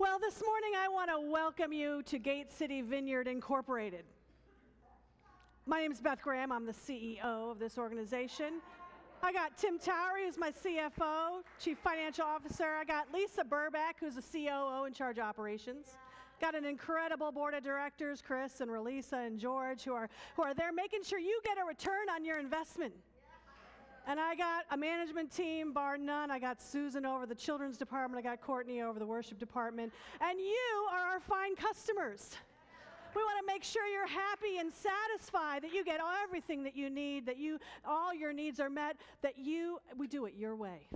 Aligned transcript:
Well, 0.00 0.20
this 0.20 0.40
morning 0.46 0.74
I 0.78 0.86
want 0.86 1.10
to 1.10 1.28
welcome 1.28 1.72
you 1.72 2.04
to 2.04 2.20
Gate 2.20 2.52
City 2.52 2.82
Vineyard 2.82 3.26
Incorporated. 3.26 4.04
My 5.66 5.80
name 5.80 5.90
is 5.90 6.00
Beth 6.00 6.22
Graham. 6.22 6.52
I'm 6.52 6.66
the 6.66 6.72
CEO 6.72 7.50
of 7.50 7.58
this 7.58 7.78
organization. 7.78 8.60
I 9.24 9.32
got 9.32 9.58
Tim 9.58 9.76
Towery, 9.76 10.26
who's 10.26 10.38
my 10.38 10.52
CFO, 10.52 11.42
Chief 11.58 11.76
Financial 11.78 12.24
Officer. 12.24 12.76
I 12.80 12.84
got 12.84 13.12
Lisa 13.12 13.42
Burback, 13.42 13.94
who's 13.98 14.14
the 14.14 14.22
COO 14.22 14.84
in 14.84 14.92
charge 14.92 15.18
of 15.18 15.24
operations. 15.24 15.98
Got 16.40 16.54
an 16.54 16.64
incredible 16.64 17.32
board 17.32 17.54
of 17.54 17.64
directors, 17.64 18.22
Chris 18.24 18.60
and 18.60 18.70
Relisa 18.70 19.26
and 19.26 19.36
George, 19.36 19.82
who 19.82 19.94
are, 19.94 20.08
who 20.36 20.42
are 20.42 20.54
there 20.54 20.72
making 20.72 21.02
sure 21.02 21.18
you 21.18 21.40
get 21.44 21.58
a 21.58 21.64
return 21.64 22.08
on 22.14 22.24
your 22.24 22.38
investment. 22.38 22.94
And 24.08 24.18
I 24.18 24.34
got 24.34 24.64
a 24.70 24.76
management 24.76 25.30
team, 25.30 25.74
bar 25.74 25.98
none. 25.98 26.30
I 26.30 26.38
got 26.38 26.62
Susan 26.62 27.04
over 27.04 27.26
the 27.26 27.34
children's 27.34 27.76
department. 27.76 28.24
I 28.24 28.26
got 28.26 28.40
Courtney 28.40 28.80
over 28.80 28.98
the 28.98 29.04
worship 29.04 29.38
department. 29.38 29.92
And 30.22 30.40
you 30.40 30.88
are 30.90 31.12
our 31.12 31.20
fine 31.20 31.54
customers. 31.54 32.30
We 33.14 33.22
want 33.22 33.38
to 33.40 33.46
make 33.46 33.62
sure 33.62 33.86
you're 33.86 34.06
happy 34.06 34.58
and 34.60 34.72
satisfied, 34.72 35.62
that 35.62 35.74
you 35.74 35.84
get 35.84 36.00
everything 36.24 36.62
that 36.64 36.74
you 36.74 36.88
need, 36.88 37.26
that 37.26 37.36
you 37.36 37.58
all 37.84 38.14
your 38.14 38.32
needs 38.32 38.60
are 38.60 38.70
met, 38.70 38.96
that 39.20 39.38
you 39.38 39.78
we 39.98 40.06
do 40.06 40.24
it 40.24 40.34
your 40.38 40.56
way. 40.56 40.88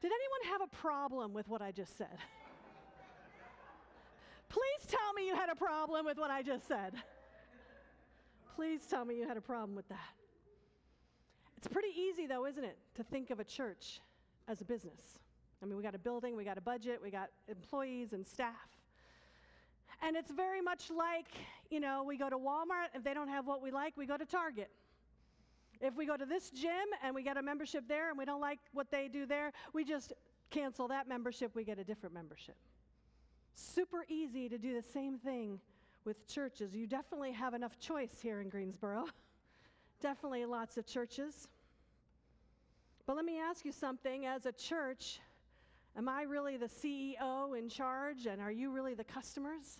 Did 0.00 0.10
anyone 0.10 0.52
have 0.52 0.62
a 0.62 0.76
problem 0.76 1.34
with 1.34 1.48
what 1.48 1.60
I 1.60 1.70
just 1.70 1.98
said? 1.98 2.16
Please 4.48 4.86
tell 4.86 5.12
me 5.14 5.26
you 5.26 5.34
had 5.34 5.50
a 5.50 5.56
problem 5.56 6.06
with 6.06 6.16
what 6.16 6.30
I 6.30 6.42
just 6.42 6.66
said. 6.66 6.94
Please 8.54 8.86
tell 8.86 9.04
me 9.04 9.16
you 9.16 9.26
had 9.26 9.36
a 9.36 9.40
problem 9.40 9.74
with 9.74 9.88
that. 9.88 10.14
It's 11.56 11.66
pretty 11.66 11.88
easy, 11.98 12.26
though, 12.26 12.46
isn't 12.46 12.62
it, 12.62 12.78
to 12.94 13.02
think 13.02 13.30
of 13.30 13.40
a 13.40 13.44
church 13.44 14.00
as 14.48 14.60
a 14.60 14.64
business? 14.64 15.18
I 15.62 15.66
mean, 15.66 15.76
we 15.76 15.82
got 15.82 15.94
a 15.94 15.98
building, 15.98 16.36
we 16.36 16.44
got 16.44 16.58
a 16.58 16.60
budget, 16.60 17.00
we 17.02 17.10
got 17.10 17.30
employees 17.48 18.12
and 18.12 18.26
staff. 18.26 18.68
And 20.02 20.16
it's 20.16 20.30
very 20.30 20.60
much 20.60 20.90
like, 20.90 21.28
you 21.70 21.80
know, 21.80 22.04
we 22.06 22.18
go 22.18 22.28
to 22.28 22.36
Walmart, 22.36 22.88
if 22.94 23.02
they 23.02 23.14
don't 23.14 23.28
have 23.28 23.46
what 23.46 23.62
we 23.62 23.70
like, 23.70 23.96
we 23.96 24.06
go 24.06 24.16
to 24.16 24.26
Target. 24.26 24.70
If 25.80 25.96
we 25.96 26.06
go 26.06 26.16
to 26.16 26.26
this 26.26 26.50
gym 26.50 26.70
and 27.02 27.14
we 27.14 27.22
get 27.22 27.36
a 27.36 27.42
membership 27.42 27.84
there 27.88 28.10
and 28.10 28.18
we 28.18 28.24
don't 28.24 28.40
like 28.40 28.58
what 28.72 28.90
they 28.90 29.08
do 29.08 29.26
there, 29.26 29.52
we 29.72 29.84
just 29.84 30.12
cancel 30.50 30.86
that 30.88 31.08
membership, 31.08 31.54
we 31.54 31.64
get 31.64 31.78
a 31.78 31.84
different 31.84 32.14
membership. 32.14 32.56
Super 33.54 34.04
easy 34.08 34.48
to 34.48 34.58
do 34.58 34.74
the 34.74 34.82
same 34.82 35.18
thing 35.18 35.60
with 36.04 36.26
churches. 36.26 36.74
You 36.74 36.86
definitely 36.86 37.32
have 37.32 37.54
enough 37.54 37.78
choice 37.78 38.18
here 38.20 38.40
in 38.40 38.48
Greensboro. 38.48 39.06
definitely 40.00 40.44
lots 40.44 40.76
of 40.76 40.86
churches. 40.86 41.48
But 43.06 43.16
let 43.16 43.24
me 43.24 43.38
ask 43.38 43.64
you 43.64 43.72
something 43.72 44.26
as 44.26 44.46
a 44.46 44.52
church, 44.52 45.20
am 45.96 46.08
I 46.08 46.22
really 46.22 46.56
the 46.56 46.66
CEO 46.68 47.58
in 47.58 47.68
charge 47.68 48.26
and 48.26 48.40
are 48.40 48.52
you 48.52 48.70
really 48.70 48.94
the 48.94 49.04
customers? 49.04 49.78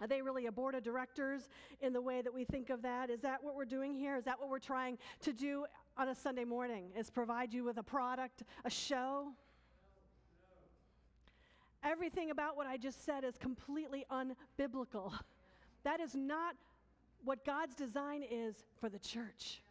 Are 0.00 0.08
they 0.08 0.20
really 0.20 0.46
a 0.46 0.52
board 0.52 0.74
of 0.74 0.82
directors 0.82 1.48
in 1.80 1.92
the 1.92 2.00
way 2.00 2.22
that 2.22 2.34
we 2.34 2.44
think 2.44 2.70
of 2.70 2.82
that? 2.82 3.08
Is 3.08 3.20
that 3.20 3.42
what 3.42 3.54
we're 3.54 3.64
doing 3.64 3.94
here? 3.94 4.16
Is 4.16 4.24
that 4.24 4.40
what 4.40 4.48
we're 4.48 4.58
trying 4.58 4.98
to 5.20 5.32
do 5.32 5.64
on 5.96 6.08
a 6.08 6.14
Sunday 6.14 6.44
morning? 6.44 6.90
Is 6.98 7.08
provide 7.08 7.52
you 7.52 7.62
with 7.62 7.78
a 7.78 7.84
product, 7.84 8.42
a 8.64 8.70
show? 8.70 9.28
Everything 11.84 12.30
about 12.30 12.56
what 12.56 12.66
I 12.66 12.76
just 12.76 13.04
said 13.04 13.24
is 13.24 13.36
completely 13.36 14.04
unbiblical. 14.10 15.12
That 15.84 15.98
is 15.98 16.14
not 16.14 16.54
what 17.24 17.44
God's 17.44 17.74
design 17.74 18.22
is 18.22 18.54
for 18.80 18.88
the 18.88 19.00
church. 19.00 19.62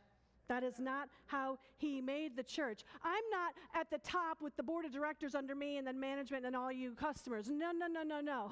That 0.50 0.62
is 0.62 0.78
not 0.78 1.08
how 1.26 1.58
He 1.78 2.02
made 2.02 2.36
the 2.36 2.44
church. 2.44 2.84
I'm 3.02 3.24
not 3.32 3.54
at 3.74 3.90
the 3.90 4.00
top 4.00 4.42
with 4.42 4.54
the 4.58 4.64
board 4.64 4.84
of 4.84 4.92
directors 4.92 5.36
under 5.36 5.56
me 5.56 5.78
and 5.78 5.88
then 5.88 5.98
management 5.98 6.46
and 6.46 6.54
all 6.54 6.70
you 6.70 6.92
customers. 6.92 7.50
No, 7.50 7.72
no, 7.72 7.88
no, 7.88 8.04
no, 8.04 8.20
no. 8.20 8.52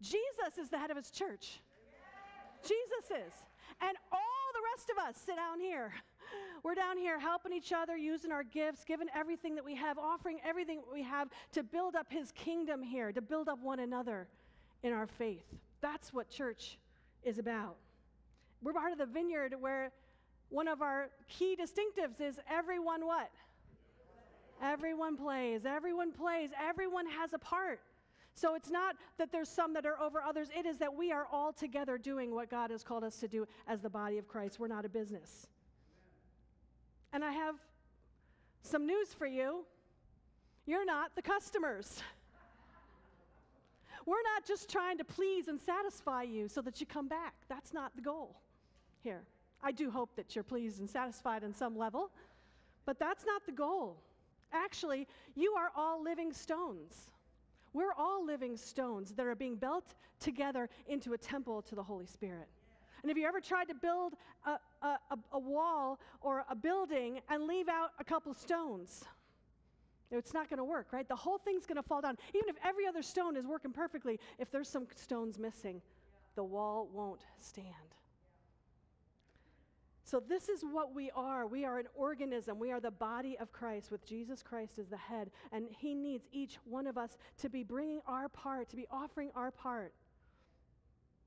Jesus 0.00 0.56
is 0.58 0.70
the 0.70 0.78
head 0.78 0.90
of 0.90 0.96
His 0.96 1.10
church. 1.10 1.60
Jesus 2.62 3.10
is. 3.10 3.32
And 3.82 3.96
all 4.10 4.46
the 4.54 4.62
rest 4.74 4.88
of 4.90 4.96
us 4.96 5.22
sit 5.22 5.36
down 5.36 5.60
here. 5.60 5.92
We're 6.62 6.74
down 6.74 6.98
here 6.98 7.18
helping 7.18 7.52
each 7.52 7.72
other, 7.72 7.96
using 7.96 8.32
our 8.32 8.42
gifts, 8.44 8.84
giving 8.84 9.08
everything 9.14 9.54
that 9.54 9.64
we 9.64 9.74
have, 9.76 9.98
offering 9.98 10.38
everything 10.44 10.82
we 10.92 11.02
have 11.02 11.28
to 11.52 11.62
build 11.62 11.96
up 11.96 12.06
His 12.10 12.32
kingdom 12.32 12.82
here, 12.82 13.12
to 13.12 13.22
build 13.22 13.48
up 13.48 13.58
one 13.62 13.80
another 13.80 14.28
in 14.82 14.92
our 14.92 15.06
faith. 15.06 15.44
That's 15.80 16.12
what 16.12 16.28
church 16.28 16.78
is 17.22 17.38
about. 17.38 17.76
We're 18.62 18.74
part 18.74 18.92
of 18.92 18.98
the 18.98 19.06
vineyard 19.06 19.54
where 19.58 19.90
one 20.50 20.68
of 20.68 20.82
our 20.82 21.10
key 21.28 21.56
distinctives 21.56 22.20
is 22.20 22.38
everyone 22.48 23.06
what? 23.06 23.30
Everyone 24.62 25.16
plays. 25.16 25.64
Everyone 25.64 26.12
plays. 26.12 26.50
Everyone 26.60 27.06
has 27.06 27.32
a 27.32 27.38
part. 27.38 27.80
So 28.34 28.54
it's 28.54 28.70
not 28.70 28.96
that 29.18 29.32
there's 29.32 29.48
some 29.48 29.72
that 29.74 29.86
are 29.86 29.98
over 30.00 30.22
others, 30.22 30.48
it 30.56 30.64
is 30.64 30.78
that 30.78 30.94
we 30.94 31.12
are 31.12 31.26
all 31.32 31.52
together 31.52 31.98
doing 31.98 32.34
what 32.34 32.50
God 32.50 32.70
has 32.70 32.82
called 32.82 33.04
us 33.04 33.16
to 33.16 33.28
do 33.28 33.46
as 33.66 33.80
the 33.80 33.90
body 33.90 34.18
of 34.18 34.28
Christ. 34.28 34.60
We're 34.60 34.68
not 34.68 34.84
a 34.84 34.88
business. 34.88 35.48
And 37.12 37.24
I 37.24 37.32
have 37.32 37.56
some 38.62 38.86
news 38.86 39.12
for 39.12 39.26
you 39.26 39.64
you're 40.66 40.84
not 40.84 41.16
the 41.16 41.22
customers. 41.22 42.00
We're 44.06 44.22
not 44.34 44.46
just 44.46 44.70
trying 44.70 44.98
to 44.98 45.04
please 45.04 45.48
and 45.48 45.60
satisfy 45.60 46.22
you 46.22 46.48
so 46.48 46.62
that 46.62 46.80
you 46.80 46.86
come 46.86 47.08
back. 47.08 47.34
That's 47.48 47.72
not 47.72 47.94
the 47.96 48.02
goal 48.02 48.36
here. 49.02 49.22
I 49.62 49.72
do 49.72 49.90
hope 49.90 50.14
that 50.16 50.34
you're 50.34 50.44
pleased 50.44 50.78
and 50.78 50.88
satisfied 50.88 51.44
on 51.44 51.52
some 51.52 51.76
level, 51.76 52.10
but 52.86 52.98
that's 52.98 53.26
not 53.26 53.44
the 53.46 53.52
goal. 53.52 53.96
Actually, 54.52 55.06
you 55.34 55.54
are 55.54 55.70
all 55.76 56.02
living 56.02 56.32
stones. 56.32 57.10
We're 57.72 57.92
all 57.98 58.24
living 58.24 58.56
stones 58.56 59.12
that 59.12 59.26
are 59.26 59.34
being 59.34 59.56
built 59.56 59.94
together 60.18 60.68
into 60.86 61.12
a 61.12 61.18
temple 61.18 61.62
to 61.62 61.74
the 61.74 61.82
Holy 61.82 62.06
Spirit. 62.06 62.48
And 63.02 63.10
have 63.10 63.18
you 63.18 63.26
ever 63.26 63.40
tried 63.40 63.68
to 63.68 63.74
build 63.74 64.14
a, 64.46 64.58
a, 64.82 64.98
a, 65.32 65.38
wall 65.38 65.98
or 66.20 66.44
a 66.50 66.54
building 66.54 67.20
and 67.28 67.44
leave 67.44 67.68
out 67.68 67.90
a 67.98 68.04
couple 68.04 68.32
stones? 68.34 69.04
It's 70.10 70.34
not 70.34 70.48
going 70.50 70.58
to 70.58 70.64
work, 70.64 70.88
right? 70.92 71.06
The 71.08 71.16
whole 71.16 71.38
thing's 71.38 71.66
going 71.66 71.76
to 71.76 71.82
fall 71.82 72.00
down. 72.00 72.16
Even 72.34 72.48
if 72.48 72.56
every 72.64 72.86
other 72.86 73.02
stone 73.02 73.36
is 73.36 73.46
working 73.46 73.72
perfectly, 73.72 74.18
if 74.38 74.50
there's 74.50 74.68
some 74.68 74.86
stones 74.96 75.38
missing, 75.38 75.80
the 76.34 76.42
wall 76.42 76.88
won't 76.92 77.22
stand. 77.38 77.66
So, 80.02 80.20
this 80.28 80.48
is 80.48 80.64
what 80.64 80.92
we 80.92 81.12
are. 81.14 81.46
We 81.46 81.64
are 81.64 81.78
an 81.78 81.86
organism. 81.94 82.58
We 82.58 82.72
are 82.72 82.80
the 82.80 82.90
body 82.90 83.38
of 83.38 83.52
Christ 83.52 83.92
with 83.92 84.04
Jesus 84.04 84.42
Christ 84.42 84.80
as 84.80 84.88
the 84.88 84.96
head. 84.96 85.30
And 85.52 85.68
He 85.78 85.94
needs 85.94 86.26
each 86.32 86.58
one 86.64 86.88
of 86.88 86.98
us 86.98 87.16
to 87.38 87.48
be 87.48 87.62
bringing 87.62 88.00
our 88.08 88.28
part, 88.28 88.68
to 88.70 88.76
be 88.76 88.88
offering 88.90 89.30
our 89.36 89.52
part 89.52 89.92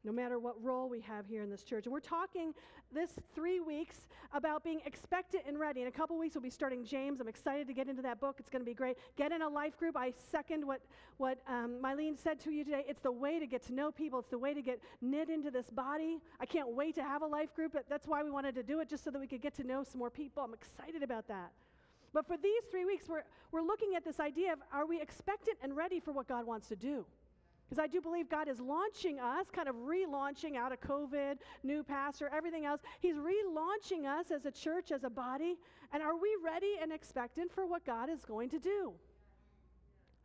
no 0.03 0.11
matter 0.11 0.39
what 0.39 0.61
role 0.63 0.89
we 0.89 0.99
have 1.01 1.25
here 1.25 1.41
in 1.41 1.49
this 1.49 1.63
church. 1.63 1.85
And 1.85 1.93
we're 1.93 1.99
talking 1.99 2.53
this 2.91 3.11
three 3.33 3.59
weeks 3.59 4.07
about 4.33 4.63
being 4.63 4.81
expectant 4.85 5.43
and 5.47 5.59
ready. 5.59 5.81
In 5.81 5.87
a 5.87 5.91
couple 5.91 6.17
weeks, 6.17 6.35
we'll 6.35 6.41
be 6.41 6.49
starting 6.49 6.83
James. 6.83 7.21
I'm 7.21 7.27
excited 7.27 7.67
to 7.67 7.73
get 7.73 7.87
into 7.87 8.01
that 8.01 8.19
book. 8.19 8.37
It's 8.39 8.49
going 8.49 8.61
to 8.61 8.65
be 8.65 8.73
great. 8.73 8.97
Get 9.15 9.31
in 9.31 9.41
a 9.41 9.49
life 9.49 9.77
group. 9.77 9.95
I 9.95 10.13
second 10.31 10.65
what, 10.65 10.81
what 11.17 11.39
um, 11.47 11.77
Mylene 11.81 12.17
said 12.17 12.39
to 12.41 12.51
you 12.51 12.63
today. 12.63 12.83
It's 12.87 13.01
the 13.01 13.11
way 13.11 13.39
to 13.39 13.47
get 13.47 13.65
to 13.67 13.73
know 13.73 13.91
people, 13.91 14.19
it's 14.19 14.29
the 14.29 14.37
way 14.37 14.53
to 14.53 14.61
get 14.61 14.79
knit 15.01 15.29
into 15.29 15.51
this 15.51 15.69
body. 15.69 16.19
I 16.39 16.45
can't 16.45 16.73
wait 16.73 16.95
to 16.95 17.03
have 17.03 17.21
a 17.21 17.27
life 17.27 17.55
group. 17.55 17.75
That's 17.89 18.07
why 18.07 18.23
we 18.23 18.31
wanted 18.31 18.55
to 18.55 18.63
do 18.63 18.79
it, 18.79 18.89
just 18.89 19.03
so 19.03 19.11
that 19.11 19.19
we 19.19 19.27
could 19.27 19.41
get 19.41 19.55
to 19.55 19.63
know 19.63 19.83
some 19.83 19.99
more 19.99 20.09
people. 20.09 20.43
I'm 20.43 20.53
excited 20.53 21.03
about 21.03 21.27
that. 21.27 21.51
But 22.13 22.27
for 22.27 22.37
these 22.37 22.63
three 22.69 22.85
weeks, 22.85 23.09
we're, 23.09 23.23
we're 23.51 23.63
looking 23.63 23.95
at 23.95 24.05
this 24.05 24.19
idea 24.19 24.53
of 24.53 24.59
are 24.71 24.85
we 24.85 25.01
expectant 25.01 25.57
and 25.63 25.75
ready 25.75 25.99
for 25.99 26.11
what 26.11 26.27
God 26.27 26.45
wants 26.45 26.67
to 26.67 26.75
do? 26.75 27.05
Because 27.73 27.85
I 27.85 27.87
do 27.87 28.01
believe 28.01 28.29
God 28.29 28.47
is 28.47 28.59
launching 28.59 29.19
us, 29.19 29.47
kind 29.51 29.67
of 29.67 29.73
relaunching 29.77 30.55
out 30.55 30.71
of 30.71 30.79
COVID, 30.79 31.37
new 31.63 31.81
pastor, 31.81 32.29
everything 32.31 32.65
else. 32.65 32.81
He's 32.99 33.15
relaunching 33.15 34.05
us 34.05 34.29
as 34.29 34.45
a 34.45 34.51
church, 34.51 34.91
as 34.91 35.03
a 35.03 35.09
body. 35.09 35.55
And 35.91 36.03
are 36.03 36.15
we 36.15 36.37
ready 36.45 36.73
and 36.79 36.93
expectant 36.93 37.51
for 37.51 37.65
what 37.65 37.83
God 37.83 38.11
is 38.11 38.25
going 38.25 38.51
to 38.51 38.59
do? 38.59 38.93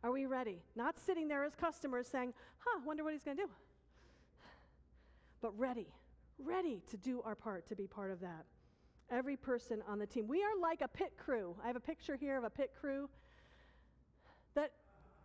Are 0.03 0.11
we 0.11 0.27
ready? 0.27 0.61
Not 0.75 0.99
sitting 0.99 1.27
there 1.27 1.43
as 1.43 1.55
customers 1.55 2.07
saying, 2.07 2.35
huh, 2.59 2.81
wonder 2.85 3.03
what 3.03 3.13
he's 3.13 3.23
going 3.23 3.37
to 3.37 3.43
do. 3.45 3.49
But 5.41 5.57
ready, 5.57 5.87
ready 6.37 6.83
to 6.91 6.97
do 6.97 7.23
our 7.25 7.33
part, 7.33 7.65
to 7.69 7.75
be 7.75 7.87
part 7.87 8.11
of 8.11 8.19
that. 8.19 8.45
Every 9.09 9.37
person 9.37 9.81
on 9.87 9.97
the 9.97 10.05
team. 10.05 10.27
We 10.27 10.43
are 10.43 10.55
like 10.61 10.81
a 10.81 10.87
pit 10.87 11.13
crew. 11.17 11.55
I 11.63 11.65
have 11.65 11.75
a 11.75 11.79
picture 11.79 12.15
here 12.15 12.37
of 12.37 12.43
a 12.43 12.49
pit 12.51 12.73
crew 12.79 13.09
that 14.53 14.71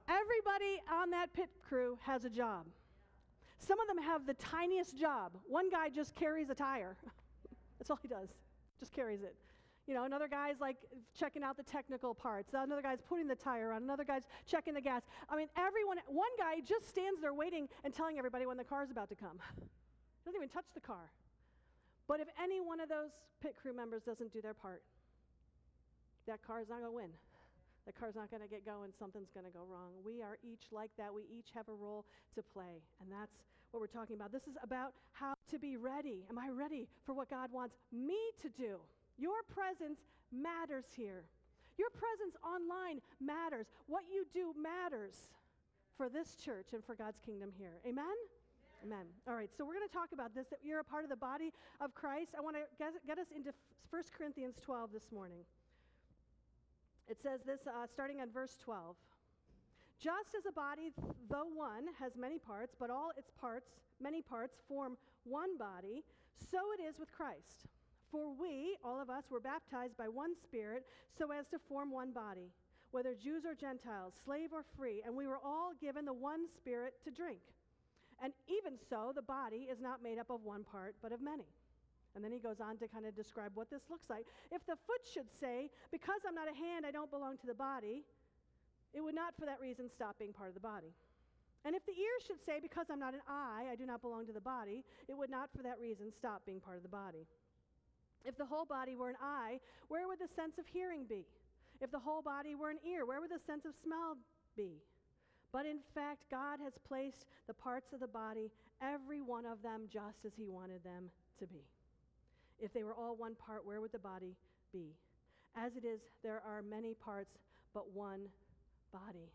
Everybody 0.09 0.83
on 0.93 1.11
that 1.11 1.33
pit 1.33 1.51
crew 1.67 1.99
has 2.03 2.25
a 2.25 2.31
job. 2.31 2.67
Some 3.59 3.81
of 3.81 3.87
them 3.87 3.99
have 3.99 4.27
the 4.27 4.35
tiniest 4.35 4.99
job. 4.99 5.33
One 5.47 5.71
guy 5.71 5.89
just 5.89 6.15
carries 6.15 6.51
a 6.51 6.55
tire. 6.55 6.97
That's 7.79 7.91
all 7.91 7.99
he 8.01 8.09
does, 8.09 8.29
just 8.79 8.93
carries 8.93 9.23
it. 9.23 9.35
You 9.87 9.95
know, 9.95 10.05
another 10.05 10.29
guy's 10.29 10.61
like 10.61 10.77
checking 11.19 11.43
out 11.43 11.57
the 11.57 11.63
technical 11.63 12.15
parts. 12.15 12.55
Another 12.55 12.81
guy's 12.81 13.01
putting 13.03 13.27
the 13.27 13.35
tire 13.35 13.73
on. 13.73 13.83
Another 13.83 14.05
guy's 14.05 14.23
checking 14.47 14.73
the 14.75 14.81
gas. 14.81 15.03
I 15.29 15.37
mean, 15.37 15.49
everyone, 15.57 15.99
one 16.07 16.31
guy 16.39 16.61
just 16.67 16.89
stands 16.89 17.21
there 17.21 17.35
waiting 17.35 17.69
and 17.85 17.93
telling 17.93 18.17
everybody 18.19 18.47
when 18.47 18.57
the 18.57 18.65
car's 18.65 18.91
about 18.91 19.11
to 19.11 19.15
come. 19.15 19.39
Doesn't 20.25 20.39
even 20.39 20.49
touch 20.49 20.65
the 20.75 20.81
car. 20.81 21.11
But 22.09 22.21
if 22.21 22.29
any 22.43 22.61
one 22.61 22.81
of 22.81 22.89
those 22.89 23.11
pit 23.43 23.57
crew 23.61 23.75
members 23.75 24.03
doesn't 24.03 24.33
do 24.33 24.41
their 24.43 24.55
part, 24.55 24.83
that 26.27 26.43
car 26.47 26.61
is 26.61 26.69
not 26.69 26.81
going 26.81 26.91
to 26.91 26.97
win. 26.97 27.11
The 27.87 27.93
car's 27.93 28.15
not 28.15 28.31
going 28.31 28.43
to 28.43 28.49
get 28.49 28.65
going, 28.65 28.93
something's 28.99 29.31
going 29.33 29.45
to 29.45 29.53
go 29.53 29.65
wrong. 29.69 29.93
We 30.05 30.23
are 30.23 30.39
each 30.43 30.73
like 30.73 30.91
that. 30.97 31.13
We 31.13 31.23
each 31.29 31.53
have 31.55 31.69
a 31.69 31.75
role 31.75 32.07
to 32.35 32.43
play. 32.43 32.81
And 33.01 33.13
that's 33.13 33.37
what 33.71 33.81
we're 33.81 33.87
talking 33.87 34.17
about. 34.17 34.33
This 34.33 34.47
is 34.49 34.57
about 34.63 34.93
how 35.13 35.35
to 35.51 35.59
be 35.59 35.77
ready. 35.77 36.25
Am 36.31 36.39
I 36.39 36.49
ready 36.49 36.89
for 37.05 37.13
what 37.13 37.29
God 37.29 37.53
wants 37.53 37.77
me 37.93 38.17
to 38.41 38.49
do? 38.49 38.79
Your 39.19 39.43
presence 39.49 40.01
matters 40.33 40.87
here. 40.97 41.25
Your 41.77 41.91
presence 41.91 42.37
online 42.43 43.01
matters. 43.21 43.67
What 43.87 44.05
you 44.13 44.27
do 44.33 44.55
matters 44.57 45.29
for 45.97 46.09
this 46.09 46.37
church 46.37 46.73
and 46.73 46.85
for 46.85 46.95
God's 46.95 47.19
kingdom 47.21 47.51
here. 47.57 47.81
Amen? 47.87 48.15
Amen. 48.83 49.07
All 49.27 49.35
right, 49.35 49.51
so 49.57 49.65
we're 49.65 49.75
going 49.75 49.89
to 49.89 49.95
talk 49.95 50.13
about 50.13 50.35
this 50.35 50.47
that 50.51 50.61
you're 50.63 50.81
a 50.81 50.85
part 50.85 51.05
of 51.05 51.11
the 51.11 51.17
body 51.17 51.53
of 51.81 51.95
Christ. 51.95 52.31
I 52.37 52.41
want 52.41 52.57
to 52.57 52.63
get, 52.79 52.93
get 53.07 53.19
us 53.19 53.29
into 53.35 53.51
1 53.91 54.03
Corinthians 54.17 54.57
12 54.63 54.93
this 54.93 55.11
morning. 55.13 55.41
It 57.09 57.21
says 57.23 57.41
this 57.45 57.61
uh, 57.67 57.87
starting 57.87 58.21
on 58.21 58.31
verse 58.31 58.57
12. 58.63 58.97
Just 60.01 60.35
as 60.37 60.47
a 60.47 60.53
body, 60.53 60.91
though 61.31 61.49
one, 61.55 61.85
has 61.99 62.17
many 62.17 62.39
parts, 62.39 62.75
but 62.79 62.91
all 62.91 63.11
its 63.17 63.31
parts, 63.41 63.71
many 64.01 64.21
parts, 64.23 64.57
form 64.69 64.97
one 65.25 65.57
body, 65.57 66.05
so 66.37 66.59
it 66.79 66.83
is 66.83 66.99
with 66.99 67.13
Christ. 67.13 67.69
For 68.11 68.33
we, 68.33 68.77
all 68.85 69.01
of 69.01 69.11
us, 69.11 69.25
were 69.31 69.41
baptized 69.41 69.97
by 69.97 70.09
one 70.09 70.35
Spirit 70.43 70.85
so 71.17 71.31
as 71.33 71.47
to 71.49 71.59
form 71.59 71.91
one 71.91 72.13
body, 72.13 72.53
whether 72.91 73.15
Jews 73.15 73.45
or 73.45 73.55
Gentiles, 73.55 74.15
slave 74.25 74.51
or 74.53 74.65
free, 74.77 75.03
and 75.05 75.15
we 75.17 75.27
were 75.27 75.39
all 75.43 75.73
given 75.81 76.05
the 76.05 76.13
one 76.13 76.47
Spirit 76.57 76.95
to 77.05 77.11
drink. 77.11 77.41
And 78.23 78.33
even 78.49 78.79
so, 78.89 79.13
the 79.15 79.23
body 79.23 79.69
is 79.71 79.81
not 79.81 80.03
made 80.03 80.19
up 80.19 80.31
of 80.31 80.45
one 80.45 80.65
part, 80.65 80.95
but 81.03 81.13
of 81.13 81.21
many. 81.21 81.47
And 82.15 82.23
then 82.23 82.31
he 82.31 82.39
goes 82.39 82.61
on 82.61 82.79
to 82.79 82.87
kind 82.87 83.07
of 83.07 83.17
describe 83.17 83.51
what 83.55 83.71
this 83.71 83.83
looks 83.91 84.09
like. 84.09 84.27
If 84.53 84.65
the 84.67 84.77
foot 84.87 85.03
should 85.03 85.31
say, 85.41 85.71
Because 85.91 86.23
I'm 86.27 86.35
not 86.35 86.49
a 86.49 86.55
hand, 86.55 86.87
I 86.87 86.91
don't 86.91 87.11
belong 87.11 87.37
to 87.39 87.47
the 87.47 87.55
body, 87.55 88.05
it 88.93 89.01
would 89.01 89.15
not 89.15 89.35
for 89.39 89.47
that 89.47 89.61
reason 89.61 89.91
stop 89.91 90.19
being 90.19 90.33
part 90.33 90.49
of 90.49 90.55
the 90.55 90.61
body. 90.61 90.95
And 91.65 91.75
if 91.75 91.85
the 91.87 91.93
ear 91.93 92.17
should 92.25 92.45
say, 92.45 92.61
Because 92.63 92.87
I'm 92.91 93.01
not 93.01 93.15
an 93.15 93.27
eye, 93.29 93.67
I 93.71 93.75
do 93.75 93.87
not 93.87 94.01
belong 94.01 94.27
to 94.27 94.33
the 94.33 94.41
body, 94.41 94.85
it 95.09 95.17
would 95.17 95.31
not 95.31 95.51
for 95.57 95.63
that 95.63 95.81
reason 95.81 96.13
stop 96.13 96.43
being 96.47 96.61
part 96.61 96.77
of 96.77 96.83
the 96.83 96.89
body. 96.89 97.27
If 98.25 98.39
the 98.39 98.47
whole 98.47 98.65
body 98.65 98.97
were 98.97 99.11
an 99.11 99.21
eye, 99.21 99.59
where 99.89 100.07
would 100.09 100.19
the 100.19 100.33
sense 100.35 100.59
of 100.59 100.67
hearing 100.67 101.05
be? 101.09 101.27
If 101.81 101.91
the 101.91 101.99
whole 101.99 102.23
body 102.23 102.55
were 102.55 102.71
an 102.71 102.79
ear, 102.87 103.05
where 103.05 103.21
would 103.21 103.31
the 103.31 103.43
sense 103.45 103.65
of 103.65 103.75
smell 103.83 104.17
be? 104.57 104.81
But 105.53 105.67
in 105.67 105.79
fact, 105.95 106.25
God 106.31 106.59
has 106.63 106.73
placed 106.87 107.27
the 107.47 107.55
parts 107.55 107.93
of 107.93 108.01
the 108.01 108.09
body, 108.09 108.51
every 108.81 109.21
one 109.21 109.45
of 109.45 109.63
them, 109.63 109.83
just 109.93 110.25
as 110.25 110.33
He 110.37 110.49
wanted 110.49 110.83
them 110.83 111.11
to 111.39 111.47
be. 111.47 111.65
If 112.61 112.73
they 112.73 112.85
were 112.85 112.95
all 112.95 113.17
one 113.17 113.35
part, 113.35 113.67
where 113.67 113.81
would 113.81 113.93
the 113.93 113.99
body 113.99 114.37
be? 114.73 114.95
As 115.57 115.73
it 115.77 115.85
is, 115.85 116.01
there 116.23 116.43
are 116.47 116.63
many 116.63 116.95
parts, 116.95 117.31
but 117.73 117.93
one 117.93 118.29
body. 118.93 119.31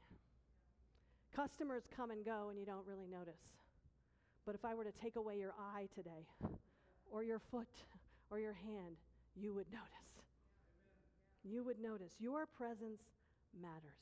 Customers 1.36 1.83
come 1.95 2.12
and 2.12 2.25
go, 2.25 2.50
and 2.50 2.60
you 2.60 2.66
don't 2.66 2.86
really 2.88 3.07
notice. 3.07 3.39
But 4.45 4.56
if 4.56 4.66
I 4.66 4.74
were 4.74 4.83
to 4.83 4.92
take 5.01 5.16
away 5.16 5.38
your 5.38 5.54
eye 5.60 5.88
today, 5.95 6.25
or 7.12 7.24
your 7.24 7.39
foot, 7.51 7.68
or 8.31 8.39
your 8.39 8.54
hand, 8.54 8.95
you 9.36 9.54
would 9.54 9.68
notice. 9.71 10.10
You 11.44 11.63
would 11.63 11.80
notice. 11.80 12.12
Your 12.19 12.45
presence 12.45 13.01
matters. 13.62 14.00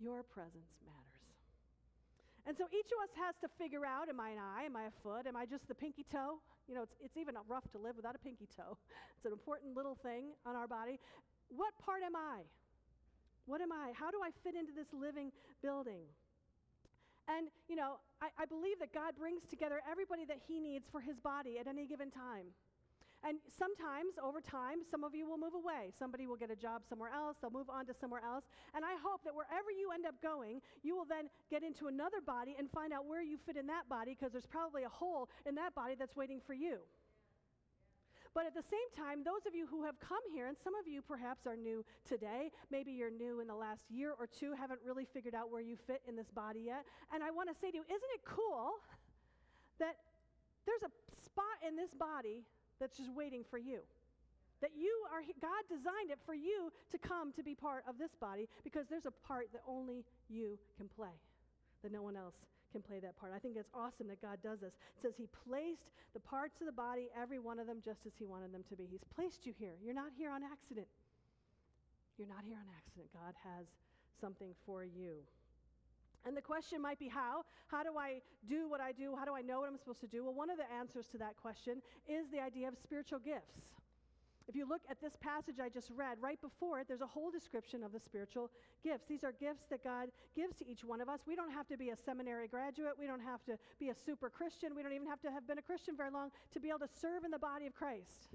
Your 0.00 0.22
presence 0.22 0.72
matters. 0.84 1.09
And 2.46 2.56
so 2.56 2.64
each 2.72 2.88
of 2.88 2.98
us 3.04 3.12
has 3.20 3.34
to 3.44 3.48
figure 3.58 3.84
out 3.84 4.08
am 4.08 4.20
I 4.20 4.30
an 4.30 4.38
eye? 4.40 4.64
Am 4.64 4.76
I 4.76 4.88
a 4.88 4.94
foot? 5.02 5.26
Am 5.26 5.36
I 5.36 5.44
just 5.44 5.68
the 5.68 5.74
pinky 5.74 6.04
toe? 6.10 6.40
You 6.68 6.74
know, 6.74 6.82
it's, 6.82 6.94
it's 7.00 7.16
even 7.16 7.34
rough 7.48 7.68
to 7.72 7.78
live 7.78 7.96
without 7.96 8.14
a 8.14 8.22
pinky 8.22 8.48
toe. 8.56 8.76
It's 9.20 9.26
an 9.26 9.32
important 9.32 9.76
little 9.76 9.96
thing 10.00 10.32
on 10.46 10.56
our 10.56 10.66
body. 10.66 10.98
What 11.52 11.76
part 11.76 12.00
am 12.02 12.16
I? 12.16 12.40
What 13.44 13.60
am 13.60 13.70
I? 13.70 13.92
How 13.92 14.10
do 14.10 14.24
I 14.24 14.30
fit 14.42 14.54
into 14.56 14.72
this 14.72 14.88
living 14.96 15.30
building? 15.60 16.08
And, 17.28 17.48
you 17.68 17.76
know, 17.76 18.00
I, 18.22 18.32
I 18.40 18.46
believe 18.46 18.78
that 18.80 18.94
God 18.94 19.12
brings 19.18 19.42
together 19.44 19.82
everybody 19.84 20.24
that 20.24 20.38
He 20.48 20.58
needs 20.58 20.86
for 20.90 21.00
His 21.00 21.20
body 21.20 21.58
at 21.60 21.66
any 21.66 21.86
given 21.86 22.10
time. 22.10 22.56
And 23.22 23.36
sometimes, 23.52 24.16
over 24.16 24.40
time, 24.40 24.80
some 24.90 25.04
of 25.04 25.14
you 25.14 25.28
will 25.28 25.36
move 25.36 25.52
away. 25.52 25.92
Somebody 25.98 26.26
will 26.26 26.40
get 26.40 26.50
a 26.50 26.56
job 26.56 26.82
somewhere 26.88 27.10
else, 27.12 27.36
they'll 27.40 27.50
move 27.50 27.68
on 27.68 27.84
to 27.86 27.94
somewhere 27.94 28.22
else. 28.24 28.44
And 28.74 28.84
I 28.84 28.96
hope 28.96 29.24
that 29.24 29.34
wherever 29.34 29.70
you 29.70 29.92
end 29.92 30.06
up 30.06 30.16
going, 30.22 30.60
you 30.82 30.96
will 30.96 31.04
then 31.04 31.28
get 31.50 31.62
into 31.62 31.88
another 31.88 32.20
body 32.24 32.56
and 32.58 32.70
find 32.70 32.92
out 32.92 33.04
where 33.04 33.22
you 33.22 33.36
fit 33.36 33.56
in 33.56 33.66
that 33.66 33.88
body 33.88 34.16
because 34.18 34.32
there's 34.32 34.46
probably 34.46 34.84
a 34.84 34.88
hole 34.88 35.28
in 35.44 35.54
that 35.56 35.74
body 35.74 35.94
that's 35.98 36.16
waiting 36.16 36.40
for 36.40 36.54
you. 36.54 36.78
But 38.32 38.46
at 38.46 38.54
the 38.54 38.62
same 38.62 38.88
time, 38.96 39.24
those 39.24 39.44
of 39.46 39.54
you 39.54 39.66
who 39.66 39.84
have 39.84 39.98
come 39.98 40.22
here, 40.32 40.46
and 40.46 40.56
some 40.62 40.74
of 40.76 40.86
you 40.86 41.02
perhaps 41.02 41.46
are 41.46 41.56
new 41.56 41.84
today, 42.08 42.52
maybe 42.70 42.92
you're 42.92 43.10
new 43.10 43.40
in 43.40 43.48
the 43.48 43.54
last 43.54 43.82
year 43.90 44.14
or 44.18 44.26
two, 44.26 44.54
haven't 44.54 44.80
really 44.86 45.04
figured 45.04 45.34
out 45.34 45.50
where 45.50 45.60
you 45.60 45.76
fit 45.76 46.00
in 46.08 46.14
this 46.14 46.30
body 46.30 46.60
yet. 46.60 46.86
And 47.12 47.24
I 47.24 47.30
want 47.32 47.48
to 47.50 47.56
say 47.60 47.70
to 47.70 47.76
you, 47.76 47.82
isn't 47.82 48.12
it 48.14 48.22
cool 48.24 48.78
that 49.80 49.96
there's 50.64 50.82
a 50.82 50.92
spot 51.24 51.58
in 51.66 51.74
this 51.74 51.90
body 51.92 52.44
that's 52.80 52.96
just 52.96 53.12
waiting 53.12 53.44
for 53.48 53.58
you. 53.58 53.80
That 54.60 54.72
you 54.76 54.92
are, 55.12 55.20
God 55.40 55.62
designed 55.68 56.10
it 56.10 56.18
for 56.26 56.34
you 56.34 56.72
to 56.92 56.98
come 56.98 57.32
to 57.32 57.42
be 57.42 57.54
part 57.54 57.84
of 57.88 57.96
this 57.96 58.12
body 58.20 58.48
because 58.64 58.86
there's 58.90 59.06
a 59.06 59.14
part 59.26 59.48
that 59.52 59.62
only 59.68 60.04
you 60.28 60.58
can 60.76 60.88
play, 60.88 61.16
that 61.82 61.92
no 61.92 62.02
one 62.02 62.16
else 62.16 62.34
can 62.72 62.82
play 62.82 63.00
that 63.00 63.18
part. 63.18 63.32
I 63.34 63.38
think 63.38 63.56
it's 63.56 63.70
awesome 63.74 64.08
that 64.08 64.20
God 64.20 64.38
does 64.42 64.60
this. 64.60 64.72
It 64.96 65.00
says 65.02 65.14
He 65.16 65.28
placed 65.48 65.88
the 66.12 66.20
parts 66.20 66.60
of 66.60 66.66
the 66.66 66.76
body, 66.76 67.08
every 67.16 67.38
one 67.38 67.58
of 67.58 67.66
them, 67.66 67.78
just 67.84 68.04
as 68.06 68.12
He 68.18 68.24
wanted 68.24 68.52
them 68.52 68.64
to 68.68 68.76
be. 68.76 68.86
He's 68.90 69.04
placed 69.14 69.46
you 69.46 69.54
here. 69.58 69.74
You're 69.82 69.96
not 69.96 70.12
here 70.16 70.30
on 70.30 70.42
accident. 70.44 70.86
You're 72.18 72.28
not 72.28 72.44
here 72.44 72.58
on 72.60 72.68
accident. 72.76 73.08
God 73.16 73.34
has 73.42 73.64
something 74.20 74.52
for 74.66 74.84
you. 74.84 75.24
And 76.26 76.36
the 76.36 76.42
question 76.42 76.82
might 76.82 76.98
be 76.98 77.08
how? 77.08 77.44
How 77.68 77.82
do 77.82 77.96
I 77.98 78.20
do 78.48 78.68
what 78.68 78.80
I 78.80 78.92
do? 78.92 79.16
How 79.16 79.24
do 79.24 79.34
I 79.34 79.42
know 79.42 79.60
what 79.60 79.68
I'm 79.68 79.78
supposed 79.78 80.00
to 80.00 80.06
do? 80.06 80.24
Well, 80.24 80.34
one 80.34 80.50
of 80.50 80.58
the 80.58 80.70
answers 80.78 81.06
to 81.08 81.18
that 81.18 81.36
question 81.40 81.80
is 82.08 82.28
the 82.30 82.40
idea 82.40 82.68
of 82.68 82.76
spiritual 82.76 83.18
gifts. 83.18 83.56
If 84.48 84.56
you 84.56 84.68
look 84.68 84.82
at 84.90 85.00
this 85.00 85.14
passage 85.16 85.60
I 85.62 85.68
just 85.68 85.90
read, 85.94 86.18
right 86.20 86.40
before 86.40 86.80
it, 86.80 86.88
there's 86.88 87.02
a 87.02 87.06
whole 87.06 87.30
description 87.30 87.84
of 87.84 87.92
the 87.92 88.00
spiritual 88.00 88.50
gifts. 88.82 89.06
These 89.08 89.22
are 89.22 89.30
gifts 89.30 89.66
that 89.70 89.84
God 89.84 90.08
gives 90.34 90.56
to 90.56 90.68
each 90.68 90.82
one 90.82 91.00
of 91.00 91.08
us. 91.08 91.20
We 91.24 91.36
don't 91.36 91.52
have 91.52 91.68
to 91.68 91.76
be 91.76 91.90
a 91.90 91.96
seminary 91.96 92.48
graduate. 92.48 92.94
We 92.98 93.06
don't 93.06 93.22
have 93.22 93.44
to 93.44 93.56
be 93.78 93.90
a 93.90 93.94
super 93.94 94.28
Christian. 94.28 94.74
We 94.74 94.82
don't 94.82 94.92
even 94.92 95.06
have 95.06 95.20
to 95.22 95.30
have 95.30 95.46
been 95.46 95.58
a 95.58 95.62
Christian 95.62 95.96
very 95.96 96.10
long 96.10 96.30
to 96.52 96.58
be 96.58 96.68
able 96.68 96.80
to 96.80 96.88
serve 97.00 97.24
in 97.24 97.30
the 97.30 97.38
body 97.38 97.66
of 97.66 97.74
Christ 97.74 98.28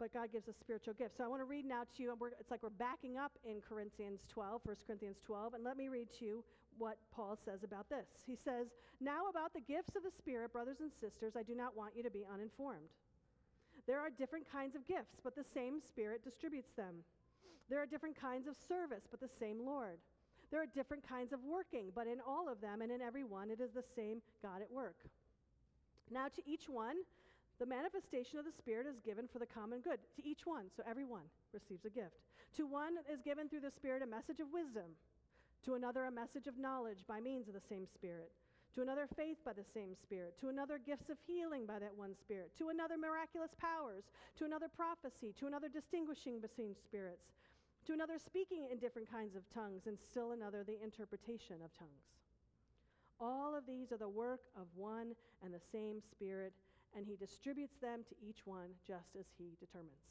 but 0.00 0.14
God 0.14 0.32
gives 0.32 0.48
us 0.48 0.54
spiritual 0.58 0.94
gifts. 0.94 1.18
So 1.18 1.24
I 1.24 1.28
want 1.28 1.42
to 1.42 1.44
read 1.44 1.66
now 1.66 1.84
to 1.84 2.02
you, 2.02 2.10
and 2.10 2.18
it's 2.40 2.50
like 2.50 2.62
we're 2.62 2.70
backing 2.70 3.18
up 3.18 3.32
in 3.44 3.60
Corinthians 3.60 4.20
12, 4.32 4.62
1 4.64 4.76
Corinthians 4.86 5.18
12, 5.26 5.54
and 5.54 5.62
let 5.62 5.76
me 5.76 5.88
read 5.88 6.08
to 6.18 6.24
you 6.24 6.44
what 6.78 6.96
Paul 7.14 7.36
says 7.44 7.62
about 7.62 7.90
this. 7.90 8.08
He 8.26 8.34
says, 8.34 8.68
Now 8.98 9.28
about 9.28 9.52
the 9.52 9.60
gifts 9.60 9.94
of 9.94 10.02
the 10.02 10.10
Spirit, 10.10 10.54
brothers 10.54 10.80
and 10.80 10.90
sisters, 10.90 11.34
I 11.36 11.42
do 11.42 11.54
not 11.54 11.76
want 11.76 11.92
you 11.94 12.02
to 12.02 12.10
be 12.10 12.24
uninformed. 12.32 12.88
There 13.86 14.00
are 14.00 14.08
different 14.08 14.50
kinds 14.50 14.74
of 14.74 14.88
gifts, 14.88 15.20
but 15.22 15.36
the 15.36 15.44
same 15.54 15.80
Spirit 15.86 16.24
distributes 16.24 16.72
them. 16.72 17.04
There 17.68 17.80
are 17.82 17.86
different 17.86 18.18
kinds 18.18 18.48
of 18.48 18.56
service, 18.56 19.04
but 19.10 19.20
the 19.20 19.30
same 19.38 19.60
Lord. 19.64 19.98
There 20.50 20.62
are 20.62 20.66
different 20.66 21.06
kinds 21.06 21.34
of 21.34 21.40
working, 21.44 21.92
but 21.94 22.06
in 22.06 22.18
all 22.26 22.48
of 22.48 22.60
them 22.62 22.80
and 22.80 22.90
in 22.90 23.02
every 23.02 23.24
one, 23.24 23.50
it 23.50 23.60
is 23.60 23.70
the 23.70 23.84
same 23.94 24.22
God 24.42 24.62
at 24.62 24.72
work. 24.72 24.96
Now, 26.10 26.26
to 26.26 26.42
each 26.44 26.68
one, 26.68 26.96
the 27.60 27.68
manifestation 27.68 28.40
of 28.40 28.48
the 28.48 28.56
Spirit 28.56 28.88
is 28.88 29.04
given 29.04 29.28
for 29.28 29.38
the 29.38 29.44
common 29.44 29.80
good 29.84 30.00
to 30.16 30.26
each 30.26 30.48
one, 30.48 30.72
so 30.74 30.82
everyone 30.88 31.28
receives 31.52 31.84
a 31.84 31.92
gift. 31.92 32.16
To 32.56 32.66
one 32.66 32.96
is 33.12 33.20
given 33.20 33.48
through 33.48 33.60
the 33.60 33.70
Spirit 33.70 34.00
a 34.00 34.08
message 34.08 34.40
of 34.40 34.48
wisdom, 34.50 34.96
to 35.68 35.74
another 35.74 36.08
a 36.08 36.10
message 36.10 36.46
of 36.46 36.56
knowledge 36.56 37.04
by 37.06 37.20
means 37.20 37.48
of 37.48 37.54
the 37.54 37.68
same 37.68 37.84
Spirit, 37.84 38.32
to 38.74 38.80
another 38.80 39.06
faith 39.14 39.36
by 39.44 39.52
the 39.52 39.68
same 39.74 39.94
Spirit, 39.94 40.40
to 40.40 40.48
another 40.48 40.80
gifts 40.80 41.10
of 41.10 41.20
healing 41.26 41.66
by 41.66 41.78
that 41.78 41.92
one 41.94 42.16
Spirit, 42.16 42.50
to 42.56 42.70
another 42.70 42.96
miraculous 42.96 43.52
powers, 43.60 44.04
to 44.38 44.46
another 44.46 44.68
prophecy, 44.68 45.34
to 45.38 45.46
another 45.46 45.68
distinguishing 45.68 46.40
between 46.40 46.74
spirits, 46.74 47.28
to 47.84 47.92
another 47.92 48.16
speaking 48.16 48.68
in 48.72 48.78
different 48.78 49.10
kinds 49.12 49.36
of 49.36 49.42
tongues, 49.52 49.84
and 49.86 49.98
still 50.00 50.32
another 50.32 50.64
the 50.64 50.80
interpretation 50.82 51.60
of 51.62 51.76
tongues. 51.76 52.08
All 53.20 53.54
of 53.54 53.66
these 53.66 53.92
are 53.92 53.98
the 53.98 54.08
work 54.08 54.40
of 54.56 54.64
one 54.74 55.12
and 55.44 55.52
the 55.52 55.60
same 55.72 56.00
Spirit 56.00 56.54
and 56.96 57.06
he 57.06 57.16
distributes 57.16 57.76
them 57.78 58.00
to 58.08 58.14
each 58.22 58.46
one 58.46 58.70
just 58.86 59.16
as 59.18 59.26
he 59.38 59.56
determines. 59.60 60.10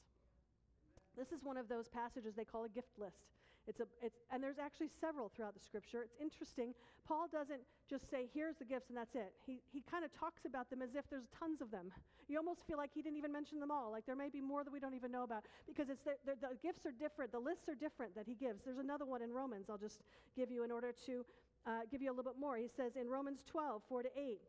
This 1.17 1.31
is 1.31 1.43
one 1.43 1.57
of 1.57 1.67
those 1.67 1.89
passages 1.89 2.35
they 2.35 2.45
call 2.45 2.63
a 2.63 2.69
gift 2.69 2.97
list. 2.97 3.27
It's 3.67 3.81
a, 3.81 3.87
it's, 4.01 4.17
and 4.31 4.41
there's 4.41 4.57
actually 4.57 4.89
several 4.99 5.29
throughout 5.29 5.53
the 5.53 5.59
scripture. 5.59 6.01
It's 6.01 6.15
interesting. 6.17 6.73
Paul 7.05 7.27
doesn't 7.31 7.61
just 7.89 8.09
say, 8.09 8.25
here's 8.33 8.55
the 8.55 8.65
gifts 8.65 8.89
and 8.89 8.97
that's 8.97 9.13
it. 9.13 9.33
He, 9.45 9.61
he 9.69 9.83
kind 9.85 10.03
of 10.03 10.09
talks 10.09 10.45
about 10.45 10.69
them 10.69 10.81
as 10.81 10.95
if 10.95 11.05
there's 11.09 11.29
tons 11.37 11.61
of 11.61 11.69
them. 11.69 11.91
You 12.27 12.37
almost 12.37 12.65
feel 12.65 12.77
like 12.77 12.89
he 12.93 13.01
didn't 13.01 13.17
even 13.17 13.31
mention 13.31 13.59
them 13.59 13.69
all. 13.69 13.91
Like 13.91 14.05
there 14.05 14.15
may 14.15 14.29
be 14.29 14.41
more 14.41 14.63
that 14.63 14.73
we 14.73 14.79
don't 14.79 14.95
even 14.95 15.11
know 15.11 15.21
about 15.21 15.43
because 15.67 15.89
it's 15.89 16.01
the, 16.01 16.17
the, 16.25 16.33
the 16.41 16.55
gifts 16.63 16.85
are 16.85 16.93
different. 16.93 17.31
The 17.31 17.39
lists 17.39 17.69
are 17.69 17.75
different 17.75 18.15
that 18.15 18.25
he 18.25 18.33
gives. 18.33 18.63
There's 18.65 18.81
another 18.81 19.05
one 19.05 19.21
in 19.21 19.31
Romans 19.31 19.69
I'll 19.69 19.77
just 19.77 20.01
give 20.35 20.49
you 20.49 20.63
in 20.63 20.71
order 20.71 20.93
to 21.05 21.25
uh, 21.67 21.85
give 21.91 22.01
you 22.01 22.09
a 22.09 22.15
little 22.15 22.31
bit 22.31 22.39
more. 22.39 22.57
He 22.57 22.69
says 22.73 22.95
in 22.95 23.07
Romans 23.07 23.43
12, 23.45 23.81
4 23.87 24.03
to 24.03 24.09
8, 24.17 24.39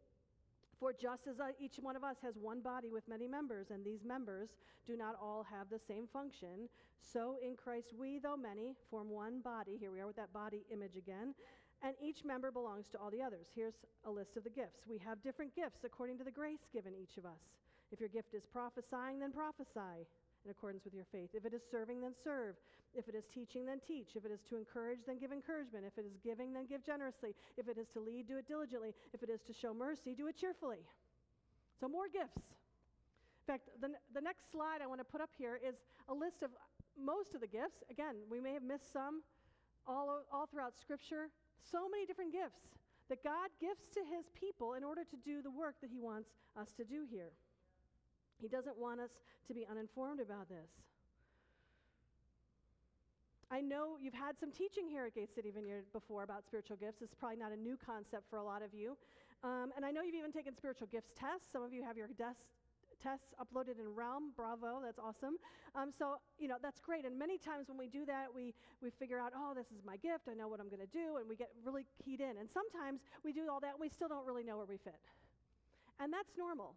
For 0.80 0.94
just 0.94 1.26
as 1.28 1.38
uh, 1.38 1.52
each 1.60 1.76
one 1.78 1.94
of 1.94 2.02
us 2.02 2.16
has 2.22 2.38
one 2.40 2.62
body 2.62 2.88
with 2.88 3.06
many 3.06 3.28
members, 3.28 3.66
and 3.70 3.84
these 3.84 4.02
members 4.02 4.48
do 4.86 4.96
not 4.96 5.14
all 5.20 5.44
have 5.44 5.68
the 5.68 5.78
same 5.78 6.08
function, 6.10 6.70
so 7.00 7.36
in 7.44 7.54
Christ 7.54 7.92
we, 7.96 8.18
though 8.18 8.36
many, 8.36 8.72
form 8.90 9.10
one 9.10 9.40
body. 9.42 9.76
Here 9.78 9.92
we 9.92 10.00
are 10.00 10.06
with 10.06 10.16
that 10.16 10.32
body 10.32 10.64
image 10.72 10.96
again. 10.96 11.34
And 11.82 11.94
each 12.00 12.24
member 12.24 12.50
belongs 12.50 12.88
to 12.92 12.98
all 12.98 13.10
the 13.10 13.22
others. 13.22 13.46
Here's 13.54 13.74
a 14.04 14.10
list 14.10 14.36
of 14.36 14.44
the 14.44 14.50
gifts. 14.50 14.86
We 14.88 14.98
have 14.98 15.22
different 15.22 15.54
gifts 15.54 15.84
according 15.84 16.18
to 16.18 16.24
the 16.24 16.30
grace 16.30 16.68
given 16.72 16.92
each 16.94 17.16
of 17.18 17.24
us. 17.24 17.40
If 17.92 18.00
your 18.00 18.08
gift 18.08 18.34
is 18.34 18.44
prophesying, 18.46 19.18
then 19.18 19.32
prophesy 19.32 20.06
in 20.44 20.50
accordance 20.50 20.84
with 20.84 20.94
your 20.94 21.04
faith. 21.12 21.30
If 21.34 21.44
it 21.44 21.52
is 21.52 21.62
serving, 21.70 22.00
then 22.00 22.12
serve. 22.24 22.56
If 22.94 23.08
it 23.08 23.14
is 23.14 23.24
teaching, 23.32 23.66
then 23.66 23.80
teach. 23.86 24.16
If 24.16 24.24
it 24.24 24.32
is 24.32 24.40
to 24.48 24.56
encourage, 24.56 25.00
then 25.06 25.18
give 25.18 25.32
encouragement. 25.32 25.84
If 25.86 25.98
it 25.98 26.06
is 26.06 26.16
giving, 26.24 26.52
then 26.52 26.66
give 26.66 26.84
generously. 26.84 27.34
If 27.56 27.68
it 27.68 27.78
is 27.78 27.88
to 27.90 28.00
lead, 28.00 28.26
do 28.26 28.38
it 28.38 28.48
diligently. 28.48 28.94
If 29.12 29.22
it 29.22 29.30
is 29.30 29.40
to 29.42 29.52
show 29.52 29.74
mercy, 29.74 30.14
do 30.14 30.26
it 30.28 30.36
cheerfully. 30.36 30.78
So, 31.78 31.88
more 31.88 32.08
gifts. 32.08 32.36
In 32.36 33.46
fact, 33.46 33.68
the, 33.80 33.90
the 34.14 34.20
next 34.20 34.50
slide 34.50 34.80
I 34.82 34.86
want 34.86 35.00
to 35.00 35.04
put 35.04 35.20
up 35.20 35.30
here 35.36 35.58
is 35.66 35.76
a 36.08 36.14
list 36.14 36.42
of 36.42 36.50
most 36.98 37.34
of 37.34 37.40
the 37.40 37.46
gifts. 37.46 37.82
Again, 37.90 38.16
we 38.30 38.40
may 38.40 38.52
have 38.52 38.62
missed 38.62 38.92
some 38.92 39.22
all, 39.86 40.22
all 40.32 40.46
throughout 40.46 40.76
Scripture. 40.78 41.28
So 41.62 41.88
many 41.88 42.06
different 42.06 42.32
gifts 42.32 42.60
that 43.08 43.24
God 43.24 43.50
gives 43.60 43.88
to 43.94 44.00
his 44.00 44.30
people 44.34 44.74
in 44.74 44.84
order 44.84 45.02
to 45.04 45.16
do 45.24 45.42
the 45.42 45.50
work 45.50 45.74
that 45.80 45.90
he 45.90 45.98
wants 45.98 46.30
us 46.58 46.72
to 46.76 46.84
do 46.84 47.04
here. 47.10 47.32
He 48.40 48.48
doesn't 48.48 48.78
want 48.78 49.00
us 49.00 49.10
to 49.48 49.54
be 49.54 49.66
uninformed 49.70 50.20
about 50.20 50.48
this. 50.48 50.68
I 53.50 53.60
know 53.60 53.98
you've 54.00 54.14
had 54.14 54.38
some 54.38 54.52
teaching 54.52 54.88
here 54.88 55.06
at 55.06 55.14
Gate 55.14 55.34
City 55.34 55.50
Vineyard 55.50 55.84
before 55.92 56.22
about 56.22 56.44
spiritual 56.46 56.76
gifts. 56.76 57.02
It's 57.02 57.14
probably 57.14 57.36
not 57.36 57.50
a 57.50 57.56
new 57.56 57.76
concept 57.76 58.30
for 58.30 58.36
a 58.36 58.44
lot 58.44 58.62
of 58.62 58.72
you. 58.72 58.96
Um, 59.42 59.72
and 59.74 59.84
I 59.84 59.90
know 59.90 60.02
you've 60.02 60.14
even 60.14 60.30
taken 60.30 60.54
spiritual 60.54 60.86
gifts 60.86 61.10
tests. 61.18 61.48
Some 61.52 61.62
of 61.62 61.72
you 61.72 61.82
have 61.82 61.96
your 61.96 62.06
desk 62.16 62.46
tests 63.02 63.34
uploaded 63.42 63.80
in 63.80 63.90
Realm. 63.96 64.30
Bravo, 64.36 64.78
that's 64.84 65.00
awesome. 65.00 65.34
Um, 65.74 65.90
so, 65.98 66.20
you 66.38 66.46
know, 66.46 66.56
that's 66.62 66.80
great. 66.80 67.04
And 67.04 67.18
many 67.18 67.38
times 67.38 67.66
when 67.68 67.78
we 67.78 67.88
do 67.88 68.06
that, 68.06 68.26
we, 68.32 68.54
we 68.82 68.90
figure 68.90 69.18
out, 69.18 69.32
oh, 69.34 69.52
this 69.54 69.66
is 69.74 69.82
my 69.84 69.96
gift. 69.96 70.28
I 70.30 70.34
know 70.34 70.46
what 70.46 70.60
I'm 70.60 70.68
going 70.68 70.86
to 70.86 70.94
do. 70.94 71.16
And 71.18 71.28
we 71.28 71.34
get 71.34 71.50
really 71.64 71.86
keyed 72.04 72.20
in. 72.20 72.38
And 72.38 72.48
sometimes 72.48 73.00
we 73.24 73.32
do 73.32 73.50
all 73.50 73.58
that 73.60 73.72
and 73.72 73.80
we 73.80 73.88
still 73.88 74.08
don't 74.08 74.26
really 74.26 74.44
know 74.44 74.58
where 74.58 74.66
we 74.66 74.76
fit. 74.76 75.00
And 75.98 76.12
that's 76.12 76.36
normal 76.38 76.76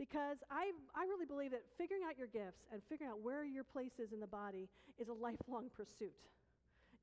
because 0.00 0.40
I, 0.48 0.72
I 0.96 1.04
really 1.04 1.28
believe 1.28 1.52
that 1.52 1.60
figuring 1.76 2.08
out 2.08 2.16
your 2.16 2.32
gifts 2.32 2.64
and 2.72 2.80
figuring 2.88 3.12
out 3.12 3.20
where 3.20 3.44
your 3.44 3.68
place 3.68 4.00
is 4.00 4.16
in 4.16 4.20
the 4.24 4.32
body 4.32 4.64
is 4.96 5.12
a 5.12 5.12
lifelong 5.12 5.68
pursuit. 5.76 6.16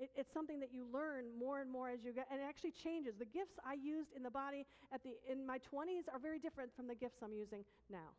It, 0.02 0.10
it's 0.18 0.34
something 0.34 0.60
that 0.66 0.74
you 0.74 0.90
learn 0.92 1.30
more 1.38 1.62
and 1.62 1.70
more 1.70 1.94
as 1.94 2.02
you 2.02 2.12
get, 2.12 2.26
and 2.34 2.42
it 2.42 2.46
actually 2.50 2.74
changes. 2.74 3.14
The 3.14 3.30
gifts 3.30 3.62
I 3.62 3.78
used 3.78 4.18
in 4.18 4.24
the 4.26 4.34
body 4.34 4.66
at 4.92 5.06
the, 5.06 5.14
in 5.30 5.46
my 5.46 5.62
20s 5.62 6.10
are 6.12 6.18
very 6.18 6.40
different 6.40 6.74
from 6.74 6.88
the 6.90 6.96
gifts 6.96 7.22
I'm 7.22 7.38
using 7.38 7.62
now. 7.86 8.18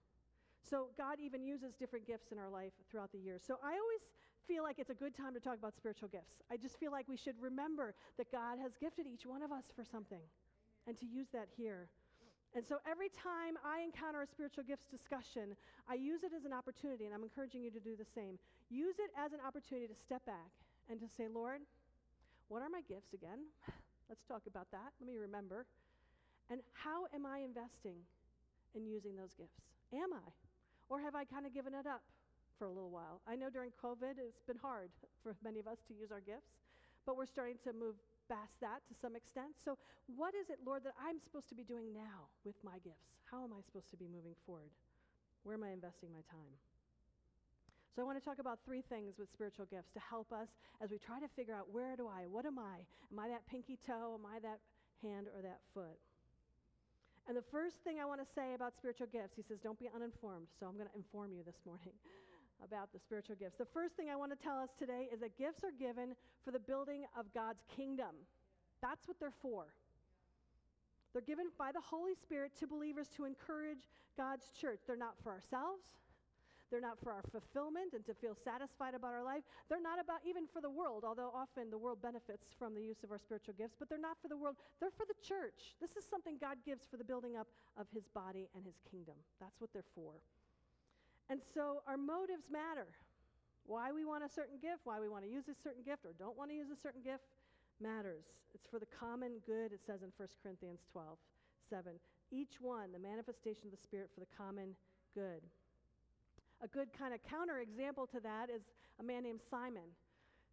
So 0.62 0.94
God 0.96 1.18
even 1.18 1.42
uses 1.42 1.74
different 1.74 2.06
gifts 2.06 2.30
in 2.30 2.38
our 2.38 2.48
life 2.48 2.72
throughout 2.88 3.10
the 3.10 3.18
years. 3.18 3.42
So 3.44 3.58
I 3.58 3.74
always 3.74 4.06
feel 4.46 4.62
like 4.62 4.78
it's 4.78 4.90
a 4.90 4.94
good 4.94 5.14
time 5.14 5.34
to 5.34 5.40
talk 5.40 5.58
about 5.58 5.74
spiritual 5.74 6.08
gifts. 6.08 6.38
I 6.52 6.56
just 6.56 6.78
feel 6.78 6.92
like 6.92 7.08
we 7.08 7.16
should 7.16 7.34
remember 7.40 7.94
that 8.16 8.30
God 8.30 8.58
has 8.62 8.78
gifted 8.78 9.08
each 9.08 9.26
one 9.26 9.42
of 9.42 9.50
us 9.50 9.64
for 9.74 9.84
something 9.84 10.22
and 10.86 10.96
to 10.98 11.06
use 11.06 11.26
that 11.32 11.48
here. 11.56 11.88
And 12.56 12.64
so 12.64 12.80
every 12.88 13.12
time 13.12 13.60
I 13.60 13.84
encounter 13.84 14.22
a 14.22 14.26
spiritual 14.26 14.64
gifts 14.64 14.88
discussion, 14.88 15.52
I 15.84 15.94
use 15.94 16.24
it 16.24 16.32
as 16.32 16.44
an 16.44 16.52
opportunity, 16.52 17.04
and 17.04 17.12
I'm 17.12 17.22
encouraging 17.22 17.62
you 17.62 17.70
to 17.70 17.80
do 17.80 17.94
the 17.94 18.08
same. 18.16 18.38
Use 18.70 18.96
it 18.98 19.12
as 19.16 19.32
an 19.32 19.40
opportunity 19.44 19.86
to 19.86 19.94
step 19.94 20.24
back 20.24 20.50
and 20.88 20.98
to 21.00 21.06
say, 21.06 21.28
Lord, 21.28 21.60
what 22.48 22.64
are 22.64 22.72
my 22.72 22.80
gifts 22.88 23.12
again? 23.12 23.44
Let's 24.08 24.24
talk 24.24 24.48
about 24.48 24.72
that. 24.72 24.96
Let 25.00 25.06
me 25.06 25.20
remember. 25.20 25.68
And 26.48 26.64
how 26.72 27.04
am 27.12 27.28
I 27.28 27.44
investing 27.44 28.00
in 28.74 28.88
using 28.88 29.16
those 29.16 29.36
gifts? 29.36 29.60
Am 29.92 30.16
I? 30.16 30.24
Or 30.88 31.00
have 31.00 31.14
I 31.14 31.24
kind 31.28 31.44
of 31.44 31.52
given 31.52 31.76
it 31.76 31.84
up 31.84 32.00
for 32.56 32.64
a 32.64 32.72
little 32.72 32.88
while? 32.88 33.20
I 33.28 33.36
know 33.36 33.52
during 33.52 33.70
COVID 33.76 34.16
it's 34.16 34.40
been 34.48 34.56
hard 34.56 34.88
for 35.22 35.36
many 35.44 35.60
of 35.60 35.68
us 35.68 35.76
to 35.88 35.94
use 35.94 36.08
our 36.10 36.24
gifts, 36.24 36.56
but 37.04 37.16
we're 37.16 37.28
starting 37.28 37.60
to 37.64 37.76
move 37.76 38.00
past 38.28 38.54
that 38.60 38.84
to 38.86 38.94
some 39.00 39.16
extent. 39.16 39.56
So, 39.64 39.80
what 40.06 40.36
is 40.36 40.52
it, 40.52 40.60
Lord, 40.64 40.84
that 40.84 40.94
I'm 41.00 41.18
supposed 41.18 41.48
to 41.48 41.56
be 41.56 41.64
doing 41.64 41.92
now 41.96 42.28
with 42.44 42.56
my 42.62 42.78
gifts? 42.84 43.16
How 43.26 43.42
am 43.44 43.56
I 43.56 43.64
supposed 43.64 43.90
to 43.90 43.98
be 43.98 44.06
moving 44.06 44.36
forward? 44.44 44.70
Where 45.42 45.56
am 45.56 45.64
I 45.64 45.72
investing 45.72 46.12
my 46.12 46.22
time? 46.28 46.54
So, 47.96 48.02
I 48.02 48.04
want 48.04 48.20
to 48.20 48.24
talk 48.24 48.38
about 48.38 48.60
three 48.64 48.84
things 48.86 49.16
with 49.18 49.32
spiritual 49.32 49.66
gifts 49.66 49.90
to 49.96 50.00
help 50.04 50.30
us 50.30 50.52
as 50.84 50.92
we 50.92 51.00
try 51.00 51.18
to 51.18 51.28
figure 51.32 51.56
out 51.56 51.72
where 51.72 51.96
do 51.96 52.06
I, 52.06 52.28
what 52.28 52.44
am 52.44 52.60
I? 52.60 52.84
Am 53.10 53.18
I 53.18 53.28
that 53.32 53.48
pinky 53.48 53.80
toe? 53.80 54.20
Am 54.20 54.28
I 54.28 54.38
that 54.44 54.60
hand 55.02 55.26
or 55.34 55.42
that 55.42 55.64
foot? 55.74 55.98
And 57.28 57.36
the 57.36 57.44
first 57.52 57.84
thing 57.84 58.00
I 58.00 58.06
want 58.08 58.24
to 58.24 58.28
say 58.32 58.54
about 58.54 58.72
spiritual 58.72 59.08
gifts, 59.12 59.36
he 59.36 59.44
says, 59.44 59.58
don't 59.60 59.78
be 59.78 59.88
uninformed. 59.92 60.48
So 60.56 60.64
I'm 60.64 60.80
going 60.80 60.88
to 60.88 60.96
inform 60.96 61.32
you 61.32 61.44
this 61.44 61.60
morning 61.66 61.92
about 62.64 62.92
the 62.92 62.98
spiritual 62.98 63.36
gifts. 63.36 63.56
The 63.58 63.64
first 63.64 63.94
thing 63.94 64.10
I 64.10 64.16
want 64.16 64.32
to 64.32 64.38
tell 64.38 64.58
us 64.58 64.70
today 64.78 65.08
is 65.12 65.20
that 65.20 65.38
gifts 65.38 65.64
are 65.64 65.72
given 65.78 66.14
for 66.44 66.50
the 66.50 66.58
building 66.58 67.04
of 67.18 67.32
God's 67.32 67.62
kingdom. 67.74 68.14
That's 68.82 69.06
what 69.06 69.18
they're 69.20 69.32
for. 69.42 69.66
They're 71.12 71.22
given 71.22 71.46
by 71.58 71.72
the 71.72 71.80
Holy 71.80 72.14
Spirit 72.14 72.52
to 72.60 72.66
believers 72.66 73.08
to 73.16 73.24
encourage 73.24 73.88
God's 74.16 74.50
church. 74.60 74.80
They're 74.86 74.96
not 74.96 75.14
for 75.22 75.32
ourselves. 75.32 75.86
They're 76.70 76.84
not 76.84 77.00
for 77.02 77.12
our 77.12 77.24
fulfillment 77.32 77.94
and 77.94 78.04
to 78.04 78.12
feel 78.12 78.36
satisfied 78.36 78.94
about 78.94 79.14
our 79.14 79.24
life. 79.24 79.42
They're 79.68 79.80
not 79.80 79.98
about 79.98 80.20
even 80.28 80.44
for 80.46 80.60
the 80.60 80.68
world, 80.68 81.02
although 81.06 81.32
often 81.34 81.70
the 81.70 81.78
world 81.78 82.02
benefits 82.02 82.44
from 82.58 82.74
the 82.74 82.82
use 82.82 83.02
of 83.02 83.10
our 83.10 83.18
spiritual 83.18 83.54
gifts, 83.56 83.74
but 83.78 83.88
they're 83.88 83.98
not 83.98 84.20
for 84.20 84.28
the 84.28 84.36
world. 84.36 84.56
They're 84.80 84.92
for 84.92 85.06
the 85.08 85.16
church. 85.26 85.76
This 85.80 85.96
is 85.96 86.04
something 86.04 86.36
God 86.38 86.58
gives 86.66 86.84
for 86.84 86.98
the 86.98 87.04
building 87.04 87.36
up 87.36 87.48
of 87.78 87.86
his 87.92 88.06
body 88.08 88.48
and 88.54 88.64
his 88.64 88.76
kingdom. 88.90 89.14
That's 89.40 89.60
what 89.60 89.72
they're 89.72 89.90
for. 89.94 90.20
And 91.30 91.40
so 91.54 91.82
our 91.86 91.96
motives 91.96 92.48
matter. 92.50 92.88
Why 93.66 93.92
we 93.92 94.04
want 94.04 94.24
a 94.24 94.32
certain 94.32 94.56
gift, 94.56 94.80
why 94.84 94.98
we 94.98 95.08
want 95.08 95.24
to 95.24 95.30
use 95.30 95.44
a 95.48 95.54
certain 95.62 95.82
gift 95.84 96.06
or 96.06 96.16
don't 96.18 96.36
want 96.38 96.50
to 96.50 96.56
use 96.56 96.72
a 96.72 96.80
certain 96.80 97.02
gift 97.02 97.28
matters. 97.80 98.24
It's 98.54 98.66
for 98.66 98.78
the 98.78 98.88
common 98.88 99.44
good, 99.44 99.72
it 99.72 99.80
says 99.84 100.00
in 100.00 100.08
1 100.16 100.28
Corinthians 100.42 100.80
12, 100.90 101.18
7. 101.68 101.92
Each 102.30 102.60
one, 102.60 102.92
the 102.92 102.98
manifestation 102.98 103.68
of 103.68 103.72
the 103.72 103.82
Spirit 103.82 104.08
for 104.14 104.20
the 104.20 104.32
common 104.36 104.74
good. 105.14 105.44
A 106.62 106.68
good 106.68 106.88
kind 106.96 107.12
of 107.12 107.20
counter 107.28 107.58
example 107.60 108.06
to 108.08 108.20
that 108.20 108.48
is 108.48 108.62
a 108.98 109.02
man 109.02 109.22
named 109.22 109.40
Simon. 109.50 109.92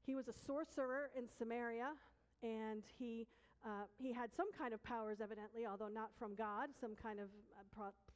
He 0.06 0.14
was 0.14 0.28
a 0.28 0.34
sorcerer 0.46 1.10
in 1.18 1.26
Samaria, 1.40 1.96
and 2.44 2.84
he, 3.00 3.26
uh, 3.66 3.90
he 3.98 4.14
had 4.14 4.30
some 4.36 4.52
kind 4.54 4.74
of 4.74 4.84
powers, 4.84 5.18
evidently, 5.22 5.66
although 5.66 5.88
not 5.88 6.12
from 6.20 6.36
God, 6.36 6.70
some 6.80 6.96
kind 7.02 7.20
of 7.20 7.28
uh, 7.58 7.64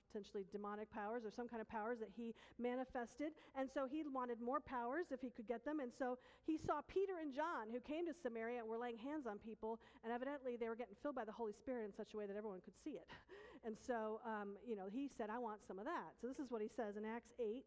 potentially 0.09 0.45
demonic 0.51 0.89
powers 0.91 1.23
or 1.23 1.31
some 1.31 1.47
kind 1.47 1.61
of 1.61 1.69
powers 1.69 1.99
that 1.99 2.09
he 2.17 2.33
manifested. 2.57 3.31
And 3.55 3.69
so 3.69 3.85
he 3.85 4.03
wanted 4.11 4.41
more 4.41 4.59
powers 4.59 5.07
if 5.11 5.21
he 5.21 5.29
could 5.29 5.47
get 5.47 5.63
them. 5.63 5.79
And 5.79 5.91
so 5.93 6.17
he 6.45 6.57
saw 6.57 6.81
Peter 6.87 7.21
and 7.21 7.33
John, 7.33 7.69
who 7.71 7.79
came 7.79 8.05
to 8.07 8.13
Samaria 8.13 8.59
and 8.59 8.67
were 8.67 8.77
laying 8.77 8.97
hands 8.97 9.27
on 9.27 9.37
people, 9.37 9.79
and 10.03 10.11
evidently 10.11 10.57
they 10.57 10.67
were 10.67 10.75
getting 10.75 10.95
filled 11.01 11.15
by 11.15 11.25
the 11.25 11.31
Holy 11.31 11.53
Spirit 11.53 11.85
in 11.85 11.93
such 11.93 12.13
a 12.13 12.17
way 12.17 12.25
that 12.25 12.35
everyone 12.35 12.61
could 12.65 12.77
see 12.83 12.97
it. 12.97 13.07
And 13.65 13.75
so, 13.75 14.21
um, 14.23 14.55
you 14.65 14.77
know, 14.77 14.87
he 14.89 15.09
said, 15.17 15.27
I 15.29 15.37
want 15.37 15.59
some 15.67 15.79
of 15.79 15.83
that. 15.83 16.15
So 16.21 16.27
this 16.27 16.39
is 16.39 16.49
what 16.49 16.61
he 16.61 16.69
says 16.69 16.95
in 16.95 17.03
Acts 17.03 17.33
8. 17.43 17.65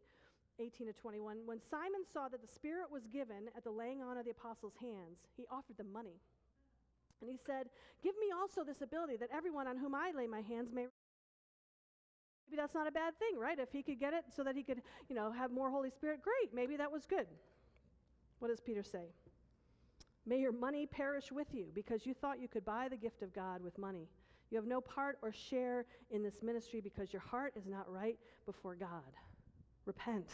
18 0.58 0.86
to 0.86 0.92
21. 0.92 1.38
When 1.44 1.60
Simon 1.70 2.04
saw 2.12 2.28
that 2.28 2.40
the 2.40 2.48
Spirit 2.48 2.90
was 2.90 3.06
given 3.06 3.48
at 3.56 3.64
the 3.64 3.70
laying 3.70 4.02
on 4.02 4.16
of 4.16 4.24
the 4.24 4.30
apostles' 4.30 4.74
hands, 4.80 5.18
he 5.36 5.44
offered 5.50 5.76
them 5.76 5.92
money. 5.92 6.20
And 7.22 7.30
he 7.30 7.38
said, 7.46 7.70
Give 8.02 8.14
me 8.18 8.34
also 8.34 8.64
this 8.64 8.82
ability 8.82 9.16
that 9.18 9.30
everyone 9.32 9.68
on 9.68 9.76
whom 9.78 9.94
I 9.94 10.12
lay 10.14 10.26
my 10.26 10.40
hands 10.40 10.70
may. 10.72 10.86
Maybe 12.48 12.60
that's 12.60 12.74
not 12.74 12.86
a 12.86 12.92
bad 12.92 13.18
thing, 13.18 13.38
right? 13.38 13.58
If 13.58 13.72
he 13.72 13.82
could 13.82 13.98
get 13.98 14.12
it 14.12 14.24
so 14.34 14.44
that 14.44 14.56
he 14.56 14.62
could, 14.62 14.82
you 15.08 15.16
know, 15.16 15.32
have 15.32 15.50
more 15.50 15.70
Holy 15.70 15.90
Spirit, 15.90 16.20
great. 16.22 16.54
Maybe 16.54 16.76
that 16.76 16.90
was 16.90 17.06
good. 17.06 17.26
What 18.38 18.48
does 18.48 18.60
Peter 18.60 18.82
say? 18.82 19.06
May 20.26 20.38
your 20.38 20.52
money 20.52 20.86
perish 20.86 21.32
with 21.32 21.48
you 21.52 21.66
because 21.74 22.06
you 22.06 22.14
thought 22.14 22.40
you 22.40 22.48
could 22.48 22.64
buy 22.64 22.88
the 22.88 22.96
gift 22.96 23.22
of 23.22 23.32
God 23.32 23.62
with 23.62 23.76
money. 23.78 24.08
You 24.50 24.56
have 24.56 24.66
no 24.66 24.80
part 24.80 25.18
or 25.22 25.32
share 25.32 25.86
in 26.10 26.22
this 26.22 26.42
ministry 26.42 26.80
because 26.80 27.12
your 27.12 27.22
heart 27.22 27.54
is 27.56 27.66
not 27.66 27.90
right 27.90 28.18
before 28.46 28.74
God 28.74 29.16
repent. 29.86 30.28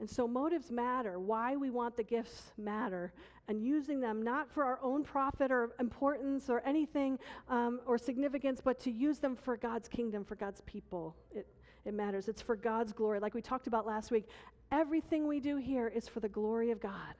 And 0.00 0.08
so 0.08 0.26
motives 0.26 0.70
matter. 0.70 1.20
Why 1.20 1.56
we 1.56 1.68
want 1.68 1.96
the 1.96 2.02
gifts 2.02 2.52
matter. 2.56 3.12
And 3.48 3.62
using 3.62 4.00
them 4.00 4.22
not 4.22 4.50
for 4.50 4.64
our 4.64 4.80
own 4.82 5.04
profit 5.04 5.52
or 5.52 5.70
importance 5.78 6.48
or 6.48 6.62
anything 6.64 7.18
um, 7.48 7.80
or 7.86 7.98
significance, 7.98 8.60
but 8.64 8.80
to 8.80 8.90
use 8.90 9.18
them 9.18 9.36
for 9.36 9.56
God's 9.56 9.88
kingdom, 9.88 10.24
for 10.24 10.36
God's 10.36 10.62
people. 10.62 11.14
It, 11.32 11.46
it 11.84 11.92
matters. 11.92 12.28
It's 12.28 12.40
for 12.40 12.56
God's 12.56 12.92
glory. 12.92 13.20
Like 13.20 13.34
we 13.34 13.42
talked 13.42 13.66
about 13.66 13.86
last 13.86 14.10
week, 14.10 14.26
everything 14.72 15.28
we 15.28 15.38
do 15.38 15.56
here 15.56 15.88
is 15.88 16.08
for 16.08 16.20
the 16.20 16.28
glory 16.28 16.70
of 16.70 16.80
God. 16.80 17.14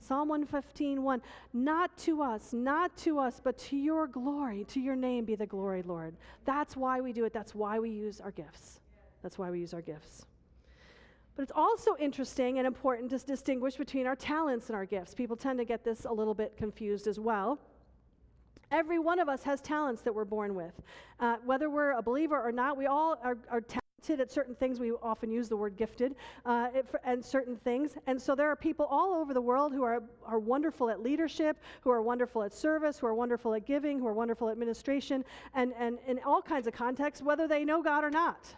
Psalm 0.00 0.28
115, 0.28 1.02
1. 1.02 1.22
Not 1.52 1.96
to 1.98 2.22
us, 2.22 2.52
not 2.52 2.96
to 2.98 3.18
us, 3.18 3.40
but 3.42 3.56
to 3.58 3.76
your 3.76 4.06
glory, 4.06 4.64
to 4.64 4.80
your 4.80 4.96
name 4.96 5.26
be 5.26 5.36
the 5.36 5.46
glory, 5.46 5.82
Lord. 5.82 6.16
That's 6.44 6.76
why 6.76 7.00
we 7.00 7.12
do 7.12 7.24
it. 7.24 7.32
That's 7.32 7.54
why 7.54 7.78
we 7.78 7.90
use 7.90 8.20
our 8.20 8.30
gifts. 8.30 8.80
That's 9.22 9.38
why 9.38 9.50
we 9.50 9.60
use 9.60 9.74
our 9.74 9.82
gifts. 9.82 10.24
But 11.40 11.44
it's 11.44 11.52
also 11.56 11.96
interesting 11.98 12.58
and 12.58 12.66
important 12.66 13.08
to 13.12 13.18
distinguish 13.18 13.76
between 13.76 14.06
our 14.06 14.14
talents 14.14 14.66
and 14.66 14.76
our 14.76 14.84
gifts. 14.84 15.14
People 15.14 15.36
tend 15.36 15.58
to 15.58 15.64
get 15.64 15.82
this 15.82 16.04
a 16.04 16.12
little 16.12 16.34
bit 16.34 16.54
confused 16.54 17.06
as 17.06 17.18
well. 17.18 17.58
Every 18.70 18.98
one 18.98 19.18
of 19.18 19.30
us 19.30 19.42
has 19.44 19.62
talents 19.62 20.02
that 20.02 20.14
we're 20.14 20.26
born 20.26 20.54
with. 20.54 20.74
Uh, 21.18 21.36
whether 21.46 21.70
we're 21.70 21.92
a 21.92 22.02
believer 22.02 22.38
or 22.38 22.52
not, 22.52 22.76
we 22.76 22.84
all 22.84 23.18
are, 23.24 23.38
are 23.50 23.62
talented 23.62 24.20
at 24.20 24.30
certain 24.30 24.54
things. 24.54 24.80
We 24.80 24.92
often 25.02 25.30
use 25.30 25.48
the 25.48 25.56
word 25.56 25.78
gifted 25.78 26.14
uh, 26.44 26.68
and 27.04 27.24
certain 27.24 27.56
things. 27.56 27.94
And 28.06 28.20
so 28.20 28.34
there 28.34 28.50
are 28.50 28.56
people 28.56 28.84
all 28.90 29.14
over 29.14 29.32
the 29.32 29.40
world 29.40 29.72
who 29.72 29.82
are, 29.82 30.02
are 30.26 30.38
wonderful 30.38 30.90
at 30.90 31.02
leadership, 31.02 31.56
who 31.80 31.90
are 31.90 32.02
wonderful 32.02 32.42
at 32.42 32.52
service, 32.52 32.98
who 32.98 33.06
are 33.06 33.14
wonderful 33.14 33.54
at 33.54 33.64
giving, 33.64 33.98
who 33.98 34.06
are 34.06 34.12
wonderful 34.12 34.50
at 34.50 34.52
administration, 34.52 35.24
and, 35.54 35.72
and 35.78 36.00
in 36.06 36.20
all 36.22 36.42
kinds 36.42 36.66
of 36.66 36.74
contexts, 36.74 37.24
whether 37.24 37.48
they 37.48 37.64
know 37.64 37.82
God 37.82 38.04
or 38.04 38.10
not. 38.10 38.54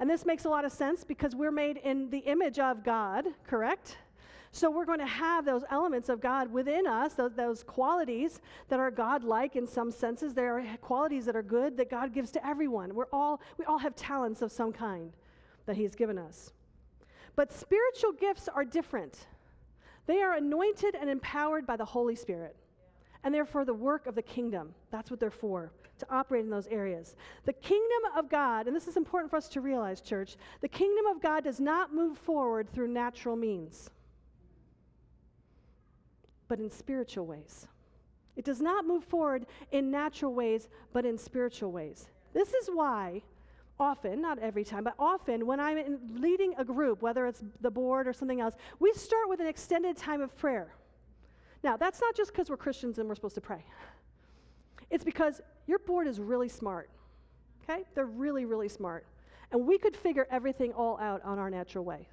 And 0.00 0.08
this 0.08 0.24
makes 0.24 0.44
a 0.44 0.48
lot 0.48 0.64
of 0.64 0.72
sense 0.72 1.04
because 1.04 1.34
we're 1.34 1.50
made 1.50 1.78
in 1.78 2.08
the 2.10 2.18
image 2.18 2.58
of 2.58 2.84
God, 2.84 3.26
correct? 3.46 3.96
So 4.52 4.70
we're 4.70 4.84
going 4.84 5.00
to 5.00 5.06
have 5.06 5.44
those 5.44 5.62
elements 5.70 6.08
of 6.08 6.20
God 6.20 6.50
within 6.50 6.86
us, 6.86 7.14
those, 7.14 7.32
those 7.34 7.62
qualities 7.62 8.40
that 8.68 8.80
are 8.80 8.90
God-like 8.90 9.56
in 9.56 9.66
some 9.66 9.90
senses. 9.90 10.34
There 10.34 10.58
are 10.58 10.64
qualities 10.80 11.26
that 11.26 11.36
are 11.36 11.42
good 11.42 11.76
that 11.76 11.90
God 11.90 12.14
gives 12.14 12.30
to 12.32 12.46
everyone. 12.46 12.94
We're 12.94 13.08
all, 13.12 13.40
we 13.58 13.64
all 13.64 13.78
have 13.78 13.94
talents 13.94 14.40
of 14.40 14.50
some 14.50 14.72
kind 14.72 15.12
that 15.66 15.76
He's 15.76 15.94
given 15.94 16.16
us. 16.16 16.52
But 17.36 17.52
spiritual 17.52 18.12
gifts 18.12 18.48
are 18.48 18.64
different. 18.64 19.26
They 20.06 20.22
are 20.22 20.34
anointed 20.34 20.94
and 20.94 21.10
empowered 21.10 21.66
by 21.66 21.76
the 21.76 21.84
Holy 21.84 22.16
Spirit. 22.16 22.56
And 23.24 23.34
they're 23.34 23.44
for 23.44 23.64
the 23.64 23.74
work 23.74 24.06
of 24.06 24.14
the 24.14 24.22
kingdom. 24.22 24.74
That's 24.90 25.10
what 25.10 25.20
they're 25.20 25.30
for, 25.30 25.72
to 25.98 26.06
operate 26.08 26.44
in 26.44 26.50
those 26.50 26.68
areas. 26.68 27.16
The 27.44 27.52
kingdom 27.52 28.02
of 28.16 28.28
God, 28.28 28.66
and 28.66 28.76
this 28.76 28.86
is 28.88 28.96
important 28.96 29.30
for 29.30 29.36
us 29.36 29.48
to 29.48 29.60
realize, 29.60 30.00
church, 30.00 30.36
the 30.60 30.68
kingdom 30.68 31.06
of 31.06 31.20
God 31.20 31.44
does 31.44 31.58
not 31.58 31.92
move 31.92 32.16
forward 32.16 32.72
through 32.72 32.88
natural 32.88 33.36
means 33.36 33.90
but 36.48 36.58
in 36.58 36.70
spiritual 36.70 37.26
ways. 37.26 37.68
It 38.36 38.44
does 38.44 38.60
not 38.60 38.86
move 38.86 39.04
forward 39.04 39.46
in 39.70 39.90
natural 39.90 40.32
ways, 40.32 40.68
but 40.92 41.04
in 41.04 41.18
spiritual 41.18 41.70
ways. 41.70 42.08
This 42.32 42.54
is 42.54 42.68
why 42.72 43.22
often, 43.78 44.20
not 44.20 44.38
every 44.40 44.64
time, 44.64 44.82
but 44.82 44.94
often 44.98 45.46
when 45.46 45.60
I'm 45.60 45.98
leading 46.16 46.54
a 46.56 46.64
group, 46.64 47.02
whether 47.02 47.26
it's 47.26 47.44
the 47.60 47.70
board 47.70 48.08
or 48.08 48.12
something 48.12 48.40
else, 48.40 48.54
we 48.80 48.92
start 48.92 49.28
with 49.28 49.40
an 49.40 49.46
extended 49.46 49.96
time 49.96 50.20
of 50.20 50.36
prayer. 50.36 50.74
Now, 51.62 51.76
that's 51.76 52.00
not 52.00 52.14
just 52.16 52.32
because 52.32 52.50
we're 52.50 52.56
Christians 52.56 52.98
and 52.98 53.08
we're 53.08 53.14
supposed 53.14 53.34
to 53.34 53.40
pray. 53.40 53.64
It's 54.90 55.04
because 55.04 55.40
your 55.66 55.78
board 55.80 56.06
is 56.06 56.20
really 56.20 56.48
smart. 56.48 56.88
Okay? 57.62 57.84
They're 57.94 58.06
really, 58.06 58.44
really 58.44 58.68
smart. 58.68 59.06
And 59.50 59.66
we 59.66 59.78
could 59.78 59.96
figure 59.96 60.26
everything 60.30 60.72
all 60.72 60.98
out 60.98 61.22
on 61.24 61.38
our 61.38 61.50
natural 61.50 61.84
way 61.84 62.08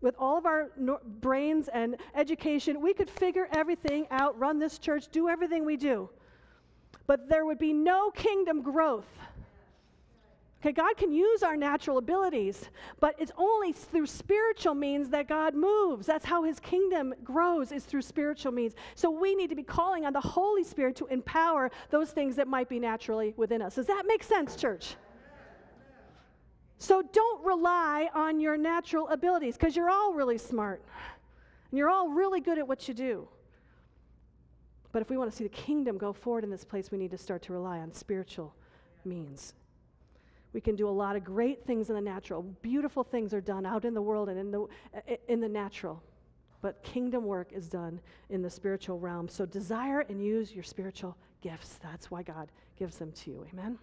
with 0.00 0.14
all 0.18 0.38
of 0.38 0.46
our 0.46 0.70
no- 0.76 1.00
brains 1.04 1.68
and 1.68 1.96
education, 2.14 2.80
we 2.80 2.94
could 2.94 3.10
figure 3.10 3.48
everything 3.52 4.06
out, 4.10 4.38
run 4.38 4.58
this 4.58 4.78
church, 4.78 5.08
do 5.08 5.28
everything 5.28 5.64
we 5.64 5.76
do. 5.76 6.08
But 7.06 7.28
there 7.28 7.44
would 7.44 7.58
be 7.58 7.72
no 7.72 8.10
kingdom 8.10 8.62
growth. 8.62 9.06
Okay, 10.60 10.72
God 10.72 10.94
can 10.98 11.10
use 11.10 11.42
our 11.42 11.56
natural 11.56 11.96
abilities, 11.96 12.68
but 13.00 13.14
it's 13.18 13.32
only 13.38 13.72
through 13.72 14.06
spiritual 14.06 14.74
means 14.74 15.08
that 15.08 15.26
God 15.26 15.54
moves. 15.54 16.06
That's 16.06 16.24
how 16.24 16.42
his 16.42 16.60
kingdom 16.60 17.14
grows, 17.24 17.72
is 17.72 17.84
through 17.84 18.02
spiritual 18.02 18.52
means. 18.52 18.74
So 18.94 19.10
we 19.10 19.34
need 19.34 19.48
to 19.48 19.56
be 19.56 19.62
calling 19.62 20.04
on 20.04 20.12
the 20.12 20.20
Holy 20.20 20.62
Spirit 20.62 20.96
to 20.96 21.06
empower 21.06 21.70
those 21.88 22.10
things 22.10 22.36
that 22.36 22.46
might 22.46 22.68
be 22.68 22.78
naturally 22.78 23.32
within 23.38 23.62
us. 23.62 23.76
Does 23.76 23.86
that 23.86 24.04
make 24.06 24.22
sense, 24.22 24.54
church? 24.54 24.96
So 26.76 27.02
don't 27.10 27.42
rely 27.42 28.10
on 28.14 28.38
your 28.38 28.58
natural 28.58 29.08
abilities 29.08 29.56
because 29.56 29.74
you're 29.74 29.90
all 29.90 30.12
really 30.12 30.38
smart 30.38 30.82
and 31.70 31.78
you're 31.78 31.90
all 31.90 32.10
really 32.10 32.40
good 32.40 32.58
at 32.58 32.68
what 32.68 32.86
you 32.86 32.92
do. 32.92 33.26
But 34.92 35.00
if 35.00 35.08
we 35.08 35.16
want 35.16 35.30
to 35.30 35.36
see 35.36 35.44
the 35.44 35.50
kingdom 35.50 35.96
go 35.96 36.12
forward 36.12 36.44
in 36.44 36.50
this 36.50 36.64
place, 36.64 36.90
we 36.90 36.98
need 36.98 37.12
to 37.12 37.18
start 37.18 37.40
to 37.42 37.54
rely 37.54 37.78
on 37.78 37.92
spiritual 37.92 38.54
means. 39.06 39.54
We 40.52 40.60
can 40.60 40.74
do 40.74 40.88
a 40.88 40.90
lot 40.90 41.16
of 41.16 41.24
great 41.24 41.64
things 41.64 41.90
in 41.90 41.94
the 41.94 42.00
natural. 42.00 42.42
Beautiful 42.62 43.04
things 43.04 43.32
are 43.32 43.40
done 43.40 43.64
out 43.64 43.84
in 43.84 43.94
the 43.94 44.02
world 44.02 44.28
and 44.28 44.38
in 44.38 44.50
the, 44.50 44.66
in 45.28 45.40
the 45.40 45.48
natural. 45.48 46.02
But 46.62 46.82
kingdom 46.82 47.24
work 47.24 47.52
is 47.52 47.68
done 47.68 48.00
in 48.28 48.42
the 48.42 48.50
spiritual 48.50 48.98
realm. 48.98 49.28
So 49.28 49.46
desire 49.46 50.00
and 50.08 50.22
use 50.22 50.52
your 50.52 50.64
spiritual 50.64 51.16
gifts. 51.40 51.78
That's 51.82 52.10
why 52.10 52.22
God 52.22 52.50
gives 52.76 52.96
them 52.96 53.12
to 53.12 53.30
you. 53.30 53.46
Amen? 53.52 53.78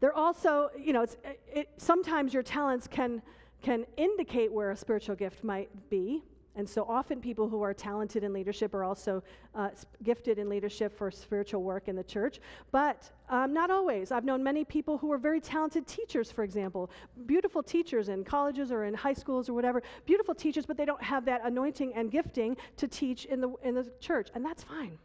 They're 0.00 0.14
also, 0.14 0.70
you 0.78 0.92
know, 0.92 1.02
it, 1.02 1.40
it, 1.52 1.68
sometimes 1.76 2.32
your 2.32 2.42
talents 2.42 2.86
can, 2.86 3.20
can 3.62 3.84
indicate 3.96 4.52
where 4.52 4.70
a 4.70 4.76
spiritual 4.76 5.16
gift 5.16 5.42
might 5.42 5.70
be. 5.90 6.22
And 6.54 6.68
so 6.68 6.84
often 6.88 7.20
people 7.20 7.48
who 7.48 7.62
are 7.62 7.74
talented 7.74 8.24
in 8.24 8.32
leadership 8.32 8.74
are 8.74 8.84
also 8.84 9.22
uh, 9.54 9.70
gifted 10.02 10.38
in 10.38 10.48
leadership 10.48 10.96
for 10.96 11.10
spiritual 11.10 11.62
work 11.62 11.88
in 11.88 11.96
the 11.96 12.04
church. 12.04 12.40
But 12.70 13.10
um, 13.30 13.52
not 13.52 13.70
always. 13.70 14.10
I've 14.10 14.24
known 14.24 14.42
many 14.42 14.64
people 14.64 14.96
who 14.98 15.12
are 15.12 15.18
very 15.18 15.40
talented 15.40 15.86
teachers, 15.86 16.30
for 16.30 16.44
example, 16.44 16.90
beautiful 17.26 17.62
teachers 17.62 18.08
in 18.08 18.24
colleges 18.24 18.72
or 18.72 18.84
in 18.84 18.94
high 18.94 19.12
schools 19.12 19.48
or 19.48 19.54
whatever, 19.54 19.82
beautiful 20.06 20.34
teachers, 20.34 20.64
but 20.64 20.76
they 20.76 20.84
don't 20.84 21.02
have 21.02 21.24
that 21.26 21.42
anointing 21.44 21.92
and 21.94 22.10
gifting 22.10 22.56
to 22.76 22.88
teach 22.88 23.26
in 23.26 23.40
the, 23.40 23.52
in 23.62 23.74
the 23.74 23.90
church. 24.00 24.28
And 24.34 24.44
that's 24.44 24.62
fine. 24.62 24.98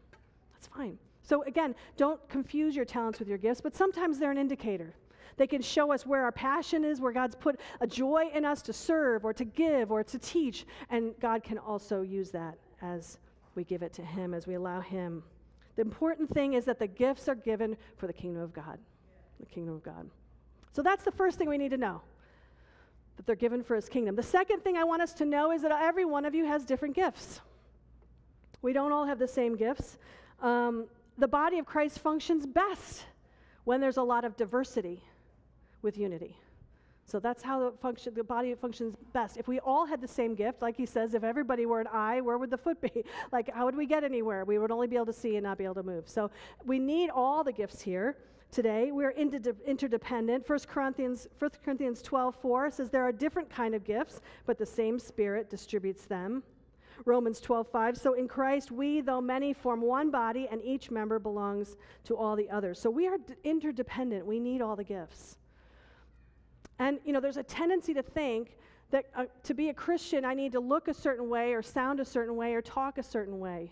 That's 0.53 0.67
fine. 0.67 0.97
So, 1.23 1.43
again, 1.43 1.75
don't 1.97 2.19
confuse 2.29 2.75
your 2.75 2.85
talents 2.85 3.19
with 3.19 3.27
your 3.27 3.37
gifts, 3.37 3.61
but 3.61 3.75
sometimes 3.75 4.19
they're 4.19 4.31
an 4.31 4.37
indicator. 4.37 4.93
They 5.37 5.47
can 5.47 5.61
show 5.61 5.91
us 5.91 6.05
where 6.05 6.23
our 6.23 6.31
passion 6.31 6.83
is, 6.83 7.01
where 7.01 7.11
God's 7.11 7.35
put 7.35 7.59
a 7.81 7.87
joy 7.87 8.29
in 8.33 8.45
us 8.45 8.61
to 8.63 8.73
serve 8.73 9.25
or 9.25 9.33
to 9.33 9.45
give 9.45 9.91
or 9.91 10.03
to 10.03 10.19
teach. 10.19 10.65
And 10.89 11.13
God 11.19 11.43
can 11.43 11.57
also 11.57 12.01
use 12.01 12.29
that 12.31 12.57
as 12.81 13.17
we 13.55 13.63
give 13.63 13.81
it 13.83 13.93
to 13.93 14.03
Him, 14.03 14.33
as 14.33 14.47
we 14.47 14.55
allow 14.55 14.81
Him. 14.81 15.23
The 15.75 15.81
important 15.81 16.29
thing 16.33 16.53
is 16.53 16.65
that 16.65 16.79
the 16.79 16.87
gifts 16.87 17.27
are 17.27 17.35
given 17.35 17.77
for 17.97 18.07
the 18.07 18.13
kingdom 18.13 18.41
of 18.41 18.53
God. 18.53 18.79
The 19.39 19.45
kingdom 19.45 19.75
of 19.75 19.83
God. 19.83 20.09
So 20.71 20.81
that's 20.81 21.03
the 21.03 21.11
first 21.11 21.37
thing 21.37 21.49
we 21.49 21.57
need 21.57 21.71
to 21.71 21.77
know 21.77 22.01
that 23.17 23.25
they're 23.25 23.35
given 23.35 23.63
for 23.63 23.75
His 23.75 23.89
kingdom. 23.89 24.15
The 24.15 24.23
second 24.23 24.61
thing 24.61 24.75
I 24.77 24.83
want 24.83 25.01
us 25.01 25.13
to 25.13 25.25
know 25.25 25.51
is 25.51 25.61
that 25.61 25.71
every 25.71 26.05
one 26.05 26.25
of 26.25 26.33
you 26.33 26.45
has 26.45 26.65
different 26.65 26.95
gifts. 26.95 27.41
We 28.61 28.73
don't 28.73 28.91
all 28.91 29.05
have 29.05 29.19
the 29.19 29.27
same 29.27 29.55
gifts. 29.55 29.97
Um, 30.41 30.85
the 31.17 31.27
body 31.27 31.59
of 31.59 31.65
Christ 31.65 31.99
functions 31.99 32.45
best 32.45 33.05
when 33.65 33.79
there's 33.79 33.97
a 33.97 34.03
lot 34.03 34.25
of 34.25 34.35
diversity 34.35 35.03
with 35.81 35.97
unity. 35.97 36.37
So 37.05 37.19
that's 37.19 37.43
how 37.43 37.59
the, 37.59 37.77
function, 37.77 38.13
the 38.13 38.23
body 38.23 38.55
functions 38.55 38.95
best. 39.11 39.37
If 39.37 39.47
we 39.47 39.59
all 39.59 39.85
had 39.85 40.01
the 40.01 40.07
same 40.07 40.35
gift, 40.35 40.61
like 40.61 40.77
he 40.77 40.85
says, 40.85 41.13
if 41.13 41.23
everybody 41.23 41.65
were 41.65 41.81
an 41.81 41.87
eye, 41.87 42.21
where 42.21 42.37
would 42.37 42.49
the 42.49 42.57
foot 42.57 42.79
be? 42.81 43.03
like, 43.31 43.53
how 43.53 43.65
would 43.65 43.75
we 43.75 43.85
get 43.85 44.03
anywhere? 44.03 44.45
We 44.45 44.57
would 44.57 44.71
only 44.71 44.87
be 44.87 44.95
able 44.95 45.07
to 45.07 45.13
see 45.13 45.35
and 45.35 45.43
not 45.43 45.57
be 45.57 45.65
able 45.65 45.75
to 45.75 45.83
move. 45.83 46.07
So 46.07 46.31
we 46.65 46.79
need 46.79 47.09
all 47.09 47.43
the 47.43 47.51
gifts 47.51 47.81
here 47.81 48.17
today. 48.51 48.91
We're 48.91 49.11
interdependent. 49.11 50.47
1 50.47 50.59
Corinthians, 50.67 51.27
1 51.39 51.51
Corinthians 51.63 52.01
12, 52.01 52.35
4 52.35 52.71
says 52.71 52.89
there 52.89 53.03
are 53.03 53.11
different 53.11 53.49
kind 53.49 53.75
of 53.75 53.83
gifts, 53.83 54.21
but 54.45 54.57
the 54.57 54.65
same 54.65 54.97
Spirit 54.97 55.49
distributes 55.49 56.05
them. 56.05 56.43
Romans 57.05 57.41
12:5. 57.41 57.97
So 57.97 58.13
in 58.13 58.27
Christ 58.27 58.71
we 58.71 59.01
though 59.01 59.19
many 59.19 59.51
form 59.51 59.81
one 59.81 60.11
body 60.11 60.47
and 60.49 60.61
each 60.63 60.91
member 60.91 61.19
belongs 61.19 61.75
to 62.05 62.15
all 62.15 62.35
the 62.35 62.49
others. 62.49 62.79
So 62.79 62.89
we 62.89 63.07
are 63.07 63.17
d- 63.17 63.33
interdependent. 63.43 64.25
We 64.25 64.39
need 64.39 64.61
all 64.61 64.75
the 64.75 64.83
gifts. 64.83 65.37
And 66.79 66.99
you 67.05 67.13
know 67.13 67.19
there's 67.19 67.37
a 67.37 67.43
tendency 67.43 67.93
to 67.93 68.03
think 68.03 68.57
that 68.91 69.05
uh, 69.15 69.25
to 69.43 69.53
be 69.53 69.69
a 69.69 69.73
Christian 69.73 70.25
I 70.25 70.33
need 70.33 70.51
to 70.53 70.59
look 70.59 70.87
a 70.87 70.93
certain 70.93 71.29
way 71.29 71.53
or 71.53 71.61
sound 71.61 71.99
a 71.99 72.05
certain 72.05 72.35
way 72.35 72.53
or 72.53 72.61
talk 72.61 72.97
a 72.97 73.03
certain 73.03 73.39
way. 73.39 73.71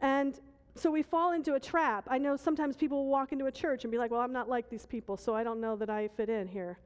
And 0.00 0.38
so 0.74 0.90
we 0.90 1.02
fall 1.02 1.32
into 1.32 1.54
a 1.54 1.60
trap. 1.60 2.06
I 2.08 2.18
know 2.18 2.36
sometimes 2.36 2.76
people 2.76 3.04
will 3.04 3.10
walk 3.10 3.32
into 3.32 3.46
a 3.46 3.52
church 3.52 3.84
and 3.84 3.90
be 3.90 3.98
like, 3.98 4.10
"Well, 4.10 4.20
I'm 4.20 4.32
not 4.32 4.48
like 4.48 4.68
these 4.68 4.86
people, 4.86 5.16
so 5.16 5.34
I 5.34 5.42
don't 5.42 5.60
know 5.60 5.76
that 5.76 5.90
I 5.90 6.08
fit 6.08 6.28
in 6.28 6.48
here." 6.48 6.78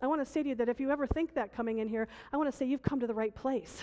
I 0.00 0.06
want 0.08 0.20
to 0.20 0.26
say 0.30 0.42
to 0.42 0.48
you 0.48 0.54
that 0.56 0.68
if 0.68 0.80
you 0.80 0.90
ever 0.90 1.06
think 1.06 1.34
that 1.34 1.54
coming 1.54 1.78
in 1.78 1.88
here, 1.88 2.08
I 2.32 2.36
want 2.36 2.50
to 2.50 2.56
say 2.56 2.66
you've 2.66 2.82
come 2.82 2.98
to 3.00 3.06
the 3.06 3.14
right 3.14 3.34
place. 3.34 3.80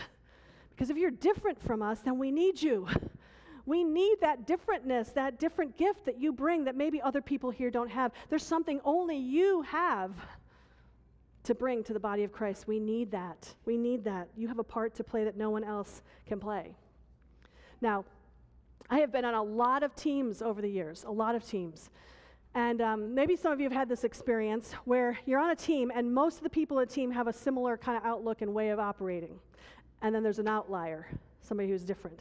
Because 0.72 0.90
if 0.90 0.98
you're 0.98 1.12
different 1.12 1.62
from 1.62 1.82
us, 1.82 2.00
then 2.02 2.18
we 2.18 2.32
need 2.32 2.62
you. 2.62 2.88
We 3.66 3.84
need 3.84 4.18
that 4.22 4.48
differentness, 4.48 5.14
that 5.14 5.40
different 5.40 5.78
gift 5.78 6.06
that 6.06 6.20
you 6.20 6.32
bring 6.32 6.64
that 6.66 6.76
maybe 6.76 7.02
other 7.02 7.22
people 7.22 7.50
here 7.52 7.70
don't 7.70 7.90
have. 7.90 8.12
There's 8.30 8.44
something 8.44 8.80
only 8.84 9.18
you 9.18 9.62
have 9.64 10.12
to 11.44 11.56
bring 11.56 11.84
to 11.84 11.94
the 11.94 12.00
body 12.00 12.24
of 12.24 12.32
Christ. 12.32 12.68
We 12.68 12.80
need 12.80 13.12
that. 13.12 13.54
We 13.66 13.78
need 13.78 14.04
that. 14.04 14.28
You 14.36 14.48
have 14.48 14.60
a 14.60 14.64
part 14.64 14.94
to 14.96 15.04
play 15.04 15.24
that 15.24 15.38
no 15.38 15.50
one 15.50 15.64
else 15.64 16.02
can 16.26 16.40
play. 16.40 16.76
Now, 17.82 18.06
I 18.90 19.00
have 19.00 19.12
been 19.12 19.26
on 19.26 19.36
a 19.36 19.44
lot 19.44 19.84
of 19.84 19.96
teams 19.96 20.42
over 20.42 20.62
the 20.62 20.70
years, 20.70 21.06
a 21.08 21.12
lot 21.12 21.36
of 21.36 21.48
teams. 21.48 21.90
And 22.56 22.82
um, 22.82 23.14
maybe 23.14 23.36
some 23.36 23.52
of 23.52 23.60
you 23.60 23.66
have 23.66 23.74
had 23.74 23.88
this 23.88 24.04
experience 24.04 24.74
where 24.86 25.18
you're 25.26 25.40
on 25.40 25.52
a 25.52 25.56
team 25.56 25.92
and 25.94 26.12
most 26.12 26.38
of 26.38 26.44
the 26.44 26.50
people 26.50 26.80
in 26.80 26.88
the 26.88 26.94
team 26.94 27.12
have 27.12 27.28
a 27.28 27.34
similar 27.34 27.78
kind 27.78 27.98
of 27.98 28.04
outlook 28.04 28.42
and 28.42 28.54
way 28.54 28.70
of 28.70 28.80
operating. 28.80 29.40
And 30.02 30.14
then 30.16 30.24
there's 30.24 30.40
an 30.40 30.48
outlier, 30.48 31.08
somebody 31.42 31.70
who's 31.70 31.84
different. 31.84 32.20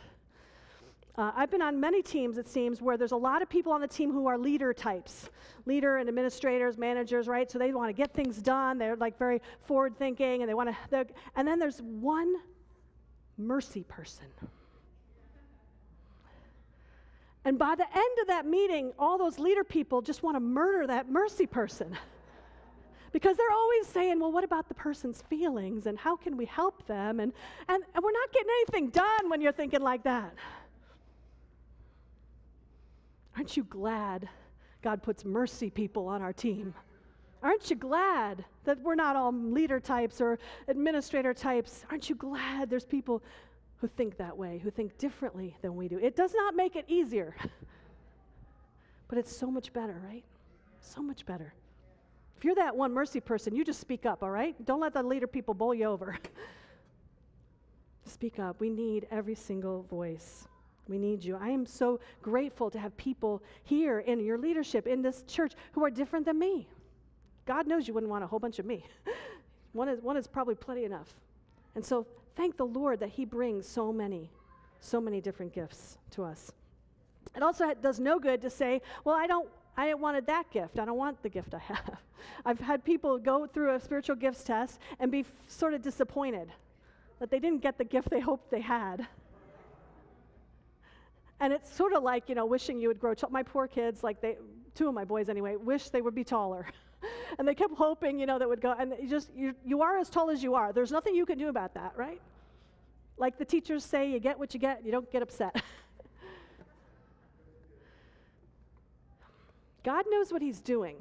Uh, 1.19 1.33
I've 1.35 1.51
been 1.51 1.63
on 1.63 1.81
many 1.81 2.01
teams, 2.01 2.39
it 2.39 2.47
seems, 2.47 2.81
where 2.81 2.97
there's 2.97 3.13
a 3.13 3.17
lot 3.17 3.43
of 3.43 3.49
people 3.49 3.73
on 3.73 3.81
the 3.81 3.89
team 3.89 4.13
who 4.13 4.29
are 4.29 4.39
leader 4.39 4.73
types 4.73 5.31
leader 5.67 5.97
and 5.97 6.09
administrators, 6.09 6.79
managers, 6.79 7.29
right? 7.29 7.51
So 7.51 7.59
they 7.59 7.73
want 7.73 7.91
to 7.91 7.93
get 7.93 8.15
things 8.15 8.39
done. 8.39 8.79
They're 8.79 8.97
like 8.97 9.19
very 9.19 9.43
forward 9.67 9.99
thinking 9.99 10.41
and 10.41 10.49
they 10.49 10.55
want 10.55 10.75
to, 10.91 11.07
and 11.37 11.47
then 11.47 11.59
there's 11.59 11.83
one 11.83 12.37
mercy 13.37 13.83
person 13.83 14.27
And 17.49 17.59
by 17.59 17.75
the 17.75 17.87
end 17.87 18.19
of 18.21 18.27
that 18.27 18.45
meeting, 18.45 18.93
all 18.99 19.17
those 19.17 19.39
leader 19.39 19.65
people 19.65 20.03
just 20.03 20.23
want 20.23 20.37
to 20.37 20.41
murder 20.41 20.87
that 20.87 21.09
mercy 21.09 21.47
person. 21.47 21.97
because 23.13 23.39
they're 23.39 23.51
always 23.51 23.87
saying, 23.87 24.21
well, 24.21 24.31
what 24.31 24.45
about 24.45 24.69
the 24.69 24.75
person's 24.75 25.23
feelings 25.31 25.87
and 25.87 25.99
how 25.99 26.15
can 26.15 26.37
we 26.37 26.45
help 26.45 26.87
them? 26.87 27.21
And, 27.21 27.33
and, 27.69 27.83
and 27.95 28.05
we're 28.05 28.13
not 28.13 28.33
getting 28.33 28.51
anything 28.51 28.91
done 28.91 29.31
when 29.31 29.41
you're 29.41 29.53
thinking 29.53 29.81
like 29.81 30.03
that. 30.03 30.35
Aren't 33.39 33.57
you 33.57 33.63
glad 33.63 34.29
God 34.83 35.01
puts 35.01 35.25
mercy 35.25 35.71
people 35.71 36.09
on 36.09 36.23
our 36.23 36.33
team? 36.33 36.75
Aren't 37.41 37.71
you 37.71 37.77
glad 37.77 38.45
that 38.65 38.81
we're 38.81 38.97
not 38.97 39.15
all 39.15 39.33
leader 39.33 39.79
types 39.79 40.21
or 40.21 40.41
administrator 40.67 41.33
types? 41.33 41.85
Aren't 41.89 42.09
you 42.09 42.17
glad 42.17 42.69
there's 42.69 42.85
people 42.85 43.23
who 43.77 43.87
think 43.87 44.17
that 44.17 44.37
way, 44.37 44.59
who 44.59 44.73
think 44.73 44.99
differently 44.99 45.57
than 45.63 45.77
we 45.77 45.87
do? 45.87 45.99
It 45.99 46.17
does 46.17 46.35
not 46.35 46.57
make 46.57 46.75
it 46.75 46.85
easier, 46.89 47.37
but 49.09 49.19
it's 49.19 49.35
so 49.35 49.53
much 49.53 49.73
better, 49.73 50.03
right? 50.05 50.25
So 50.81 51.01
much 51.01 51.25
better. 51.25 51.55
If 52.37 52.45
you're 52.45 52.57
that 52.57 52.75
one 52.75 52.93
mercy 52.93 53.21
person, 53.21 53.55
you 53.55 53.65
just 53.65 53.79
speak 53.79 54.05
up, 54.05 54.25
all 54.25 54.33
right? 54.33 54.57
Don't 54.67 54.81
let 54.81 54.95
the 54.95 55.03
leader 55.05 55.29
people 55.29 55.55
bowl 55.55 55.73
you 55.73 55.85
over. 55.85 56.19
speak 58.05 58.41
up. 58.41 58.59
We 58.59 58.69
need 58.69 59.07
every 59.13 59.37
single 59.37 59.85
voice. 59.85 60.49
We 60.89 60.99
need 60.99 61.23
you. 61.23 61.37
I 61.41 61.51
am 61.51 61.67
so 61.67 62.01
grateful 62.23 62.71
to 62.71 62.79
have 62.79 62.97
people 62.97 63.43
here 63.65 64.01
in 64.01 64.21
your 64.21 64.39
leadership 64.39 64.87
in 64.87 65.03
this 65.03 65.23
church 65.27 65.53
who 65.73 65.85
are 65.85 65.91
different 65.91 66.25
than 66.25 66.39
me. 66.39 66.69
God 67.47 67.67
knows 67.67 67.87
you 67.87 67.95
wouldn't 67.95 68.11
want 68.11 68.25
a 68.25 68.27
whole 68.27 68.39
bunch 68.39 68.59
of 68.59 68.67
me. 68.67 68.85
one, 69.73 69.89
is, 69.89 70.01
one 70.01 70.17
is 70.17 70.27
probably 70.27 70.55
plenty 70.55 70.85
enough. 70.85 71.15
And 71.75 71.85
so 71.85 72.07
thank 72.37 72.57
the 72.57 72.67
Lord 72.67 73.01
that 73.01 73.11
He 73.11 73.25
brings 73.25 73.67
so 73.67 73.93
many, 73.93 74.31
so 74.81 75.01
many 75.01 75.21
different 75.21 75.53
gifts 75.53 75.99
to 76.13 76.25
us. 76.25 76.53
It 77.37 77.43
also 77.43 77.73
does 77.75 78.01
no 78.01 78.19
good 78.19 78.41
to 78.43 78.51
say, 78.51 78.81
well, 79.05 79.15
I 79.15 79.27
don't, 79.27 79.49
I 79.77 79.93
wanted 79.95 80.27
that 80.27 80.51
gift. 80.51 80.79
I 80.79 80.85
don't 80.85 80.97
want 80.97 81.23
the 81.23 81.29
gift 81.29 81.55
I 81.55 81.59
have. 81.59 81.99
I've 82.45 82.61
had 82.61 82.85
people 82.85 83.19
go 83.19 83.47
through 83.47 83.75
a 83.75 83.81
spiritual 83.81 84.17
gifts 84.17 84.43
test 84.43 84.81
and 84.99 85.13
be 85.13 85.21
f- 85.21 85.33
sort 85.47 85.75
of 85.75 85.83
disappointed 85.83 86.49
that 87.19 87.31
they 87.31 87.39
didn't 87.39 87.63
get 87.63 87.79
the 87.79 87.85
gift 87.85 88.11
they 88.11 88.21
hoped 88.21 88.51
they 88.51 88.61
had. 88.61 89.07
And 91.41 91.53
it's 91.53 91.75
sort 91.75 91.93
of 91.93 92.03
like, 92.03 92.29
you 92.29 92.35
know, 92.35 92.47
wishing 92.47 92.81
you 92.81 92.89
would 92.89 92.99
grow 92.99 93.15
tall. 93.15 93.31
My 93.31 93.43
poor 93.43 93.69
kids, 93.69 94.03
like 94.03 94.21
they, 94.21 94.37
two 94.75 94.89
of 94.89 94.95
my 94.95 95.05
boys 95.05 95.29
anyway, 95.29 95.57
wish 95.57 95.91
they 95.91 96.03
would 96.03 96.15
be 96.15 96.25
taller. 96.25 96.67
and 97.39 97.47
they 97.47 97.55
kept 97.55 97.75
hoping, 97.75 98.19
you 98.19 98.27
know, 98.27 98.39
that 98.39 98.49
would 98.49 98.61
go. 98.61 98.75
And 98.79 98.95
you 99.01 99.09
just, 99.09 99.31
you, 99.35 99.55
you 99.65 99.83
are 99.83 99.99
as 99.99 100.09
tall 100.11 100.31
as 100.31 100.43
you 100.43 100.55
are. 100.55 100.73
There's 100.73 100.91
nothing 100.91 101.15
you 101.15 101.25
can 101.25 101.39
do 101.39 101.49
about 101.49 101.75
that, 101.75 101.93
right? 101.97 102.21
Like 103.19 103.39
the 103.39 103.45
teachers 103.45 103.85
say, 103.85 104.11
you 104.11 104.19
get 104.19 104.39
what 104.39 104.55
you 104.55 104.61
get, 104.61 104.85
you 104.85 104.93
don't 104.93 105.11
get 105.11 105.23
upset. 105.23 105.63
God 109.85 110.05
knows 110.11 110.33
what 110.33 110.43
He's 110.43 110.61
doing. 110.61 110.97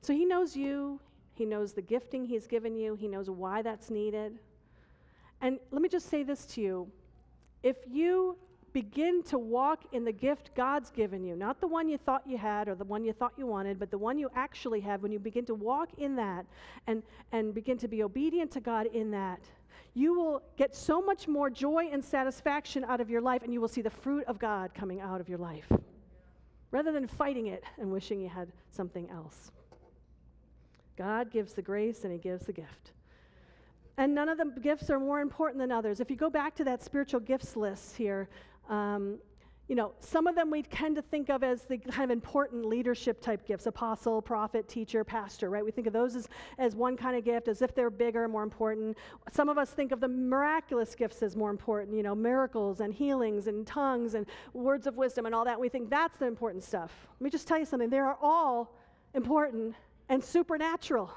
So 0.00 0.12
He 0.12 0.24
knows 0.24 0.56
you, 0.56 1.00
He 1.34 1.44
knows 1.44 1.72
the 1.72 1.82
gifting 1.82 2.24
He's 2.24 2.46
given 2.46 2.76
you, 2.76 2.94
He 2.94 3.08
knows 3.08 3.28
why 3.30 3.62
that's 3.62 3.90
needed. 3.90 4.38
And 5.40 5.58
let 5.72 5.82
me 5.82 5.88
just 5.88 6.08
say 6.08 6.22
this 6.22 6.46
to 6.46 6.60
you 6.60 6.90
if 7.62 7.76
you 7.90 8.36
begin 8.72 9.22
to 9.24 9.38
walk 9.38 9.84
in 9.92 10.04
the 10.04 10.12
gift 10.12 10.50
God's 10.54 10.90
given 10.90 11.22
you, 11.22 11.36
not 11.36 11.60
the 11.60 11.66
one 11.66 11.88
you 11.88 11.98
thought 11.98 12.22
you 12.26 12.38
had 12.38 12.68
or 12.68 12.74
the 12.74 12.84
one 12.84 13.04
you 13.04 13.12
thought 13.12 13.32
you 13.36 13.46
wanted, 13.46 13.78
but 13.78 13.90
the 13.90 13.98
one 13.98 14.18
you 14.18 14.30
actually 14.34 14.80
have, 14.80 15.02
when 15.02 15.12
you 15.12 15.18
begin 15.18 15.44
to 15.46 15.54
walk 15.54 15.90
in 15.98 16.16
that 16.16 16.46
and, 16.86 17.02
and 17.32 17.54
begin 17.54 17.76
to 17.78 17.88
be 17.88 18.02
obedient 18.02 18.50
to 18.52 18.60
God 18.60 18.86
in 18.86 19.10
that, 19.10 19.40
you 19.94 20.14
will 20.14 20.42
get 20.56 20.74
so 20.74 21.02
much 21.02 21.28
more 21.28 21.50
joy 21.50 21.90
and 21.92 22.02
satisfaction 22.02 22.84
out 22.84 23.00
of 23.00 23.10
your 23.10 23.20
life, 23.20 23.42
and 23.42 23.52
you 23.52 23.60
will 23.60 23.68
see 23.68 23.82
the 23.82 23.90
fruit 23.90 24.24
of 24.26 24.38
God 24.38 24.72
coming 24.74 25.00
out 25.00 25.20
of 25.20 25.28
your 25.28 25.38
life 25.38 25.70
rather 26.70 26.90
than 26.90 27.06
fighting 27.06 27.46
it 27.48 27.62
and 27.78 27.92
wishing 27.92 28.20
you 28.20 28.28
had 28.28 28.50
something 28.70 29.08
else. 29.10 29.52
God 30.96 31.30
gives 31.30 31.52
the 31.52 31.62
grace 31.62 32.04
and 32.04 32.12
He 32.12 32.18
gives 32.18 32.46
the 32.46 32.52
gift. 32.52 32.92
And 33.98 34.14
none 34.14 34.28
of 34.28 34.38
the 34.38 34.46
gifts 34.60 34.90
are 34.90 34.98
more 34.98 35.20
important 35.20 35.60
than 35.60 35.70
others. 35.70 36.00
If 36.00 36.10
you 36.10 36.16
go 36.16 36.30
back 36.30 36.54
to 36.56 36.64
that 36.64 36.82
spiritual 36.82 37.20
gifts 37.20 37.56
list 37.56 37.96
here, 37.96 38.28
um, 38.68 39.18
you 39.68 39.76
know, 39.76 39.92
some 40.00 40.26
of 40.26 40.34
them 40.34 40.50
we 40.50 40.62
tend 40.62 40.96
to 40.96 41.02
think 41.02 41.30
of 41.30 41.42
as 41.42 41.62
the 41.62 41.78
kind 41.78 42.04
of 42.04 42.10
important 42.10 42.66
leadership 42.66 43.20
type 43.20 43.46
gifts 43.46 43.66
apostle, 43.66 44.20
prophet, 44.20 44.68
teacher, 44.68 45.04
pastor, 45.04 45.50
right? 45.50 45.64
We 45.64 45.70
think 45.70 45.86
of 45.86 45.92
those 45.92 46.16
as, 46.16 46.28
as 46.58 46.74
one 46.74 46.96
kind 46.96 47.16
of 47.16 47.24
gift, 47.24 47.48
as 47.48 47.62
if 47.62 47.74
they're 47.74 47.88
bigger, 47.88 48.26
more 48.28 48.42
important. 48.42 48.98
Some 49.30 49.48
of 49.48 49.58
us 49.58 49.70
think 49.70 49.92
of 49.92 50.00
the 50.00 50.08
miraculous 50.08 50.94
gifts 50.94 51.22
as 51.22 51.36
more 51.36 51.50
important, 51.50 51.96
you 51.96 52.02
know, 52.02 52.14
miracles 52.14 52.80
and 52.80 52.92
healings 52.92 53.46
and 53.46 53.66
tongues 53.66 54.14
and 54.14 54.26
words 54.52 54.86
of 54.86 54.96
wisdom 54.96 55.26
and 55.26 55.34
all 55.34 55.44
that. 55.44 55.58
We 55.58 55.68
think 55.68 55.88
that's 55.88 56.18
the 56.18 56.26
important 56.26 56.64
stuff. 56.64 56.92
Let 57.18 57.24
me 57.24 57.30
just 57.30 57.46
tell 57.46 57.58
you 57.58 57.64
something 57.64 57.88
they 57.88 57.98
are 57.98 58.18
all 58.20 58.76
important 59.14 59.74
and 60.08 60.22
supernatural. 60.22 61.10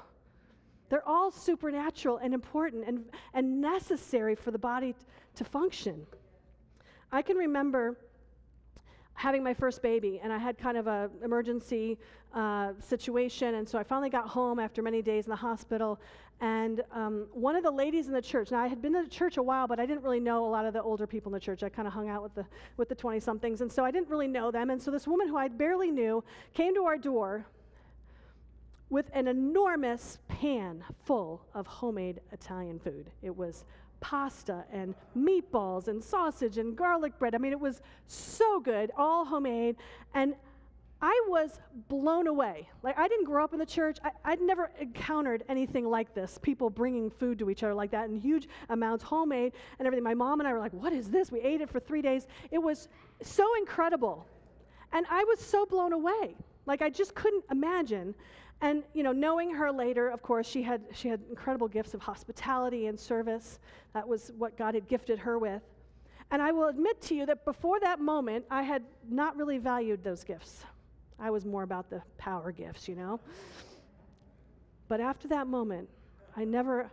They're 0.88 1.06
all 1.06 1.30
supernatural 1.30 2.18
and 2.18 2.32
important 2.32 2.84
and, 2.86 3.04
and 3.34 3.60
necessary 3.60 4.34
for 4.34 4.50
the 4.50 4.58
body 4.58 4.92
t- 4.92 4.98
to 5.36 5.44
function. 5.44 6.06
I 7.12 7.22
can 7.22 7.36
remember 7.36 7.96
having 9.14 9.42
my 9.42 9.54
first 9.54 9.82
baby, 9.82 10.20
and 10.22 10.32
I 10.32 10.38
had 10.38 10.58
kind 10.58 10.76
of 10.76 10.86
an 10.86 11.10
emergency 11.24 11.98
uh, 12.34 12.72
situation, 12.78 13.54
and 13.54 13.68
so 13.68 13.78
I 13.78 13.82
finally 13.82 14.10
got 14.10 14.28
home 14.28 14.58
after 14.58 14.82
many 14.82 15.00
days 15.00 15.24
in 15.24 15.30
the 15.30 15.36
hospital. 15.36 15.98
And 16.40 16.82
um, 16.92 17.26
one 17.32 17.56
of 17.56 17.62
the 17.62 17.70
ladies 17.70 18.08
in 18.08 18.12
the 18.12 18.20
church, 18.20 18.50
now 18.50 18.60
I 18.60 18.66
had 18.66 18.82
been 18.82 18.94
in 18.94 19.04
the 19.04 19.08
church 19.08 19.38
a 19.38 19.42
while, 19.42 19.66
but 19.66 19.80
I 19.80 19.86
didn't 19.86 20.02
really 20.02 20.20
know 20.20 20.44
a 20.44 20.50
lot 20.50 20.66
of 20.66 20.74
the 20.74 20.82
older 20.82 21.06
people 21.06 21.30
in 21.30 21.32
the 21.32 21.40
church. 21.40 21.62
I 21.62 21.70
kind 21.70 21.88
of 21.88 21.94
hung 21.94 22.10
out 22.10 22.22
with 22.22 22.34
the 22.34 22.44
with 22.76 22.90
the 22.90 22.94
20 22.94 23.18
somethings, 23.20 23.62
and 23.62 23.72
so 23.72 23.86
I 23.86 23.90
didn't 23.90 24.10
really 24.10 24.28
know 24.28 24.50
them. 24.50 24.68
And 24.68 24.80
so 24.80 24.90
this 24.90 25.06
woman 25.08 25.28
who 25.28 25.36
I 25.38 25.48
barely 25.48 25.90
knew 25.90 26.22
came 26.52 26.74
to 26.74 26.84
our 26.84 26.98
door 26.98 27.46
with 28.90 29.10
an 29.14 29.28
enormous 29.28 30.18
pan 30.40 30.84
full 31.04 31.40
of 31.54 31.66
homemade 31.66 32.20
Italian 32.30 32.78
food. 32.78 33.10
It 33.22 33.34
was 33.34 33.64
pasta 34.00 34.64
and 34.70 34.94
meatballs 35.16 35.88
and 35.88 36.02
sausage 36.02 36.58
and 36.58 36.76
garlic 36.76 37.18
bread. 37.18 37.34
I 37.34 37.38
mean, 37.38 37.52
it 37.52 37.60
was 37.60 37.80
so 38.06 38.60
good, 38.60 38.90
all 38.98 39.24
homemade. 39.24 39.76
And 40.12 40.34
I 41.00 41.18
was 41.28 41.60
blown 41.88 42.26
away. 42.26 42.68
Like, 42.82 42.98
I 42.98 43.08
didn't 43.08 43.24
grow 43.24 43.44
up 43.44 43.54
in 43.54 43.58
the 43.58 43.66
church. 43.66 43.96
I, 44.04 44.30
would 44.30 44.42
never 44.42 44.70
encountered 44.78 45.42
anything 45.48 45.88
like 45.88 46.14
this 46.14 46.38
people 46.42 46.68
bringing 46.68 47.10
food 47.10 47.38
to 47.38 47.48
each 47.48 47.62
other 47.62 47.74
like 47.74 47.90
that 47.92 48.10
in 48.10 48.16
huge 48.16 48.46
amounts, 48.68 49.02
homemade 49.02 49.52
and 49.78 49.86
everything. 49.86 50.04
My 50.04 50.14
mom 50.14 50.40
and 50.40 50.48
I 50.48 50.52
were 50.52 50.58
like, 50.58 50.72
what 50.72 50.92
is 50.92 51.08
this? 51.08 51.32
We 51.32 51.40
ate 51.40 51.62
it 51.62 51.70
for 51.70 51.80
three 51.80 52.02
days. 52.02 52.26
It 52.50 52.58
was 52.58 52.88
so 53.22 53.46
incredible. 53.56 54.26
And 54.92 55.06
I 55.10 55.24
was 55.24 55.40
so 55.40 55.64
blown 55.64 55.94
away. 55.94 56.36
Like, 56.66 56.82
I 56.82 56.90
just 56.90 57.14
couldn't 57.14 57.44
imagine 57.50 58.14
and 58.60 58.82
you 58.94 59.02
know, 59.02 59.12
knowing 59.12 59.50
her 59.54 59.70
later, 59.70 60.08
of 60.08 60.22
course, 60.22 60.46
she 60.46 60.62
had 60.62 60.82
she 60.94 61.08
had 61.08 61.20
incredible 61.28 61.68
gifts 61.68 61.94
of 61.94 62.00
hospitality 62.00 62.86
and 62.86 62.98
service. 62.98 63.58
That 63.92 64.06
was 64.06 64.32
what 64.38 64.56
God 64.56 64.74
had 64.74 64.88
gifted 64.88 65.18
her 65.18 65.38
with. 65.38 65.62
And 66.30 66.42
I 66.42 66.52
will 66.52 66.68
admit 66.68 67.00
to 67.02 67.14
you 67.14 67.26
that 67.26 67.44
before 67.44 67.78
that 67.80 68.00
moment, 68.00 68.44
I 68.50 68.62
had 68.62 68.82
not 69.08 69.36
really 69.36 69.58
valued 69.58 70.02
those 70.02 70.24
gifts. 70.24 70.64
I 71.18 71.30
was 71.30 71.44
more 71.44 71.62
about 71.62 71.88
the 71.88 72.02
power 72.18 72.50
gifts, 72.50 72.88
you 72.88 72.96
know. 72.96 73.20
But 74.88 75.00
after 75.00 75.28
that 75.28 75.46
moment, 75.46 75.88
I 76.36 76.44
never 76.44 76.90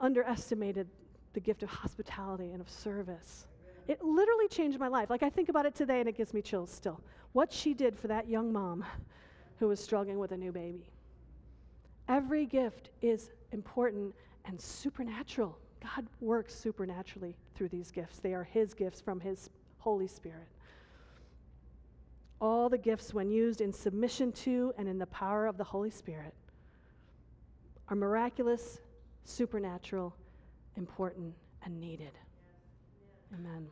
underestimated 0.00 0.88
the 1.32 1.40
gift 1.40 1.62
of 1.62 1.70
hospitality 1.70 2.52
and 2.52 2.60
of 2.60 2.68
service. 2.68 3.46
It 3.88 4.02
literally 4.02 4.48
changed 4.48 4.78
my 4.78 4.88
life. 4.88 5.10
Like 5.10 5.22
I 5.22 5.30
think 5.30 5.48
about 5.48 5.66
it 5.66 5.74
today 5.74 6.00
and 6.00 6.08
it 6.08 6.16
gives 6.16 6.32
me 6.34 6.42
chills 6.42 6.70
still. 6.70 7.00
What 7.32 7.52
she 7.52 7.74
did 7.74 7.96
for 7.98 8.08
that 8.08 8.28
young 8.28 8.52
mom 8.52 8.84
who 9.62 9.68
was 9.68 9.78
struggling 9.78 10.18
with 10.18 10.32
a 10.32 10.36
new 10.36 10.50
baby. 10.50 10.90
Every 12.08 12.46
gift 12.46 12.90
is 13.00 13.30
important 13.52 14.12
and 14.44 14.60
supernatural. 14.60 15.56
God 15.80 16.04
works 16.20 16.52
supernaturally 16.52 17.36
through 17.54 17.68
these 17.68 17.92
gifts. 17.92 18.18
They 18.18 18.34
are 18.34 18.42
His 18.42 18.74
gifts 18.74 19.00
from 19.00 19.20
His 19.20 19.50
Holy 19.78 20.08
Spirit. 20.08 20.48
All 22.40 22.68
the 22.68 22.76
gifts, 22.76 23.14
when 23.14 23.30
used 23.30 23.60
in 23.60 23.72
submission 23.72 24.32
to 24.32 24.74
and 24.78 24.88
in 24.88 24.98
the 24.98 25.06
power 25.06 25.46
of 25.46 25.56
the 25.56 25.62
Holy 25.62 25.90
Spirit, 25.90 26.34
are 27.86 27.94
miraculous, 27.94 28.80
supernatural, 29.22 30.12
important, 30.76 31.32
and 31.64 31.80
needed. 31.80 32.18
Amen. 33.32 33.68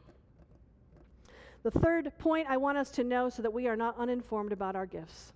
The 1.64 1.72
third 1.72 2.12
point 2.16 2.46
I 2.48 2.58
want 2.58 2.78
us 2.78 2.92
to 2.92 3.02
know 3.02 3.28
so 3.28 3.42
that 3.42 3.52
we 3.52 3.66
are 3.66 3.76
not 3.76 3.98
uninformed 3.98 4.52
about 4.52 4.76
our 4.76 4.86
gifts 4.86 5.32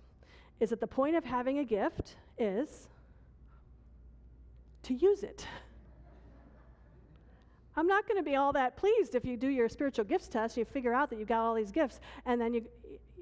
is 0.59 0.69
that 0.69 0.79
the 0.79 0.87
point 0.87 1.15
of 1.15 1.25
having 1.25 1.59
a 1.59 1.65
gift 1.65 2.15
is 2.37 2.87
to 4.83 4.93
use 4.93 5.23
it. 5.23 5.45
I'm 7.77 7.87
not 7.87 8.07
going 8.07 8.17
to 8.17 8.23
be 8.23 8.35
all 8.35 8.53
that 8.53 8.77
pleased 8.77 9.15
if 9.15 9.25
you 9.25 9.35
do 9.35 9.49
your 9.49 9.67
spiritual 9.67 10.05
gifts 10.05 10.29
test, 10.29 10.55
you 10.55 10.63
figure 10.63 10.93
out 10.93 11.09
that 11.09 11.19
you've 11.19 11.27
got 11.27 11.41
all 11.41 11.55
these 11.55 11.71
gifts, 11.71 11.99
and 12.25 12.39
then 12.39 12.53
you, 12.53 12.65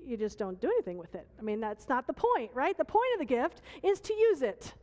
you 0.06 0.16
just 0.16 0.38
don't 0.38 0.60
do 0.62 0.68
anything 0.68 0.98
with 0.98 1.16
it. 1.16 1.28
I 1.40 1.42
mean, 1.42 1.60
that's 1.60 1.90
not 1.90 2.06
the 2.06 2.14
point, 2.14 2.52
right? 2.54 2.78
The 2.78 2.86
point 2.86 3.08
of 3.16 3.20
the 3.20 3.26
gift 3.26 3.62
is 3.82 4.00
to 4.02 4.14
use 4.14 4.44
it. 4.44 4.74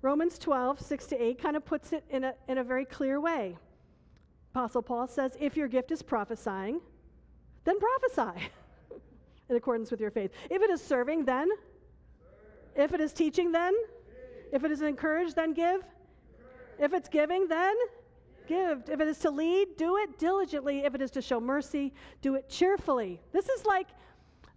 Romans 0.00 0.38
12, 0.38 0.80
6 0.80 1.06
to 1.06 1.22
8 1.22 1.42
kind 1.42 1.56
of 1.56 1.64
puts 1.64 1.92
it 1.92 2.04
in 2.10 2.24
a, 2.24 2.34
in 2.48 2.58
a 2.58 2.64
very 2.64 2.84
clear 2.84 3.20
way. 3.20 3.56
Apostle 4.54 4.82
Paul 4.82 5.08
says, 5.08 5.36
if 5.40 5.56
your 5.56 5.68
gift 5.68 5.90
is 5.90 6.02
prophesying, 6.02 6.80
then 7.64 7.76
prophesy 7.78 8.48
in 9.48 9.56
accordance 9.56 9.90
with 9.90 10.00
your 10.00 10.10
faith. 10.10 10.30
If 10.50 10.62
it 10.62 10.70
is 10.70 10.82
serving, 10.82 11.24
then. 11.24 11.48
If 12.76 12.92
it 12.92 13.00
is 13.00 13.12
teaching, 13.12 13.52
then. 13.52 13.74
If 14.52 14.64
it 14.64 14.70
is 14.70 14.82
encouraged, 14.82 15.36
then 15.36 15.52
give. 15.52 15.82
If 16.78 16.92
it's 16.92 17.08
giving, 17.08 17.48
then 17.48 17.74
give. 18.46 18.82
If 18.88 19.00
it 19.00 19.08
is 19.08 19.18
to 19.18 19.30
lead, 19.30 19.76
do 19.76 19.96
it 19.98 20.18
diligently. 20.18 20.80
If 20.80 20.94
it 20.94 21.02
is 21.02 21.10
to 21.12 21.22
show 21.22 21.40
mercy, 21.40 21.92
do 22.22 22.34
it 22.34 22.48
cheerfully. 22.48 23.20
This 23.32 23.48
is 23.48 23.64
like 23.64 23.88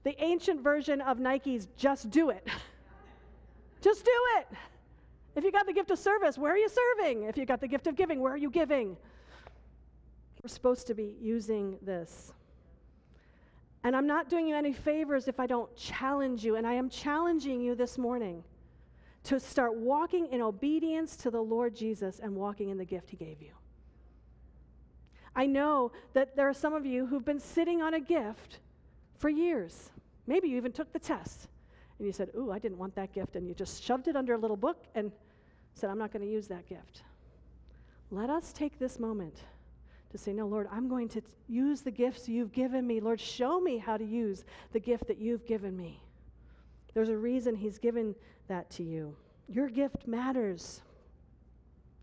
the 0.03 0.21
ancient 0.23 0.61
version 0.61 1.01
of 1.01 1.19
Nike's 1.19 1.67
just 1.77 2.09
do 2.09 2.29
it. 2.29 2.47
just 3.81 4.05
do 4.05 4.19
it. 4.39 4.47
If 5.35 5.43
you 5.43 5.51
got 5.51 5.67
the 5.67 5.73
gift 5.73 5.91
of 5.91 5.99
service, 5.99 6.37
where 6.37 6.53
are 6.53 6.57
you 6.57 6.69
serving? 6.69 7.23
If 7.23 7.37
you 7.37 7.45
got 7.45 7.61
the 7.61 7.67
gift 7.67 7.87
of 7.87 7.95
giving, 7.95 8.19
where 8.19 8.33
are 8.33 8.37
you 8.37 8.49
giving? 8.49 8.97
We're 10.41 10.49
supposed 10.49 10.87
to 10.87 10.95
be 10.95 11.15
using 11.21 11.77
this. 11.81 12.33
And 13.87 13.95
I'm 13.95 14.05
not 14.05 14.27
doing 14.27 14.49
you 14.49 14.53
any 14.53 14.73
favors 14.73 15.29
if 15.29 15.39
I 15.39 15.47
don't 15.47 15.73
challenge 15.77 16.43
you. 16.43 16.57
And 16.57 16.67
I 16.67 16.73
am 16.73 16.89
challenging 16.89 17.61
you 17.61 17.73
this 17.73 17.97
morning 17.97 18.43
to 19.23 19.39
start 19.39 19.75
walking 19.75 20.27
in 20.27 20.41
obedience 20.41 21.15
to 21.15 21.31
the 21.31 21.39
Lord 21.39 21.73
Jesus 21.73 22.19
and 22.19 22.35
walking 22.35 22.67
in 22.67 22.77
the 22.77 22.83
gift 22.83 23.09
He 23.09 23.15
gave 23.15 23.41
you. 23.41 23.53
I 25.37 25.45
know 25.45 25.93
that 26.11 26.35
there 26.35 26.49
are 26.49 26.53
some 26.53 26.73
of 26.73 26.85
you 26.85 27.05
who've 27.05 27.23
been 27.23 27.39
sitting 27.39 27.81
on 27.81 27.93
a 27.93 27.99
gift 28.01 28.59
for 29.19 29.29
years. 29.29 29.89
Maybe 30.25 30.49
you 30.49 30.57
even 30.57 30.73
took 30.73 30.91
the 30.91 30.99
test 30.99 31.47
and 31.97 32.05
you 32.05 32.11
said, 32.11 32.31
Ooh, 32.35 32.51
I 32.51 32.59
didn't 32.59 32.79
want 32.79 32.93
that 32.95 33.13
gift. 33.13 33.37
And 33.37 33.47
you 33.47 33.53
just 33.53 33.81
shoved 33.81 34.09
it 34.09 34.17
under 34.17 34.33
a 34.33 34.37
little 34.37 34.57
book 34.57 34.83
and 34.95 35.13
said, 35.75 35.89
I'm 35.89 35.97
not 35.97 36.11
going 36.11 36.25
to 36.25 36.29
use 36.29 36.49
that 36.49 36.67
gift. 36.67 37.03
Let 38.11 38.29
us 38.29 38.51
take 38.51 38.79
this 38.79 38.99
moment 38.99 39.45
to 40.11 40.17
say, 40.17 40.33
No, 40.33 40.47
Lord, 40.47 40.67
I'm 40.71 40.87
going 40.87 41.09
to 41.09 41.21
use 41.47 41.81
the 41.81 41.91
gifts 41.91 42.27
you've 42.27 42.51
given 42.51 42.85
me. 42.85 42.99
Lord, 42.99 43.19
show 43.19 43.59
me 43.59 43.77
how 43.77 43.97
to 43.97 44.05
use 44.05 44.45
the 44.73 44.79
gift 44.79 45.07
that 45.07 45.17
you've 45.17 45.45
given 45.45 45.75
me. 45.75 46.01
There's 46.93 47.09
a 47.09 47.17
reason 47.17 47.55
He's 47.55 47.77
given 47.77 48.15
that 48.47 48.69
to 48.71 48.83
you. 48.83 49.15
Your 49.47 49.69
gift 49.69 50.07
matters. 50.07 50.81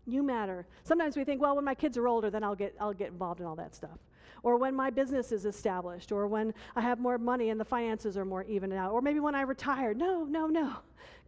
You 0.07 0.23
matter. 0.23 0.67
Sometimes 0.83 1.17
we 1.17 1.23
think, 1.23 1.41
well, 1.41 1.55
when 1.55 1.65
my 1.65 1.75
kids 1.75 1.97
are 1.97 2.07
older, 2.07 2.29
then 2.29 2.43
I'll 2.43 2.55
get, 2.55 2.75
I'll 2.79 2.93
get 2.93 3.09
involved 3.09 3.39
in 3.39 3.45
all 3.45 3.55
that 3.55 3.75
stuff. 3.75 3.97
Or 4.43 4.57
when 4.57 4.75
my 4.75 4.91
business 4.91 5.31
is 5.31 5.45
established, 5.45 6.11
or 6.11 6.27
when 6.27 6.53
I 6.75 6.81
have 6.81 6.99
more 6.99 7.17
money 7.17 7.49
and 7.49 7.59
the 7.59 7.65
finances 7.65 8.15
are 8.15 8.25
more 8.25 8.43
even 8.43 8.71
out, 8.71 8.91
or 8.91 9.01
maybe 9.01 9.19
when 9.19 9.33
I 9.33 9.41
retire. 9.41 9.95
No, 9.95 10.23
no, 10.23 10.45
no. 10.45 10.73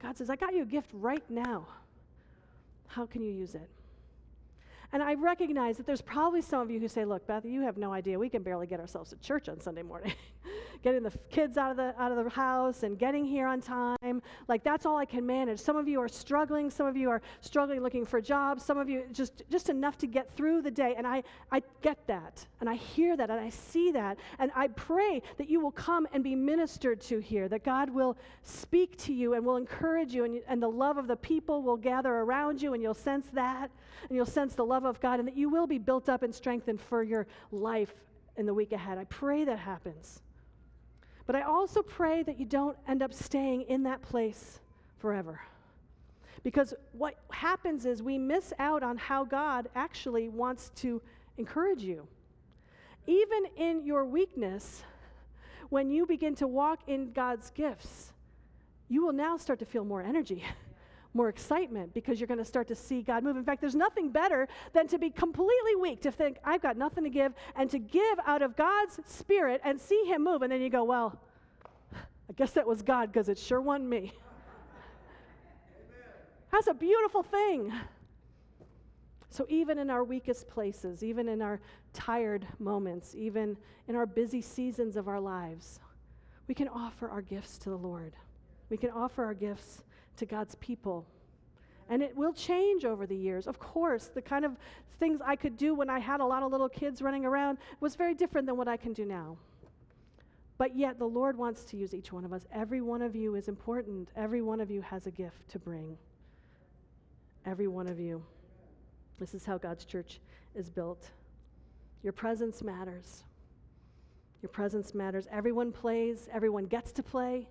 God 0.01 0.15
says, 0.17 0.29
I 0.29 0.35
got 0.35 0.53
you 0.53 0.61
a 0.61 0.65
gift 0.65 0.91
right 0.93 1.23
now. 1.29 1.67
How 2.87 3.07
can 3.07 3.23
you 3.23 3.31
use 3.31 3.55
it? 3.55 3.69
And 4.93 5.03
I 5.03 5.15
recognize 5.15 5.77
that 5.77 5.85
there's 5.85 6.01
probably 6.01 6.41
some 6.41 6.61
of 6.61 6.71
you 6.71 6.79
who 6.79 6.87
say, 6.87 7.03
Look, 7.03 7.27
Beth, 7.27 7.45
you 7.45 7.61
have 7.61 7.77
no 7.77 7.91
idea. 7.91 8.17
We 8.17 8.29
can 8.29 8.41
barely 8.43 8.67
get 8.67 8.79
ourselves 8.79 9.09
to 9.09 9.17
church 9.17 9.49
on 9.49 9.59
Sunday 9.59 9.83
morning. 9.83 10.13
getting 10.83 11.03
the 11.03 11.11
kids 11.29 11.57
out 11.57 11.71
of 11.71 11.77
the, 11.77 11.93
out 12.01 12.11
of 12.11 12.23
the 12.23 12.29
house 12.29 12.83
and 12.83 12.97
getting 12.97 13.25
here 13.25 13.47
on 13.47 13.61
time. 13.61 14.21
Like, 14.47 14.63
that's 14.63 14.85
all 14.85 14.97
I 14.97 15.05
can 15.05 15.25
manage. 15.25 15.59
Some 15.59 15.75
of 15.75 15.87
you 15.87 15.99
are 15.99 16.07
struggling. 16.07 16.69
Some 16.69 16.87
of 16.87 16.95
you 16.95 17.09
are 17.09 17.21
struggling 17.41 17.81
looking 17.81 18.05
for 18.05 18.21
jobs. 18.21 18.63
Some 18.63 18.77
of 18.77 18.89
you 18.89 19.03
just, 19.11 19.43
just 19.51 19.69
enough 19.69 19.97
to 19.97 20.07
get 20.07 20.33
through 20.35 20.61
the 20.61 20.71
day. 20.71 20.95
And 20.97 21.05
I, 21.05 21.23
I 21.51 21.61
get 21.81 22.07
that. 22.07 22.45
And 22.61 22.69
I 22.69 22.75
hear 22.75 23.17
that. 23.17 23.29
And 23.29 23.39
I 23.39 23.49
see 23.49 23.91
that. 23.91 24.17
And 24.39 24.51
I 24.55 24.67
pray 24.69 25.21
that 25.37 25.49
you 25.49 25.59
will 25.59 25.71
come 25.71 26.07
and 26.13 26.23
be 26.23 26.35
ministered 26.35 27.01
to 27.01 27.19
here, 27.19 27.49
that 27.49 27.65
God 27.65 27.89
will 27.89 28.17
speak 28.43 28.97
to 28.99 29.13
you 29.13 29.33
and 29.33 29.45
will 29.45 29.57
encourage 29.57 30.13
you. 30.13 30.23
And, 30.23 30.41
and 30.47 30.63
the 30.63 30.69
love 30.69 30.97
of 30.97 31.07
the 31.07 31.17
people 31.17 31.61
will 31.61 31.77
gather 31.77 32.13
around 32.13 32.61
you. 32.61 32.73
And 32.73 32.81
you'll 32.81 32.93
sense 32.93 33.27
that. 33.33 33.69
And 34.07 34.15
you'll 34.15 34.25
sense 34.25 34.53
the 34.53 34.63
love 34.63 34.77
love 34.77 34.85
of 34.85 35.01
God 35.01 35.17
and 35.17 35.27
that 35.27 35.35
you 35.35 35.49
will 35.49 35.65
be 35.65 35.79
built 35.79 36.07
up 36.07 36.21
and 36.21 36.33
strengthened 36.33 36.79
for 36.79 37.01
your 37.01 37.25
life 37.51 37.93
in 38.35 38.45
the 38.45 38.53
week 38.53 38.73
ahead. 38.73 38.99
I 38.99 39.05
pray 39.05 39.43
that 39.45 39.57
happens. 39.57 40.21
But 41.27 41.35
I 41.35 41.41
also 41.41 41.83
pray 41.83 42.23
that 42.23 42.39
you 42.39 42.45
don't 42.45 42.77
end 42.87 43.03
up 43.03 43.13
staying 43.13 43.63
in 43.63 43.83
that 43.83 44.01
place 44.01 44.59
forever. 44.97 45.41
Because 46.41 46.73
what 46.93 47.15
happens 47.29 47.85
is 47.85 48.01
we 48.01 48.17
miss 48.17 48.53
out 48.57 48.81
on 48.81 48.97
how 48.97 49.25
God 49.25 49.67
actually 49.75 50.29
wants 50.29 50.71
to 50.77 51.01
encourage 51.37 51.83
you. 51.83 52.07
Even 53.05 53.45
in 53.57 53.85
your 53.85 54.05
weakness, 54.05 54.83
when 55.69 55.91
you 55.91 56.05
begin 56.05 56.33
to 56.35 56.47
walk 56.47 56.79
in 56.87 57.11
God's 57.11 57.49
gifts, 57.51 58.13
you 58.87 59.05
will 59.05 59.13
now 59.13 59.35
start 59.35 59.59
to 59.59 59.65
feel 59.65 59.83
more 59.83 60.01
energy. 60.01 60.43
more 61.17 61.27
excitement 61.27 61.93
because 61.93 62.19
you're 62.19 62.27
going 62.27 62.37
to 62.37 62.45
start 62.45 62.67
to 62.69 62.75
see 62.75 63.01
God 63.01 63.23
move. 63.23 63.35
In 63.35 63.43
fact, 63.43 63.59
there's 63.59 63.75
nothing 63.75 64.09
better 64.09 64.47
than 64.71 64.87
to 64.87 64.97
be 64.97 65.09
completely 65.09 65.75
weak, 65.81 66.01
to 66.03 66.11
think, 66.11 66.37
I've 66.45 66.61
got 66.61 66.77
nothing 66.77 67.03
to 67.03 67.09
give, 67.09 67.33
and 67.55 67.69
to 67.71 67.79
give 67.79 68.19
out 68.25 68.41
of 68.41 68.55
God's 68.55 68.99
Spirit 69.05 69.59
and 69.65 69.81
see 69.81 70.03
Him 70.05 70.23
move. 70.23 70.43
And 70.43 70.51
then 70.51 70.61
you 70.61 70.69
go, 70.69 70.85
Well, 70.85 71.19
I 71.93 72.33
guess 72.35 72.51
that 72.51 72.65
was 72.65 72.81
God 72.81 73.11
because 73.11 73.27
it 73.27 73.37
sure 73.37 73.59
wasn't 73.59 73.89
me. 73.89 74.13
That's 76.51 76.67
a 76.67 76.73
beautiful 76.73 77.23
thing. 77.23 77.73
So, 79.29 79.45
even 79.49 79.77
in 79.77 79.89
our 79.89 80.03
weakest 80.03 80.47
places, 80.47 81.03
even 81.03 81.27
in 81.27 81.41
our 81.41 81.59
tired 81.93 82.47
moments, 82.59 83.13
even 83.15 83.57
in 83.87 83.95
our 83.95 84.05
busy 84.05 84.41
seasons 84.41 84.95
of 84.95 85.07
our 85.07 85.19
lives, 85.19 85.79
we 86.47 86.55
can 86.55 86.67
offer 86.69 87.09
our 87.09 87.21
gifts 87.21 87.57
to 87.59 87.69
the 87.69 87.77
Lord. 87.77 88.13
We 88.69 88.77
can 88.77 88.89
offer 88.89 89.23
our 89.23 89.33
gifts 89.33 89.83
to 90.17 90.25
God's 90.25 90.55
people. 90.55 91.05
And 91.89 92.03
it 92.03 92.15
will 92.15 92.33
change 92.33 92.85
over 92.85 93.05
the 93.05 93.15
years. 93.15 93.47
Of 93.47 93.59
course, 93.59 94.07
the 94.13 94.21
kind 94.21 94.43
of 94.43 94.57
things 94.99 95.21
I 95.23 95.35
could 95.35 95.57
do 95.57 95.73
when 95.73 95.89
I 95.89 95.99
had 95.99 96.19
a 96.19 96.25
lot 96.25 96.43
of 96.43 96.51
little 96.51 96.69
kids 96.69 97.01
running 97.01 97.25
around 97.25 97.57
was 97.79 97.95
very 97.95 98.13
different 98.13 98.45
than 98.45 98.57
what 98.57 98.67
I 98.67 98.77
can 98.77 98.93
do 98.93 99.05
now. 99.05 99.37
But 100.57 100.75
yet, 100.75 100.97
the 100.97 101.05
Lord 101.05 101.37
wants 101.37 101.63
to 101.65 101.77
use 101.77 101.93
each 101.93 102.11
one 102.11 102.25
of 102.25 102.33
us. 102.33 102.45
Every 102.51 102.81
one 102.81 103.01
of 103.01 103.15
you 103.15 103.35
is 103.35 103.47
important. 103.47 104.09
Every 104.15 104.41
one 104.41 104.59
of 104.59 104.71
you 104.71 104.81
has 104.81 105.05
a 105.07 105.11
gift 105.11 105.47
to 105.49 105.59
bring. 105.59 105.97
Every 107.45 107.67
one 107.67 107.87
of 107.87 107.99
you. 107.99 108.23
This 109.19 109.33
is 109.33 109.45
how 109.45 109.57
God's 109.57 109.85
church 109.85 110.19
is 110.55 110.69
built. 110.69 111.09
Your 112.03 112.13
presence 112.13 112.63
matters. 112.63 113.23
Your 114.41 114.49
presence 114.49 114.93
matters. 114.93 115.27
Everyone 115.31 115.71
plays, 115.71 116.27
everyone 116.31 116.65
gets 116.65 116.91
to 116.93 117.03
play, 117.03 117.47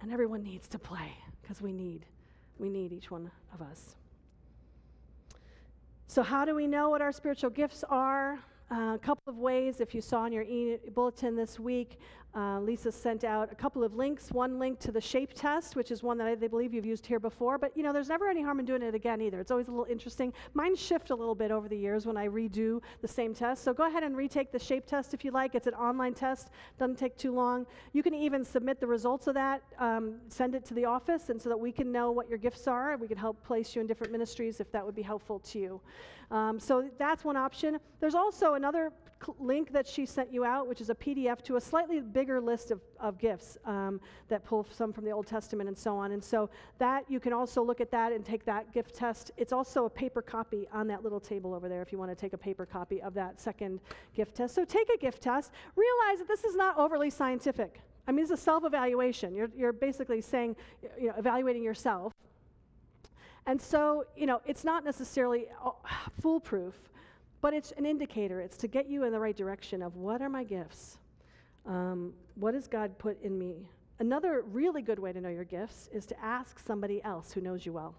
and 0.00 0.12
everyone 0.12 0.42
needs 0.42 0.68
to 0.68 0.78
play 0.78 1.12
because 1.44 1.60
we 1.60 1.72
need 1.72 2.06
we 2.58 2.68
need 2.68 2.92
each 2.92 3.10
one 3.10 3.30
of 3.52 3.60
us. 3.60 3.96
So, 6.06 6.22
how 6.22 6.44
do 6.44 6.54
we 6.54 6.66
know 6.66 6.88
what 6.88 7.02
our 7.02 7.12
spiritual 7.12 7.50
gifts 7.50 7.84
are? 7.90 8.38
Uh, 8.70 8.94
a 8.94 8.98
couple 9.02 9.30
of 9.30 9.36
ways, 9.36 9.80
if 9.80 9.94
you 9.94 10.00
saw 10.00 10.24
in 10.24 10.32
your 10.32 10.44
e- 10.44 10.78
bulletin 10.94 11.36
this 11.36 11.60
week, 11.60 11.98
uh, 12.34 12.58
Lisa 12.60 12.90
sent 12.90 13.22
out 13.22 13.52
a 13.52 13.54
couple 13.54 13.84
of 13.84 13.94
links. 13.94 14.30
One 14.32 14.58
link 14.58 14.80
to 14.80 14.90
the 14.90 15.00
shape 15.00 15.34
test, 15.34 15.76
which 15.76 15.90
is 15.92 16.02
one 16.02 16.18
that 16.18 16.26
I 16.26 16.34
they 16.34 16.48
believe 16.48 16.74
you've 16.74 16.84
used 16.84 17.06
here 17.06 17.20
before. 17.20 17.58
But 17.58 17.76
you 17.76 17.82
know, 17.82 17.92
there's 17.92 18.08
never 18.08 18.28
any 18.28 18.42
harm 18.42 18.58
in 18.58 18.66
doing 18.66 18.82
it 18.82 18.94
again 18.94 19.20
either. 19.20 19.38
It's 19.38 19.52
always 19.52 19.68
a 19.68 19.70
little 19.70 19.86
interesting. 19.88 20.32
Mine 20.52 20.74
shift 20.74 21.10
a 21.10 21.14
little 21.14 21.36
bit 21.36 21.52
over 21.52 21.68
the 21.68 21.76
years 21.76 22.06
when 22.06 22.16
I 22.16 22.26
redo 22.26 22.82
the 23.02 23.08
same 23.08 23.34
test. 23.34 23.62
So 23.62 23.72
go 23.72 23.86
ahead 23.86 24.02
and 24.02 24.16
retake 24.16 24.50
the 24.50 24.58
shape 24.58 24.86
test 24.86 25.14
if 25.14 25.24
you 25.24 25.30
like. 25.30 25.54
It's 25.54 25.68
an 25.68 25.74
online 25.74 26.14
test. 26.14 26.50
Doesn't 26.78 26.98
take 26.98 27.16
too 27.16 27.32
long. 27.32 27.66
You 27.92 28.02
can 28.02 28.14
even 28.14 28.44
submit 28.44 28.80
the 28.80 28.86
results 28.86 29.28
of 29.28 29.34
that. 29.34 29.62
Um, 29.78 30.16
send 30.28 30.56
it 30.56 30.64
to 30.66 30.74
the 30.74 30.84
office, 30.84 31.30
and 31.30 31.40
so 31.40 31.48
that 31.48 31.56
we 31.58 31.70
can 31.70 31.92
know 31.92 32.10
what 32.10 32.28
your 32.28 32.38
gifts 32.38 32.66
are. 32.66 32.96
We 32.96 33.06
can 33.06 33.18
help 33.18 33.44
place 33.44 33.76
you 33.76 33.80
in 33.80 33.86
different 33.86 34.12
ministries 34.12 34.60
if 34.60 34.72
that 34.72 34.84
would 34.84 34.96
be 34.96 35.02
helpful 35.02 35.38
to 35.38 35.58
you. 35.58 35.80
Um, 36.30 36.58
so 36.58 36.90
that's 36.98 37.24
one 37.24 37.36
option. 37.36 37.78
There's 38.00 38.14
also 38.14 38.54
another 38.54 38.90
link 39.38 39.72
that 39.72 39.86
she 39.86 40.06
sent 40.06 40.32
you 40.32 40.44
out, 40.44 40.66
which 40.66 40.80
is 40.80 40.90
a 40.90 40.94
PDF 40.94 41.42
to 41.42 41.56
a 41.56 41.60
slightly 41.60 42.00
bigger 42.00 42.40
list 42.40 42.70
of, 42.70 42.80
of 43.00 43.18
gifts 43.18 43.56
um, 43.64 44.00
that 44.28 44.44
pull 44.44 44.66
some 44.70 44.92
from 44.92 45.04
the 45.04 45.10
Old 45.10 45.26
Testament 45.26 45.68
and 45.68 45.76
so 45.76 45.96
on. 45.96 46.12
And 46.12 46.22
so 46.22 46.50
that 46.78 47.04
you 47.08 47.20
can 47.20 47.32
also 47.32 47.62
look 47.62 47.80
at 47.80 47.90
that 47.90 48.12
and 48.12 48.24
take 48.24 48.44
that 48.44 48.72
gift 48.72 48.94
test. 48.94 49.30
It's 49.36 49.52
also 49.52 49.86
a 49.86 49.90
paper 49.90 50.22
copy 50.22 50.68
on 50.72 50.86
that 50.88 51.02
little 51.02 51.20
table 51.20 51.54
over 51.54 51.68
there 51.68 51.82
if 51.82 51.92
you 51.92 51.98
want 51.98 52.10
to 52.10 52.16
take 52.16 52.32
a 52.32 52.38
paper 52.38 52.66
copy 52.66 53.00
of 53.02 53.14
that 53.14 53.40
second 53.40 53.80
gift 54.14 54.34
test. 54.34 54.54
So 54.54 54.64
take 54.64 54.88
a 54.90 54.98
gift 54.98 55.22
test. 55.22 55.52
Realize 55.76 56.18
that 56.18 56.28
this 56.28 56.44
is 56.44 56.56
not 56.56 56.78
overly 56.78 57.10
scientific. 57.10 57.80
I 58.06 58.12
mean, 58.12 58.22
it's 58.22 58.32
a 58.32 58.36
self 58.36 58.64
evaluation. 58.64 59.34
You're, 59.34 59.50
you're 59.56 59.72
basically 59.72 60.20
saying, 60.20 60.56
you 61.00 61.08
know, 61.08 61.14
evaluating 61.16 61.62
yourself. 61.62 62.12
And 63.46 63.60
so, 63.60 64.04
you 64.16 64.26
know, 64.26 64.40
it's 64.46 64.64
not 64.64 64.84
necessarily 64.84 65.46
uh, 65.62 65.70
foolproof, 66.20 66.74
but 67.44 67.52
it's 67.52 67.72
an 67.72 67.84
indicator. 67.84 68.40
It's 68.40 68.56
to 68.56 68.66
get 68.66 68.88
you 68.88 69.04
in 69.04 69.12
the 69.12 69.20
right 69.20 69.36
direction 69.36 69.82
of 69.82 69.96
what 69.96 70.22
are 70.22 70.30
my 70.30 70.44
gifts? 70.44 70.96
Um, 71.66 72.14
what 72.36 72.54
has 72.54 72.66
God 72.66 72.96
put 72.96 73.22
in 73.22 73.38
me? 73.38 73.68
Another 73.98 74.46
really 74.50 74.80
good 74.80 74.98
way 74.98 75.12
to 75.12 75.20
know 75.20 75.28
your 75.28 75.44
gifts 75.44 75.90
is 75.92 76.06
to 76.06 76.18
ask 76.24 76.58
somebody 76.58 77.04
else 77.04 77.32
who 77.32 77.42
knows 77.42 77.66
you 77.66 77.74
well. 77.74 77.96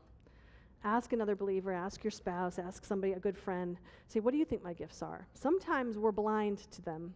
Ask 0.83 1.13
another 1.13 1.35
believer, 1.35 1.71
ask 1.71 2.03
your 2.03 2.09
spouse, 2.09 2.57
ask 2.57 2.83
somebody, 2.85 3.13
a 3.13 3.19
good 3.19 3.37
friend. 3.37 3.77
Say, 4.07 4.19
what 4.19 4.31
do 4.31 4.39
you 4.39 4.45
think 4.45 4.63
my 4.63 4.73
gifts 4.73 5.03
are? 5.03 5.27
Sometimes 5.35 5.95
we're 5.99 6.11
blind 6.11 6.65
to 6.71 6.81
them. 6.81 7.13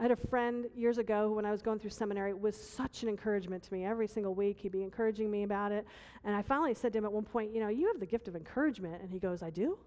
I 0.00 0.02
had 0.02 0.10
a 0.10 0.16
friend 0.16 0.66
years 0.74 0.98
ago 0.98 1.30
when 1.30 1.46
I 1.46 1.52
was 1.52 1.62
going 1.62 1.78
through 1.78 1.90
seminary. 1.90 2.30
It 2.30 2.40
was 2.40 2.60
such 2.60 3.04
an 3.04 3.08
encouragement 3.08 3.62
to 3.62 3.72
me. 3.72 3.84
Every 3.84 4.08
single 4.08 4.34
week, 4.34 4.58
he'd 4.58 4.72
be 4.72 4.82
encouraging 4.82 5.30
me 5.30 5.44
about 5.44 5.70
it. 5.70 5.86
And 6.24 6.34
I 6.34 6.42
finally 6.42 6.74
said 6.74 6.92
to 6.94 6.98
him 6.98 7.04
at 7.04 7.12
one 7.12 7.22
point, 7.22 7.54
You 7.54 7.60
know, 7.60 7.68
you 7.68 7.86
have 7.86 8.00
the 8.00 8.06
gift 8.06 8.26
of 8.26 8.34
encouragement. 8.34 9.00
And 9.00 9.08
he 9.08 9.20
goes, 9.20 9.44
I 9.44 9.50
do? 9.50 9.78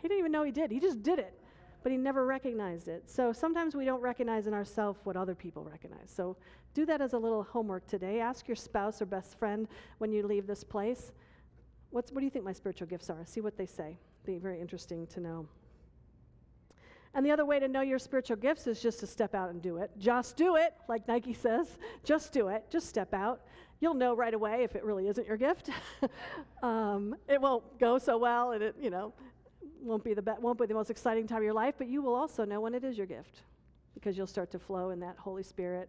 He 0.00 0.08
didn't 0.08 0.20
even 0.20 0.32
know 0.32 0.44
he 0.44 0.52
did. 0.52 0.70
He 0.70 0.80
just 0.80 1.02
did 1.02 1.18
it. 1.18 1.34
but 1.82 1.92
he 1.92 1.98
never 1.98 2.26
recognized 2.26 2.88
it. 2.88 3.08
So 3.08 3.32
sometimes 3.32 3.76
we 3.76 3.84
don't 3.84 4.00
recognize 4.00 4.46
in 4.46 4.54
ourselves 4.54 4.98
what 5.04 5.16
other 5.16 5.34
people 5.34 5.62
recognize. 5.64 6.10
So 6.10 6.36
do 6.74 6.84
that 6.86 7.00
as 7.00 7.12
a 7.12 7.18
little 7.18 7.44
homework 7.44 7.86
today. 7.86 8.20
Ask 8.20 8.48
your 8.48 8.56
spouse 8.56 9.00
or 9.00 9.06
best 9.06 9.38
friend 9.38 9.68
when 9.98 10.12
you 10.12 10.26
leave 10.26 10.46
this 10.46 10.64
place, 10.64 11.12
What's, 11.90 12.12
what 12.12 12.20
do 12.20 12.24
you 12.24 12.30
think 12.30 12.44
my 12.44 12.52
spiritual 12.52 12.86
gifts 12.86 13.08
are? 13.08 13.24
See 13.24 13.40
what 13.40 13.56
they 13.56 13.66
say. 13.66 13.98
Be 14.24 14.38
very 14.38 14.60
interesting 14.60 15.06
to 15.08 15.20
know. 15.20 15.46
And 17.14 17.24
the 17.24 17.30
other 17.30 17.46
way 17.46 17.58
to 17.58 17.66
know 17.66 17.80
your 17.80 17.98
spiritual 17.98 18.36
gifts 18.36 18.66
is 18.66 18.82
just 18.82 19.00
to 19.00 19.06
step 19.06 19.34
out 19.34 19.48
and 19.48 19.62
do 19.62 19.78
it. 19.78 19.90
Just 19.98 20.36
do 20.36 20.56
it, 20.56 20.74
like 20.88 21.08
Nike 21.08 21.32
says. 21.32 21.78
Just 22.04 22.32
do 22.32 22.48
it. 22.48 22.66
Just 22.68 22.88
step 22.88 23.14
out. 23.14 23.40
You'll 23.80 23.94
know 23.94 24.14
right 24.14 24.34
away 24.34 24.64
if 24.64 24.76
it 24.76 24.84
really 24.84 25.08
isn't 25.08 25.26
your 25.26 25.38
gift. 25.38 25.70
um, 26.62 27.16
it 27.26 27.40
won't 27.40 27.78
go 27.80 27.96
so 27.96 28.18
well, 28.18 28.52
and 28.52 28.62
it, 28.62 28.76
you 28.78 28.90
know, 28.90 29.14
won't 29.80 30.04
be 30.04 30.14
the 30.14 30.22
be- 30.22 30.32
won't 30.40 30.58
be 30.58 30.66
the 30.66 30.74
most 30.74 30.90
exciting 30.90 31.26
time 31.26 31.38
of 31.38 31.44
your 31.44 31.52
life. 31.52 31.74
But 31.78 31.88
you 31.88 32.02
will 32.02 32.14
also 32.14 32.44
know 32.44 32.60
when 32.60 32.74
it 32.74 32.84
is 32.84 32.96
your 32.96 33.06
gift, 33.06 33.42
because 33.94 34.16
you'll 34.16 34.26
start 34.26 34.50
to 34.52 34.58
flow 34.58 34.90
in 34.90 35.00
that 35.00 35.16
Holy 35.16 35.42
Spirit, 35.42 35.88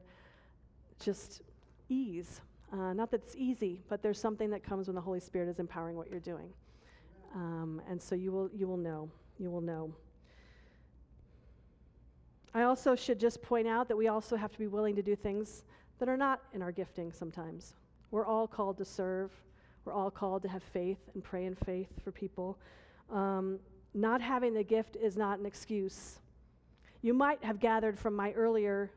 just 1.00 1.42
ease. 1.90 2.42
Uh, 2.72 2.94
not 2.94 3.10
that 3.12 3.24
it's 3.24 3.36
easy, 3.36 3.82
but 3.90 4.02
there's 4.04 4.20
something 4.20 4.50
that 4.52 4.64
comes 4.64 4.88
when 4.88 4.96
the 4.96 5.02
Holy 5.02 5.20
Spirit 5.20 5.50
is 5.50 5.60
empowering 5.60 5.98
what 5.98 6.10
you're 6.10 6.20
doing, 6.20 6.50
um, 7.34 7.82
and 7.90 8.02
so 8.02 8.16
you 8.16 8.32
will 8.32 8.50
you 8.54 8.68
will 8.68 8.78
know 8.78 9.10
you 9.40 9.50
will 9.50 9.62
know. 9.62 9.94
I 12.54 12.64
also 12.64 12.96
should 12.96 13.20
just 13.20 13.42
point 13.42 13.68
out 13.68 13.88
that 13.88 13.96
we 13.96 14.08
also 14.08 14.36
have 14.36 14.52
to 14.52 14.60
be 14.60 14.68
willing 14.68 14.96
to 14.96 15.02
do 15.02 15.16
things 15.16 15.64
that 16.00 16.10
are 16.10 16.18
not 16.18 16.42
in 16.54 16.62
our 16.62 16.72
gifting 16.72 17.12
sometimes. 17.12 17.76
We're 18.12 18.26
all 18.26 18.48
called 18.48 18.78
to 18.80 18.86
serve. 18.86 19.32
We're 19.86 19.94
all 19.94 20.12
called 20.12 20.42
to 20.44 20.50
have 20.50 20.64
faith 20.64 20.98
and 21.14 21.24
pray 21.24 21.46
in 21.46 21.56
faith 21.56 21.90
for 22.04 22.12
people. 22.12 22.58
Um, 23.12 23.60
not 23.94 24.22
having 24.22 24.54
the 24.54 24.64
gift 24.64 24.96
is 24.96 25.18
not 25.18 25.40
an 25.40 25.46
excuse. 25.46 26.20
You 27.02 27.14
might 27.14 27.44
have 27.44 27.60
gathered 27.60 27.98
from 27.98 28.16
my 28.16 28.32
earlier 28.34 28.92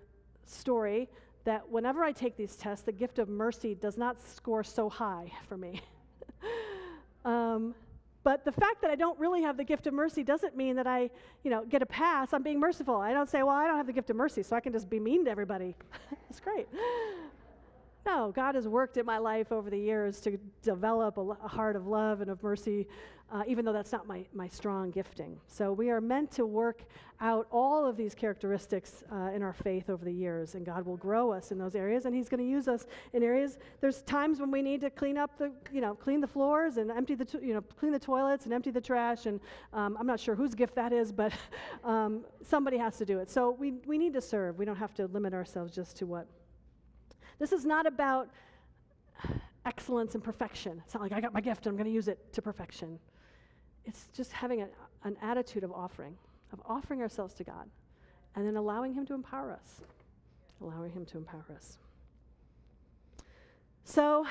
story 0.47 1.09
that 1.45 1.69
whenever 1.69 2.05
I 2.05 2.13
take 2.13 2.37
these 2.37 2.57
tests, 2.57 2.85
the 2.85 2.93
gift 2.93 3.19
of 3.19 3.29
mercy 3.29 3.75
does 3.75 3.97
not 3.97 4.21
score 4.21 4.63
so 4.63 4.89
high 4.89 5.33
for 5.49 5.57
me. 5.57 5.81
um, 7.25 7.75
but 8.25 8.45
the 8.45 8.53
fact 8.53 8.83
that 8.83 8.91
I 8.91 8.95
don't 8.95 9.19
really 9.19 9.43
have 9.43 9.57
the 9.57 9.65
gift 9.65 9.87
of 9.89 9.95
mercy 9.95 10.23
doesn't 10.23 10.57
mean 10.57 10.77
that 10.77 10.87
I, 10.87 11.11
you 11.43 11.51
know, 11.51 11.65
get 11.65 11.83
a 11.83 11.87
pass. 11.87 12.33
I'm 12.33 12.45
being 12.45 12.61
merciful. 12.61 12.97
I 12.97 13.13
don't 13.13 13.29
say, 13.29 13.43
well, 13.43 13.57
I 13.57 13.67
don't 13.67 13.77
have 13.77 13.87
the 13.87 13.93
gift 13.93 14.11
of 14.11 14.17
mercy, 14.17 14.45
so 14.45 14.55
I 14.55 14.61
can 14.61 14.73
just 14.73 14.89
be 14.89 15.01
mean 15.01 15.25
to 15.25 15.31
everybody. 15.31 15.75
That's 16.29 16.39
great. 16.39 16.69
No, 18.05 18.33
God 18.33 18.57
has 18.57 18.67
worked 18.67 18.97
in 18.97 19.07
my 19.07 19.19
life 19.19 19.53
over 19.53 19.71
the 19.71 19.79
years 19.79 20.21
to 20.23 20.37
develop 20.63 21.19
a, 21.19 21.21
a 21.21 21.49
heart 21.49 21.77
of 21.77 21.87
love 21.87 22.21
and 22.21 22.31
of 22.31 22.43
mercy, 22.43 22.89
uh, 23.31 23.45
even 23.47 23.65
though 23.65 23.73
that's 23.73 23.93
not 23.93 24.09
my, 24.09 24.27
my 24.35 24.49
strong 24.49 24.91
gifting. 24.91 25.39
So 25.47 25.73
we 25.73 25.89
are 25.89 26.01
meant 26.01 26.33
to 26.33 26.45
work 26.45 26.83
out 27.21 27.47
all 27.53 27.87
of 27.87 27.97
these 27.97 28.13
characteristics 28.13 29.05
uh, 29.13 29.31
in 29.33 29.41
our 29.41 29.53
faith 29.53 29.89
over 29.89 30.05
the 30.05 30.13
years, 30.13 30.57
and 30.57 30.67
God 30.67 30.85
will 30.85 30.97
grow 30.97 31.31
us 31.31 31.53
in 31.53 31.59
those 31.59 31.77
areas, 31.77 32.05
and 32.05 32.15
He's 32.15 32.29
going 32.29 32.41
to 32.41 32.51
use 32.51 32.67
us 32.67 32.87
in 33.13 33.23
areas. 33.23 33.59
There's 33.81 34.03
times 34.03 34.41
when 34.41 34.51
we 34.51 34.63
need 34.63 34.81
to 34.81 34.91
clean 34.91 35.17
up 35.17 35.39
the, 35.39 35.53
you 35.73 35.81
know, 35.81 35.95
clean 35.95 36.21
the 36.21 36.27
floors 36.27 36.79
and 36.79 36.91
empty 36.91 37.15
the, 37.15 37.39
you 37.41 37.55
know, 37.55 37.63
clean 37.79 37.93
the 37.93 38.01
toilets 38.01 38.47
and 38.47 38.53
empty 38.53 38.73
the 38.73 38.81
trash, 38.81 39.27
and 39.27 39.39
um, 39.73 39.97
I'm 39.99 40.09
not 40.09 40.19
sure 40.19 40.35
whose 40.35 40.57
gift 40.57 40.75
that 40.75 40.93
is, 40.93 41.13
but 41.13 41.33
um, 41.85 42.25
somebody 42.43 42.79
has 42.79 42.97
to 42.99 43.07
do 43.07 43.21
it. 43.21 43.31
So 43.31 43.53
we, 43.53 43.75
we 43.87 43.97
need 43.97 44.13
to 44.15 44.21
serve. 44.21 44.59
We 44.59 44.65
don't 44.65 44.77
have 44.77 44.95
to 44.95 45.07
limit 45.07 45.33
ourselves 45.33 45.73
just 45.73 45.97
to 45.99 46.07
what 46.07 46.27
this 47.43 47.51
is 47.53 47.65
not 47.65 47.87
about 47.87 48.29
excellence 49.67 50.15
and 50.15 50.23
perfection. 50.23 50.81
It's 50.85 50.95
not 50.95 51.03
like 51.03 51.13
I 51.13 51.21
got 51.21 51.35
my 51.35 51.41
gift 51.41 51.67
and 51.67 51.73
I'm 51.73 51.77
going 51.77 51.91
to 51.91 51.95
use 51.95 52.07
it 52.07 52.33
to 52.35 52.41
perfection. 52.41 53.01
It's 53.85 54.09
just 54.15 54.31
having 54.33 54.63
a, 54.63 54.69
an 55.03 55.17
attitude 55.21 55.65
of 55.65 55.73
offering, 55.73 56.17
of 56.53 56.63
offering 56.67 57.01
ourselves 57.01 57.35
to 57.35 57.45
God, 57.45 57.69
and 58.37 58.47
then 58.47 58.57
allowing 58.57 58.95
Him 58.95 59.05
to 59.07 59.15
empower 59.15 59.51
us. 59.51 59.81
Allowing 60.61 60.93
Him 60.93 61.05
to 61.07 61.19
empower 61.19 61.45
us. 61.57 61.79
So, 63.85 64.25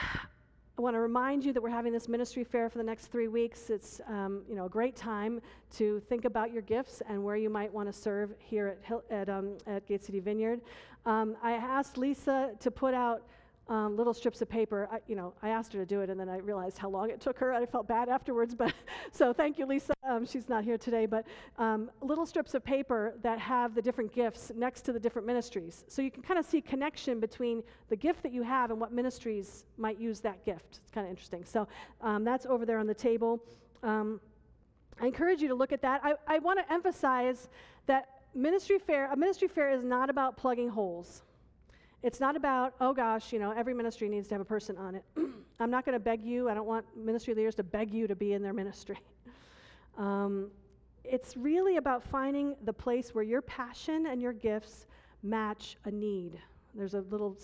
I 0.81 0.83
want 0.83 0.95
to 0.95 0.99
remind 0.99 1.45
you 1.45 1.53
that 1.53 1.61
we're 1.61 1.69
having 1.69 1.93
this 1.93 2.07
ministry 2.07 2.43
fair 2.43 2.67
for 2.67 2.79
the 2.79 2.83
next 2.83 3.11
three 3.11 3.27
weeks. 3.27 3.69
It's 3.69 4.01
um, 4.07 4.41
you 4.49 4.55
know 4.55 4.65
a 4.65 4.69
great 4.69 4.95
time 4.95 5.39
to 5.75 5.99
think 6.09 6.25
about 6.25 6.51
your 6.51 6.63
gifts 6.63 7.03
and 7.07 7.23
where 7.23 7.35
you 7.35 7.51
might 7.51 7.71
want 7.71 7.87
to 7.87 7.93
serve 7.93 8.33
here 8.39 8.67
at 8.69 8.79
Hill, 8.83 9.03
at, 9.11 9.29
um, 9.29 9.59
at 9.67 9.85
Gate 9.85 10.03
City 10.03 10.19
Vineyard. 10.19 10.59
Um, 11.05 11.37
I 11.43 11.51
asked 11.51 11.99
Lisa 11.99 12.53
to 12.59 12.71
put 12.71 12.95
out 12.95 13.21
um, 13.71 13.95
little 13.95 14.13
strips 14.13 14.41
of 14.41 14.49
paper. 14.49 14.89
I, 14.91 14.99
you 15.07 15.15
know, 15.15 15.33
I 15.41 15.49
asked 15.49 15.71
her 15.71 15.79
to 15.79 15.85
do 15.85 16.01
it, 16.01 16.09
and 16.09 16.19
then 16.19 16.27
I 16.27 16.37
realized 16.39 16.77
how 16.77 16.89
long 16.89 17.09
it 17.09 17.21
took 17.21 17.39
her. 17.39 17.53
I 17.53 17.65
felt 17.65 17.87
bad 17.87 18.09
afterwards, 18.09 18.53
but 18.53 18.73
so 19.13 19.31
thank 19.31 19.57
you, 19.57 19.65
Lisa. 19.65 19.93
Um, 20.03 20.25
she's 20.25 20.49
not 20.49 20.65
here 20.65 20.77
today, 20.77 21.05
but 21.05 21.25
um, 21.57 21.89
little 22.01 22.25
strips 22.25 22.53
of 22.53 22.65
paper 22.65 23.13
that 23.23 23.39
have 23.39 23.73
the 23.73 23.81
different 23.81 24.11
gifts 24.11 24.51
next 24.53 24.81
to 24.81 24.91
the 24.91 24.99
different 24.99 25.25
ministries, 25.25 25.85
so 25.87 26.01
you 26.01 26.11
can 26.11 26.21
kind 26.21 26.37
of 26.37 26.45
see 26.45 26.59
connection 26.59 27.21
between 27.21 27.63
the 27.87 27.95
gift 27.95 28.23
that 28.23 28.33
you 28.33 28.43
have 28.43 28.71
and 28.71 28.79
what 28.79 28.91
ministries 28.91 29.63
might 29.77 29.97
use 29.97 30.19
that 30.19 30.43
gift. 30.43 30.81
It's 30.83 30.91
kind 30.91 31.07
of 31.07 31.09
interesting. 31.09 31.45
So 31.45 31.65
um, 32.01 32.25
that's 32.25 32.45
over 32.45 32.65
there 32.65 32.77
on 32.77 32.87
the 32.87 32.93
table. 32.93 33.41
Um, 33.83 34.19
I 34.99 35.05
encourage 35.05 35.41
you 35.41 35.47
to 35.47 35.55
look 35.55 35.71
at 35.71 35.81
that. 35.81 36.01
I, 36.03 36.15
I 36.27 36.39
want 36.39 36.59
to 36.59 36.73
emphasize 36.73 37.47
that 37.85 38.09
ministry 38.35 38.79
fair, 38.79 39.09
a 39.13 39.15
ministry 39.15 39.47
fair 39.47 39.71
is 39.71 39.81
not 39.81 40.09
about 40.09 40.35
plugging 40.35 40.67
holes. 40.67 41.23
It's 42.03 42.19
not 42.19 42.35
about, 42.35 42.73
oh 42.81 42.93
gosh, 42.93 43.31
you 43.31 43.39
know, 43.39 43.51
every 43.51 43.73
ministry 43.73 44.09
needs 44.09 44.27
to 44.29 44.33
have 44.33 44.41
a 44.41 44.45
person 44.45 44.75
on 44.77 44.95
it. 44.95 45.03
I'm 45.59 45.69
not 45.69 45.85
going 45.85 45.93
to 45.93 45.99
beg 45.99 46.23
you. 46.23 46.49
I 46.49 46.53
don't 46.55 46.65
want 46.65 46.85
ministry 46.97 47.35
leaders 47.35 47.53
to 47.55 47.63
beg 47.63 47.93
you 47.93 48.07
to 48.07 48.15
be 48.15 48.33
in 48.33 48.41
their 48.41 48.53
ministry. 48.53 48.99
Um, 49.97 50.49
it's 51.03 51.35
really 51.35 51.75
about 51.75 52.01
finding 52.01 52.55
the 52.63 52.71
place 52.71 53.13
where 53.13 53.25
your 53.25 53.41
passion 53.41 54.05
and 54.07 54.21
your 54.21 54.31
gifts 54.31 54.87
match 55.21 55.75
a 55.83 55.91
need. 55.91 56.39
There's 56.73 56.93
a 56.93 57.01
little 57.01 57.37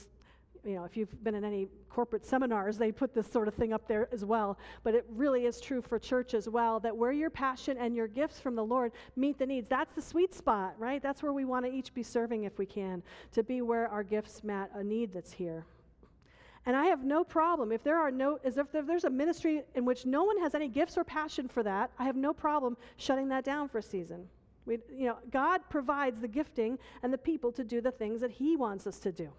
you 0.67 0.75
know, 0.75 0.83
if 0.83 0.97
you've 0.97 1.23
been 1.23 1.35
in 1.35 1.43
any 1.43 1.69
corporate 1.89 2.25
seminars, 2.25 2.77
they 2.77 2.91
put 2.91 3.13
this 3.13 3.27
sort 3.27 3.47
of 3.47 3.53
thing 3.53 3.73
up 3.73 3.87
there 3.87 4.09
as 4.11 4.25
well. 4.25 4.59
But 4.83 4.95
it 4.95 5.05
really 5.09 5.45
is 5.45 5.61
true 5.61 5.81
for 5.81 5.97
church 5.97 6.33
as 6.33 6.49
well 6.49 6.79
that 6.81 6.95
where 6.95 7.11
your 7.11 7.29
passion 7.29 7.77
and 7.77 7.95
your 7.95 8.07
gifts 8.07 8.39
from 8.39 8.55
the 8.55 8.63
Lord 8.63 8.91
meet 9.15 9.39
the 9.39 9.45
needs, 9.45 9.69
that's 9.69 9.95
the 9.95 10.01
sweet 10.01 10.33
spot, 10.35 10.75
right? 10.77 11.01
That's 11.01 11.23
where 11.23 11.33
we 11.33 11.45
want 11.45 11.65
to 11.65 11.71
each 11.71 11.93
be 11.93 12.03
serving 12.03 12.43
if 12.43 12.57
we 12.57 12.65
can, 12.65 13.01
to 13.31 13.43
be 13.43 13.61
where 13.61 13.87
our 13.87 14.03
gifts 14.03 14.43
match 14.43 14.69
a 14.75 14.83
need 14.83 15.13
that's 15.13 15.31
here. 15.31 15.65
And 16.65 16.75
I 16.75 16.87
have 16.87 17.05
no 17.05 17.23
problem 17.23 17.71
if 17.71 17.81
there 17.81 17.97
are 17.97 18.11
no, 18.11 18.39
as 18.43 18.57
if 18.57 18.67
there's 18.71 19.05
a 19.05 19.09
ministry 19.09 19.63
in 19.75 19.85
which 19.85 20.05
no 20.05 20.25
one 20.25 20.37
has 20.41 20.53
any 20.53 20.67
gifts 20.67 20.97
or 20.97 21.05
passion 21.05 21.47
for 21.47 21.63
that. 21.63 21.91
I 21.97 22.03
have 22.03 22.17
no 22.17 22.33
problem 22.33 22.75
shutting 22.97 23.29
that 23.29 23.45
down 23.45 23.69
for 23.69 23.77
a 23.77 23.81
season. 23.81 24.27
We, 24.65 24.79
you 24.91 25.05
know, 25.05 25.17
God 25.31 25.61
provides 25.69 26.19
the 26.19 26.27
gifting 26.27 26.77
and 27.03 27.13
the 27.13 27.17
people 27.17 27.53
to 27.53 27.63
do 27.63 27.79
the 27.79 27.91
things 27.91 28.19
that 28.19 28.31
He 28.31 28.57
wants 28.57 28.85
us 28.85 28.99
to 28.99 29.13
do 29.13 29.29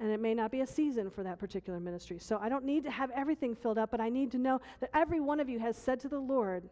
and 0.00 0.10
it 0.10 0.18
may 0.18 0.34
not 0.34 0.50
be 0.50 0.62
a 0.62 0.66
season 0.66 1.10
for 1.10 1.22
that 1.22 1.38
particular 1.38 1.78
ministry. 1.78 2.18
So 2.18 2.38
I 2.40 2.48
don't 2.48 2.64
need 2.64 2.82
to 2.84 2.90
have 2.90 3.10
everything 3.10 3.54
filled 3.54 3.76
up, 3.76 3.90
but 3.90 4.00
I 4.00 4.08
need 4.08 4.32
to 4.32 4.38
know 4.38 4.60
that 4.80 4.90
every 4.94 5.20
one 5.20 5.40
of 5.40 5.48
you 5.48 5.58
has 5.58 5.76
said 5.76 6.00
to 6.00 6.08
the 6.08 6.18
Lord, 6.18 6.68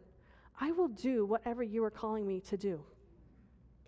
I 0.58 0.72
will 0.72 0.88
do 0.88 1.26
whatever 1.26 1.62
you 1.62 1.84
are 1.84 1.90
calling 1.90 2.26
me 2.26 2.40
to 2.40 2.56
do. 2.56 2.80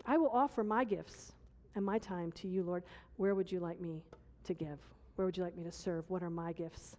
I 0.04 0.18
will 0.18 0.28
offer 0.28 0.62
my 0.62 0.84
gifts 0.84 1.32
and 1.74 1.84
my 1.84 1.98
time 1.98 2.32
to 2.32 2.48
you, 2.48 2.62
Lord. 2.62 2.84
Where 3.16 3.34
would 3.34 3.50
you 3.50 3.60
like 3.60 3.80
me 3.80 4.02
to 4.44 4.54
give? 4.54 4.78
Where 5.16 5.26
would 5.26 5.36
you 5.36 5.42
like 5.42 5.56
me 5.56 5.64
to 5.64 5.72
serve? 5.72 6.04
What 6.08 6.22
are 6.22 6.30
my 6.30 6.52
gifts? 6.52 6.96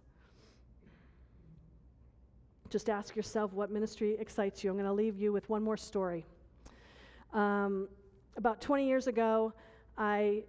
Just 2.70 2.90
ask 2.90 3.14
yourself 3.14 3.52
what 3.52 3.70
ministry 3.70 4.16
excites 4.18 4.64
you. 4.64 4.70
I'm 4.70 4.76
going 4.76 4.86
to 4.86 4.92
leave 4.92 5.16
you 5.16 5.32
with 5.32 5.48
one 5.48 5.62
more 5.62 5.76
story. 5.76 6.24
Um, 7.32 7.88
about 8.36 8.60
20 8.60 8.86
years 8.86 9.06
ago, 9.06 9.52
I 9.96 10.42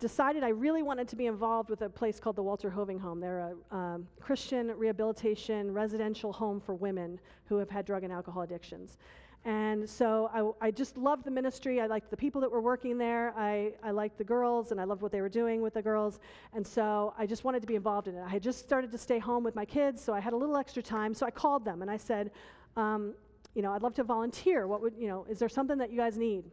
decided 0.00 0.42
I 0.42 0.48
really 0.48 0.82
wanted 0.82 1.06
to 1.08 1.16
be 1.16 1.26
involved 1.26 1.68
with 1.68 1.82
a 1.82 1.88
place 1.88 2.18
called 2.18 2.36
the 2.36 2.42
Walter 2.42 2.70
Hoving 2.70 2.98
Home. 2.98 3.20
They're 3.20 3.54
a 3.70 3.76
um, 3.76 4.08
Christian 4.18 4.68
rehabilitation 4.76 5.72
residential 5.72 6.32
home 6.32 6.58
for 6.58 6.74
women 6.74 7.20
who 7.44 7.58
have 7.58 7.68
had 7.68 7.84
drug 7.84 8.02
and 8.02 8.12
alcohol 8.12 8.42
addictions. 8.42 8.96
And 9.44 9.88
so 9.88 10.56
I, 10.60 10.66
I, 10.66 10.70
just 10.70 10.98
loved 10.98 11.24
the 11.24 11.30
ministry. 11.30 11.80
I 11.80 11.86
liked 11.86 12.10
the 12.10 12.16
people 12.16 12.42
that 12.42 12.50
were 12.50 12.60
working 12.60 12.98
there. 12.98 13.32
I, 13.38 13.72
I 13.82 13.90
liked 13.90 14.18
the 14.18 14.24
girls, 14.24 14.70
and 14.70 14.78
I 14.78 14.84
loved 14.84 15.00
what 15.00 15.12
they 15.12 15.22
were 15.22 15.30
doing 15.30 15.62
with 15.62 15.74
the 15.74 15.82
girls. 15.82 16.20
And 16.52 16.66
so 16.66 17.14
I 17.16 17.26
just 17.26 17.42
wanted 17.42 17.60
to 17.60 17.66
be 17.66 17.74
involved 17.74 18.06
in 18.06 18.14
it. 18.16 18.22
I 18.22 18.28
had 18.28 18.42
just 18.42 18.58
started 18.58 18.90
to 18.92 18.98
stay 18.98 19.18
home 19.18 19.42
with 19.42 19.54
my 19.54 19.64
kids, 19.64 20.02
so 20.02 20.12
I 20.12 20.20
had 20.20 20.34
a 20.34 20.36
little 20.36 20.58
extra 20.58 20.82
time. 20.82 21.14
So 21.14 21.24
I 21.24 21.30
called 21.30 21.64
them 21.64 21.80
and 21.80 21.90
I 21.90 21.96
said, 21.96 22.32
um, 22.76 23.14
you 23.54 23.62
know, 23.62 23.72
I'd 23.72 23.82
love 23.82 23.94
to 23.94 24.04
volunteer. 24.04 24.66
What 24.66 24.82
would, 24.82 24.94
you 24.98 25.08
know, 25.08 25.26
is 25.28 25.38
there 25.38 25.48
something 25.48 25.78
that 25.78 25.90
you 25.90 25.96
guys 25.96 26.18
need? 26.18 26.44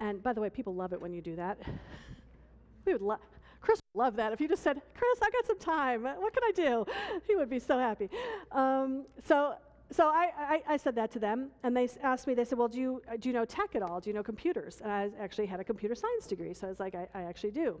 And 0.00 0.22
by 0.22 0.32
the 0.32 0.40
way, 0.40 0.50
people 0.50 0.74
love 0.74 0.92
it 0.92 1.00
when 1.00 1.12
you 1.12 1.22
do 1.22 1.36
that. 1.36 1.58
we 2.84 2.92
would 2.92 3.02
love. 3.02 3.20
Chris 3.60 3.80
would 3.94 3.98
love 3.98 4.16
that 4.16 4.32
if 4.32 4.40
you 4.40 4.48
just 4.48 4.62
said, 4.62 4.80
"Chris, 4.94 5.18
I 5.22 5.30
got 5.30 5.46
some 5.46 5.58
time. 5.58 6.02
What 6.02 6.32
can 6.34 6.42
I 6.44 6.52
do?" 6.52 6.84
He 7.26 7.34
would 7.34 7.48
be 7.48 7.58
so 7.58 7.78
happy. 7.78 8.10
Um, 8.52 9.06
so, 9.24 9.54
so 9.90 10.06
I, 10.08 10.30
I, 10.36 10.62
I, 10.74 10.76
said 10.76 10.94
that 10.96 11.10
to 11.12 11.18
them, 11.18 11.48
and 11.62 11.74
they 11.74 11.88
asked 12.02 12.26
me. 12.26 12.34
They 12.34 12.44
said, 12.44 12.58
"Well, 12.58 12.68
do 12.68 12.78
you 12.78 13.02
do 13.20 13.28
you 13.28 13.32
know 13.32 13.44
tech 13.44 13.74
at 13.74 13.82
all? 13.82 14.00
Do 14.00 14.10
you 14.10 14.14
know 14.14 14.22
computers?" 14.22 14.80
And 14.82 14.92
I 14.92 15.10
actually 15.18 15.46
had 15.46 15.60
a 15.60 15.64
computer 15.64 15.94
science 15.94 16.26
degree, 16.26 16.52
so 16.52 16.66
I 16.66 16.70
was 16.70 16.80
like, 16.80 16.94
"I, 16.94 17.08
I 17.14 17.22
actually 17.22 17.52
do." 17.52 17.80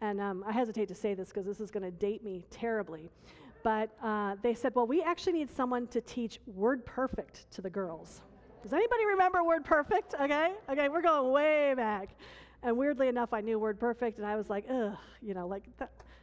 And 0.00 0.20
um, 0.20 0.44
I 0.46 0.52
hesitate 0.52 0.88
to 0.88 0.94
say 0.94 1.14
this 1.14 1.28
because 1.28 1.46
this 1.46 1.60
is 1.60 1.70
going 1.70 1.84
to 1.84 1.90
date 1.90 2.24
me 2.24 2.44
terribly, 2.50 3.10
but 3.62 3.90
uh, 4.02 4.36
they 4.42 4.54
said, 4.54 4.74
"Well, 4.74 4.86
we 4.86 5.02
actually 5.02 5.34
need 5.34 5.54
someone 5.54 5.86
to 5.88 6.00
teach 6.00 6.40
WordPerfect 6.58 7.50
to 7.50 7.60
the 7.60 7.70
girls." 7.70 8.22
Does 8.62 8.72
anybody 8.72 9.06
remember 9.06 9.42
Word 9.42 9.64
Perfect? 9.64 10.14
Okay, 10.14 10.52
okay, 10.68 10.88
we're 10.88 11.02
going 11.02 11.32
way 11.32 11.74
back. 11.74 12.10
And 12.62 12.76
weirdly 12.76 13.08
enough, 13.08 13.32
I 13.32 13.40
knew 13.40 13.58
Word 13.58 13.80
Perfect, 13.80 14.18
and 14.18 14.26
I 14.26 14.36
was 14.36 14.48
like, 14.48 14.66
ugh, 14.70 14.96
you 15.20 15.34
know, 15.34 15.48
like 15.48 15.64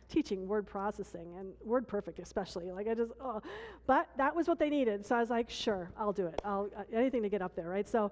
teaching 0.09 0.47
word 0.47 0.65
processing 0.65 1.35
and 1.37 1.53
Word 1.63 1.87
Perfect 1.87 2.19
especially. 2.19 2.71
Like 2.71 2.87
I 2.87 2.95
just, 2.95 3.11
oh. 3.21 3.41
But 3.85 4.09
that 4.17 4.35
was 4.35 4.47
what 4.47 4.59
they 4.59 4.69
needed, 4.69 5.05
so 5.05 5.15
I 5.15 5.19
was 5.19 5.29
like, 5.29 5.49
sure, 5.49 5.91
I'll 5.97 6.11
do 6.11 6.27
it. 6.27 6.41
I'll 6.43 6.69
uh, 6.75 6.83
anything 6.93 7.21
to 7.23 7.29
get 7.29 7.41
up 7.41 7.55
there, 7.55 7.69
right? 7.69 7.87
So 7.87 8.11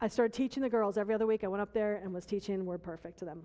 I 0.00 0.08
started 0.08 0.32
teaching 0.32 0.62
the 0.62 0.68
girls 0.68 0.96
every 0.96 1.14
other 1.14 1.26
week. 1.26 1.44
I 1.44 1.48
went 1.48 1.60
up 1.60 1.72
there 1.72 1.96
and 1.96 2.14
was 2.14 2.24
teaching 2.24 2.64
Word 2.64 2.82
Perfect 2.82 3.18
to 3.18 3.24
them. 3.24 3.42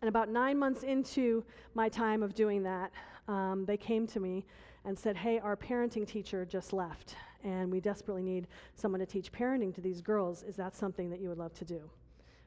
And 0.00 0.08
about 0.08 0.28
nine 0.28 0.58
months 0.58 0.82
into 0.82 1.44
my 1.74 1.88
time 1.88 2.22
of 2.22 2.34
doing 2.34 2.62
that, 2.62 2.92
um, 3.26 3.64
they 3.66 3.76
came 3.76 4.06
to 4.08 4.20
me 4.20 4.46
and 4.84 4.98
said, 4.98 5.16
Hey, 5.16 5.38
our 5.40 5.56
parenting 5.56 6.06
teacher 6.06 6.44
just 6.44 6.72
left, 6.72 7.16
and 7.44 7.70
we 7.70 7.80
desperately 7.80 8.22
need 8.22 8.46
someone 8.74 9.00
to 9.00 9.06
teach 9.06 9.32
parenting 9.32 9.74
to 9.74 9.80
these 9.80 10.00
girls. 10.00 10.42
Is 10.42 10.56
that 10.56 10.74
something 10.74 11.10
that 11.10 11.20
you 11.20 11.28
would 11.28 11.38
love 11.38 11.54
to 11.54 11.64
do? 11.64 11.90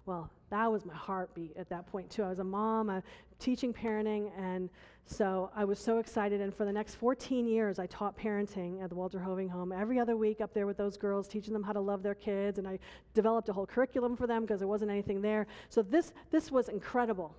Well, 0.06 0.30
that 0.50 0.72
was 0.72 0.86
my 0.86 0.96
heartbeat 0.96 1.56
at 1.58 1.70
that 1.70 1.88
point, 1.88 2.10
too. 2.10 2.24
I 2.24 2.30
was 2.30 2.40
a 2.40 2.44
mom, 2.44 2.90
I'm 2.90 3.04
teaching 3.40 3.72
parenting, 3.72 4.32
and 4.38 4.70
so 5.06 5.52
I 5.56 5.64
was 5.64 5.78
so 5.78 6.00
excited. 6.00 6.42
And 6.42 6.54
for 6.54 6.66
the 6.66 6.72
next 6.72 6.96
14 6.96 7.48
years, 7.48 7.78
I 7.80 7.86
taught 7.86 8.18
parenting 8.18 8.84
at 8.84 8.90
the 8.90 8.96
Walter 8.96 9.20
Hoving 9.20 9.50
Home 9.50 9.72
every 9.72 10.00
other 10.00 10.18
week 10.18 10.42
up 10.42 10.54
there 10.54 10.66
with 10.66 10.78
those 10.78 10.98
girls, 10.98 11.28
teaching 11.28 11.54
them 11.54 11.64
how 11.64 11.74
to 11.74 11.80
love 11.80 12.02
their 12.02 12.16
kids. 12.16 12.58
And 12.58 12.68
I 12.68 12.80
developed 13.14 13.50
a 13.50 13.54
whole 13.54 13.66
curriculum 13.66 14.16
for 14.16 14.26
them 14.26 14.42
because 14.42 14.60
there 14.60 14.68
wasn't 14.68 14.90
anything 14.90 15.22
there. 15.22 15.48
So 15.70 15.82
this, 15.82 16.14
this 16.32 16.52
was 16.52 16.70
incredible. 16.70 17.36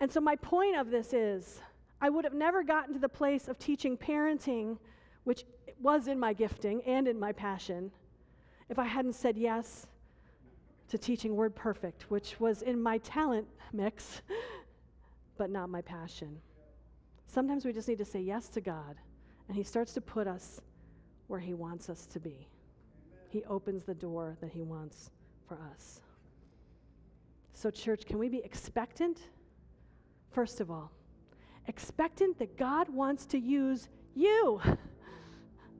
And 0.00 0.10
so 0.10 0.20
my 0.20 0.34
point 0.36 0.76
of 0.76 0.90
this 0.90 1.12
is 1.12 1.60
I 2.00 2.10
would 2.10 2.24
have 2.24 2.34
never 2.34 2.64
gotten 2.64 2.92
to 2.94 2.98
the 2.98 3.08
place 3.08 3.46
of 3.46 3.58
teaching 3.58 3.96
parenting, 3.96 4.78
which 5.22 5.44
was 5.82 6.08
in 6.08 6.18
my 6.18 6.32
gifting 6.32 6.80
and 6.82 7.08
in 7.08 7.18
my 7.18 7.32
passion, 7.32 7.90
if 8.68 8.78
I 8.78 8.84
hadn't 8.84 9.14
said 9.14 9.36
yes 9.36 9.86
to 10.88 10.98
teaching 10.98 11.34
Word 11.34 11.54
Perfect, 11.54 12.10
which 12.10 12.38
was 12.38 12.62
in 12.62 12.80
my 12.80 12.98
talent 12.98 13.46
mix, 13.72 14.22
but 15.36 15.50
not 15.50 15.68
my 15.68 15.82
passion. 15.82 16.38
Sometimes 17.26 17.64
we 17.64 17.72
just 17.72 17.88
need 17.88 17.98
to 17.98 18.04
say 18.04 18.20
yes 18.20 18.48
to 18.50 18.60
God, 18.60 18.96
and 19.48 19.56
He 19.56 19.62
starts 19.62 19.92
to 19.94 20.00
put 20.00 20.26
us 20.26 20.60
where 21.28 21.40
He 21.40 21.54
wants 21.54 21.88
us 21.88 22.06
to 22.06 22.20
be. 22.20 22.46
He 23.30 23.42
opens 23.44 23.84
the 23.84 23.94
door 23.94 24.36
that 24.40 24.50
He 24.50 24.62
wants 24.62 25.10
for 25.48 25.58
us. 25.72 26.02
So, 27.54 27.70
church, 27.70 28.04
can 28.04 28.18
we 28.18 28.28
be 28.28 28.42
expectant? 28.44 29.18
First 30.30 30.60
of 30.60 30.70
all, 30.70 30.90
expectant 31.66 32.38
that 32.38 32.56
God 32.56 32.88
wants 32.88 33.24
to 33.26 33.38
use 33.38 33.88
you, 34.14 34.60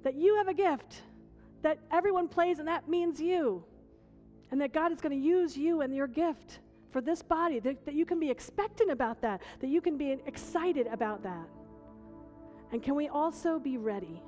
that 0.03 0.15
you 0.15 0.37
have 0.37 0.49
a 0.49 0.55
gift, 0.55 1.03
that 1.63 1.79
everyone 1.91 2.29
plays, 2.29 2.59
and 2.59 2.69
that 2.69 2.89
means 2.89 3.21
you 3.21 3.65
and 4.53 4.61
that 4.61 4.73
God 4.73 4.93
is 4.93 5.01
going 5.01 5.19
to 5.19 5.27
use 5.27 5.57
you 5.57 5.81
and 5.81 5.97
your 5.97 6.07
gift 6.07 6.61
for 6.91 7.01
this 7.01 7.23
body, 7.23 7.59
that, 7.61 7.85
that 7.87 7.95
you 7.95 8.05
can 8.05 8.21
be 8.21 8.31
expectant 8.31 8.91
about 8.91 9.21
that, 9.23 9.41
that 9.61 9.69
you 9.69 9.81
can 9.81 9.97
be 9.97 10.21
excited 10.27 10.87
about 10.89 11.23
that. 11.23 11.49
And 12.71 12.83
can 12.83 12.95
we 12.95 13.09
also 13.09 13.59
be 13.59 13.79
ready? 13.79 14.23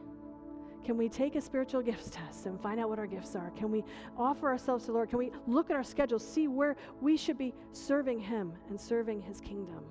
Can 0.83 0.97
we 0.97 1.11
take 1.11 1.35
a 1.35 1.43
spiritual 1.43 1.83
gifts 1.83 2.11
test 2.11 2.47
and 2.47 2.59
find 2.61 2.81
out 2.81 2.89
what 2.89 2.99
our 2.99 3.07
gifts 3.07 3.37
are? 3.37 3.51
Can 3.51 3.71
we 3.71 3.85
offer 4.17 4.49
ourselves 4.49 4.85
to 4.85 4.89
the 4.89 4.95
Lord? 4.95 5.11
Can 5.11 5.19
we 5.19 5.31
look 5.47 5.69
at 5.69 5.77
our 5.77 5.85
schedule, 5.85 6.19
see 6.19 6.49
where 6.49 6.77
we 7.03 7.19
should 7.19 7.37
be 7.37 7.53
serving 7.73 8.19
Him 8.19 8.55
and 8.71 8.81
serving 8.81 9.21
His 9.21 9.41
kingdom? 9.41 9.85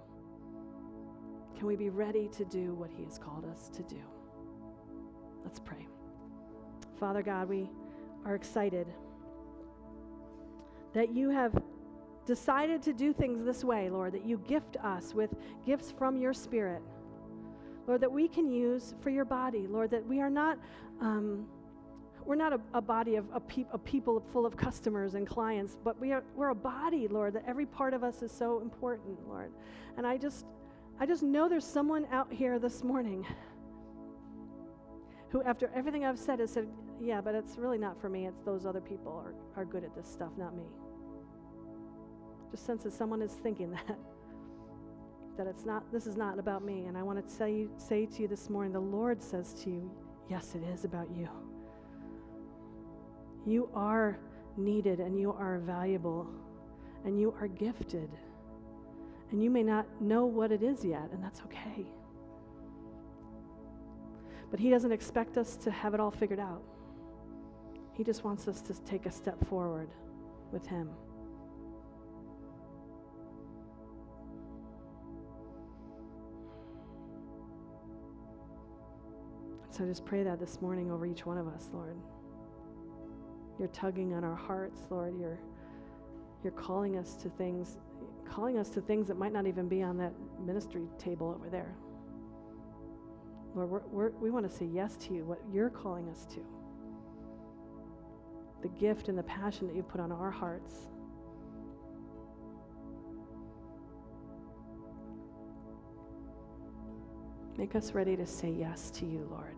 Can 1.55 1.67
we 1.67 1.75
be 1.75 1.89
ready 1.89 2.27
to 2.29 2.43
do 2.45 2.73
what 2.73 2.89
He 2.89 3.03
has 3.03 3.19
called 3.19 3.45
us 3.45 3.69
to 3.69 3.83
do? 3.83 4.01
Let's 5.43 5.59
pray. 5.59 5.87
Father 6.99 7.21
God, 7.21 7.49
we 7.49 7.69
are 8.25 8.35
excited 8.35 8.87
that 10.93 11.13
you 11.13 11.29
have 11.29 11.61
decided 12.25 12.81
to 12.83 12.93
do 12.93 13.13
things 13.13 13.43
this 13.43 13.63
way, 13.63 13.89
Lord, 13.89 14.13
that 14.13 14.25
you 14.25 14.37
gift 14.47 14.77
us 14.83 15.13
with 15.13 15.31
gifts 15.65 15.91
from 15.91 16.17
your 16.17 16.33
Spirit. 16.33 16.81
Lord, 17.87 17.99
that 18.01 18.11
we 18.11 18.27
can 18.27 18.49
use 18.49 18.95
for 19.01 19.09
your 19.09 19.25
body. 19.25 19.67
Lord, 19.67 19.91
that 19.91 20.05
we 20.07 20.21
are 20.21 20.29
not. 20.29 20.57
Um, 21.01 21.47
we're 22.25 22.35
not 22.35 22.53
a, 22.53 22.59
a 22.73 22.81
body 22.81 23.15
of 23.15 23.25
a, 23.33 23.41
a, 23.73 23.77
people 23.77 24.23
full 24.31 24.45
of 24.45 24.55
customers 24.55 25.15
and 25.15 25.27
clients, 25.27 25.75
but 25.83 25.99
we 25.99 26.13
are, 26.13 26.23
we're 26.37 26.49
a 26.49 26.55
body, 26.55 27.09
Lord, 27.09 27.33
that 27.33 27.43
every 27.45 27.65
part 27.65 27.93
of 27.93 28.01
us 28.01 28.21
is 28.21 28.31
so 28.31 28.61
important, 28.61 29.27
Lord. 29.27 29.51
And 29.97 30.07
I 30.07 30.15
just, 30.15 30.45
I 31.01 31.05
just 31.05 31.21
know 31.21 31.49
there's 31.49 31.65
someone 31.65 32.07
out 32.11 32.31
here 32.31 32.59
this 32.59 32.81
morning 32.81 33.25
who, 35.33 35.41
after 35.41 35.71
everything 35.73 36.05
I've 36.05 36.19
said, 36.19 36.39
has 36.39 36.51
said, 36.51 36.67
yeah, 37.01 37.19
but 37.19 37.33
it's 37.33 37.57
really 37.57 37.79
not 37.79 37.99
for 37.99 38.07
me. 38.07 38.27
It's 38.27 38.43
those 38.43 38.67
other 38.67 38.79
people 38.79 39.11
are, 39.11 39.33
are 39.59 39.65
good 39.65 39.83
at 39.83 39.95
this 39.95 40.07
stuff, 40.07 40.29
not 40.37 40.55
me. 40.55 40.63
Just 42.51 42.67
sense 42.67 42.83
that 42.83 42.93
someone 42.93 43.19
is 43.19 43.31
thinking 43.31 43.71
that. 43.87 43.97
That 45.35 45.47
it's 45.47 45.65
not, 45.65 45.91
this 45.91 46.05
is 46.05 46.15
not 46.15 46.37
about 46.37 46.63
me. 46.63 46.85
And 46.85 46.95
I 46.95 47.01
want 47.01 47.27
to 47.27 47.33
say, 47.33 47.65
say 47.77 48.05
to 48.05 48.21
you 48.21 48.27
this 48.27 48.47
morning, 48.47 48.71
the 48.71 48.79
Lord 48.79 49.23
says 49.23 49.55
to 49.63 49.71
you, 49.71 49.91
yes, 50.29 50.53
it 50.53 50.61
is 50.71 50.85
about 50.85 51.07
you. 51.15 51.27
You 53.47 53.69
are 53.73 54.19
needed 54.55 54.99
and 54.99 55.19
you 55.19 55.31
are 55.33 55.57
valuable 55.57 56.27
and 57.05 57.19
you 57.19 57.33
are 57.41 57.47
gifted. 57.47 58.11
And 59.31 59.43
you 59.43 59.49
may 59.49 59.63
not 59.63 59.87
know 59.99 60.27
what 60.27 60.51
it 60.51 60.61
is 60.61 60.85
yet, 60.85 61.09
and 61.11 61.23
that's 61.23 61.41
okay. 61.41 61.87
But 64.53 64.59
He 64.59 64.69
doesn't 64.69 64.91
expect 64.91 65.39
us 65.39 65.55
to 65.55 65.71
have 65.71 65.95
it 65.95 65.99
all 65.99 66.11
figured 66.11 66.39
out. 66.39 66.61
He 67.93 68.03
just 68.03 68.23
wants 68.23 68.47
us 68.47 68.61
to 68.61 68.79
take 68.83 69.07
a 69.07 69.11
step 69.11 69.43
forward 69.49 69.89
with 70.51 70.67
Him. 70.67 70.91
So 79.71 79.85
I 79.85 79.87
just 79.87 80.05
pray 80.05 80.21
that 80.21 80.39
this 80.39 80.61
morning 80.61 80.91
over 80.91 81.07
each 81.07 81.25
one 81.25 81.39
of 81.39 81.47
us, 81.47 81.71
Lord. 81.73 81.97
You're 83.57 83.69
tugging 83.69 84.13
on 84.13 84.23
our 84.23 84.35
hearts, 84.35 84.81
Lord. 84.91 85.19
You're, 85.19 85.39
you're 86.43 86.53
calling 86.53 86.95
us 86.95 87.15
to 87.15 87.29
things, 87.29 87.79
calling 88.23 88.59
us 88.59 88.69
to 88.69 88.81
things 88.81 89.07
that 89.07 89.17
might 89.17 89.33
not 89.33 89.47
even 89.47 89.67
be 89.67 89.81
on 89.81 89.97
that 89.97 90.13
ministry 90.39 90.83
table 90.99 91.33
over 91.35 91.49
there. 91.49 91.73
Lord, 93.55 93.69
we're, 93.69 93.81
we're, 93.91 94.09
we 94.19 94.31
want 94.31 94.49
to 94.49 94.55
say 94.55 94.65
yes 94.65 94.95
to 94.97 95.13
you, 95.13 95.25
what 95.25 95.39
you're 95.51 95.69
calling 95.69 96.09
us 96.09 96.25
to. 96.25 96.39
The 98.61 98.69
gift 98.69 99.09
and 99.09 99.17
the 99.17 99.23
passion 99.23 99.67
that 99.67 99.75
you 99.75 99.83
put 99.83 99.99
on 100.01 100.11
our 100.11 100.31
hearts. 100.31 100.73
Make 107.57 107.75
us 107.75 107.91
ready 107.91 108.15
to 108.15 108.25
say 108.25 108.49
yes 108.49 108.89
to 108.91 109.05
you, 109.05 109.27
Lord. 109.29 109.57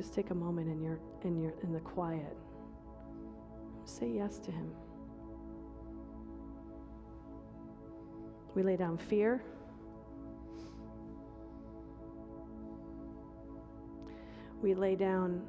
Just 0.00 0.14
take 0.14 0.30
a 0.30 0.34
moment 0.34 0.66
in 0.66 0.80
your 0.80 0.98
in 1.24 1.38
your 1.38 1.52
in 1.62 1.74
the 1.74 1.80
quiet. 1.80 2.34
Say 3.84 4.10
yes 4.10 4.38
to 4.38 4.50
him. 4.50 4.72
We 8.54 8.62
lay 8.62 8.78
down 8.78 8.96
fear. 8.96 9.42
We 14.62 14.74
lay 14.74 14.94
down, 14.94 15.42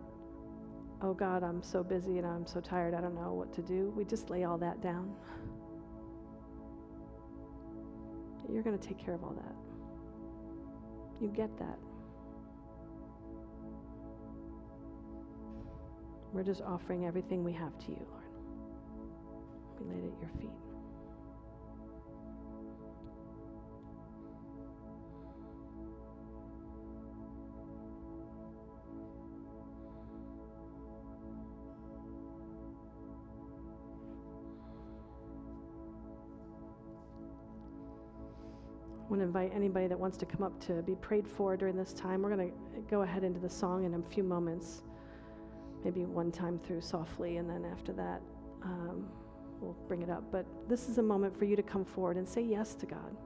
oh 1.01 1.13
God, 1.13 1.43
I'm 1.43 1.61
so 1.61 1.83
busy 1.83 2.17
and 2.17 2.25
I'm 2.25 2.45
so 2.45 2.61
tired, 2.61 2.93
I 2.93 3.01
don't 3.01 3.15
know 3.15 3.33
what 3.33 3.53
to 3.53 3.61
do. 3.61 3.93
We 3.95 4.05
just 4.05 4.29
lay 4.29 4.43
all 4.43 4.57
that 4.59 4.81
down. 4.81 5.13
You're 8.51 8.63
going 8.63 8.77
to 8.77 8.87
take 8.87 8.97
care 8.97 9.13
of 9.13 9.23
all 9.23 9.33
that. 9.33 9.55
You 11.21 11.29
get 11.29 11.57
that. 11.59 11.77
We're 16.33 16.43
just 16.43 16.61
offering 16.61 17.05
everything 17.05 17.43
we 17.43 17.53
have 17.53 17.77
to 17.79 17.91
you, 17.91 18.05
Lord. 18.09 18.23
We 19.79 19.95
lay 19.95 20.01
it 20.01 20.13
at 20.13 20.21
your 20.21 20.29
feet. 20.39 20.60
Want 39.11 39.19
to 39.19 39.25
invite 39.25 39.51
anybody 39.53 39.87
that 39.87 39.99
wants 39.99 40.15
to 40.15 40.25
come 40.25 40.41
up 40.41 40.57
to 40.65 40.81
be 40.83 40.95
prayed 40.95 41.27
for 41.27 41.57
during 41.57 41.75
this 41.75 41.91
time. 41.91 42.21
We're 42.21 42.33
going 42.33 42.49
to 42.49 42.81
go 42.89 43.01
ahead 43.01 43.25
into 43.25 43.41
the 43.41 43.49
song 43.49 43.83
in 43.83 43.93
a 43.93 44.01
few 44.09 44.23
moments 44.23 44.83
maybe 45.83 46.05
one 46.05 46.31
time 46.31 46.57
through 46.59 46.79
softly, 46.79 47.37
and 47.37 47.49
then 47.49 47.65
after 47.69 47.91
that, 47.91 48.21
um, 48.63 49.07
we'll 49.59 49.75
bring 49.87 50.01
it 50.01 50.09
up. 50.09 50.23
But 50.31 50.45
this 50.69 50.87
is 50.87 50.97
a 50.97 51.01
moment 51.01 51.37
for 51.37 51.43
you 51.43 51.57
to 51.57 51.63
come 51.63 51.83
forward 51.83 52.15
and 52.15 52.29
say 52.29 52.41
yes 52.41 52.73
to 52.75 52.85
God. 52.85 53.17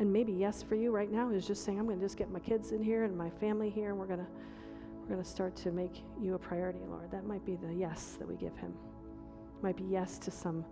And 0.00 0.12
maybe 0.12 0.32
yes 0.32 0.60
for 0.60 0.74
you 0.74 0.90
right 0.90 1.12
now 1.12 1.30
is 1.30 1.46
just 1.46 1.64
saying, 1.64 1.78
I'm 1.78 1.86
going 1.86 2.00
to 2.00 2.04
just 2.04 2.16
get 2.16 2.30
my 2.30 2.40
kids 2.40 2.72
in 2.72 2.82
here 2.82 3.04
and 3.04 3.16
my 3.16 3.30
family 3.30 3.70
here, 3.70 3.90
and 3.90 3.98
we're 3.98 4.06
going 4.06 4.20
to 4.20 4.26
we're 5.02 5.14
going 5.14 5.22
to 5.22 5.30
start 5.30 5.54
to 5.56 5.70
make 5.70 6.02
you 6.20 6.34
a 6.34 6.38
priority, 6.38 6.80
Lord. 6.88 7.10
That 7.12 7.26
might 7.26 7.44
be 7.46 7.54
the 7.54 7.72
yes 7.72 8.16
that 8.18 8.26
we 8.26 8.34
give 8.34 8.56
Him. 8.56 8.74
It 9.56 9.62
might 9.62 9.76
be 9.76 9.84
yes 9.84 10.18
to 10.18 10.30
some 10.32 10.64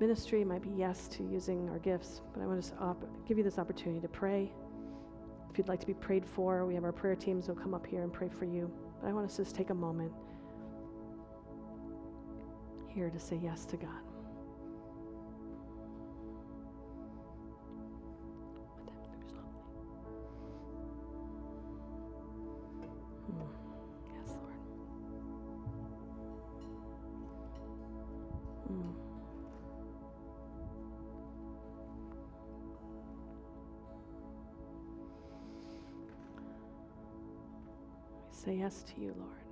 ministry, 0.00 0.44
might 0.44 0.62
be 0.62 0.70
yes 0.76 1.08
to 1.08 1.22
using 1.22 1.68
our 1.70 1.78
gifts. 1.78 2.20
But 2.32 2.42
I 2.42 2.46
want 2.46 2.62
to 2.62 2.76
op- 2.78 3.26
give 3.26 3.38
you 3.38 3.44
this 3.44 3.58
opportunity 3.58 4.00
to 4.00 4.08
pray. 4.08 4.52
If 5.50 5.58
you'd 5.58 5.68
like 5.68 5.80
to 5.80 5.86
be 5.86 5.94
prayed 5.94 6.24
for, 6.24 6.66
we 6.66 6.74
have 6.74 6.84
our 6.84 6.92
prayer 6.92 7.16
teams 7.16 7.46
who'll 7.46 7.56
come 7.56 7.74
up 7.74 7.86
here 7.86 8.02
and 8.02 8.12
pray 8.12 8.28
for 8.28 8.44
you. 8.44 8.70
But 9.00 9.08
I 9.08 9.12
want 9.12 9.26
us 9.26 9.36
to 9.36 9.44
just 9.44 9.56
take 9.56 9.70
a 9.70 9.74
moment 9.74 10.12
here 12.88 13.10
to 13.10 13.18
say 13.18 13.38
yes 13.42 13.64
to 13.66 13.76
God. 13.76 14.05
Yes 38.56 38.82
to 38.94 39.00
you, 39.00 39.14
Lord. 39.18 39.45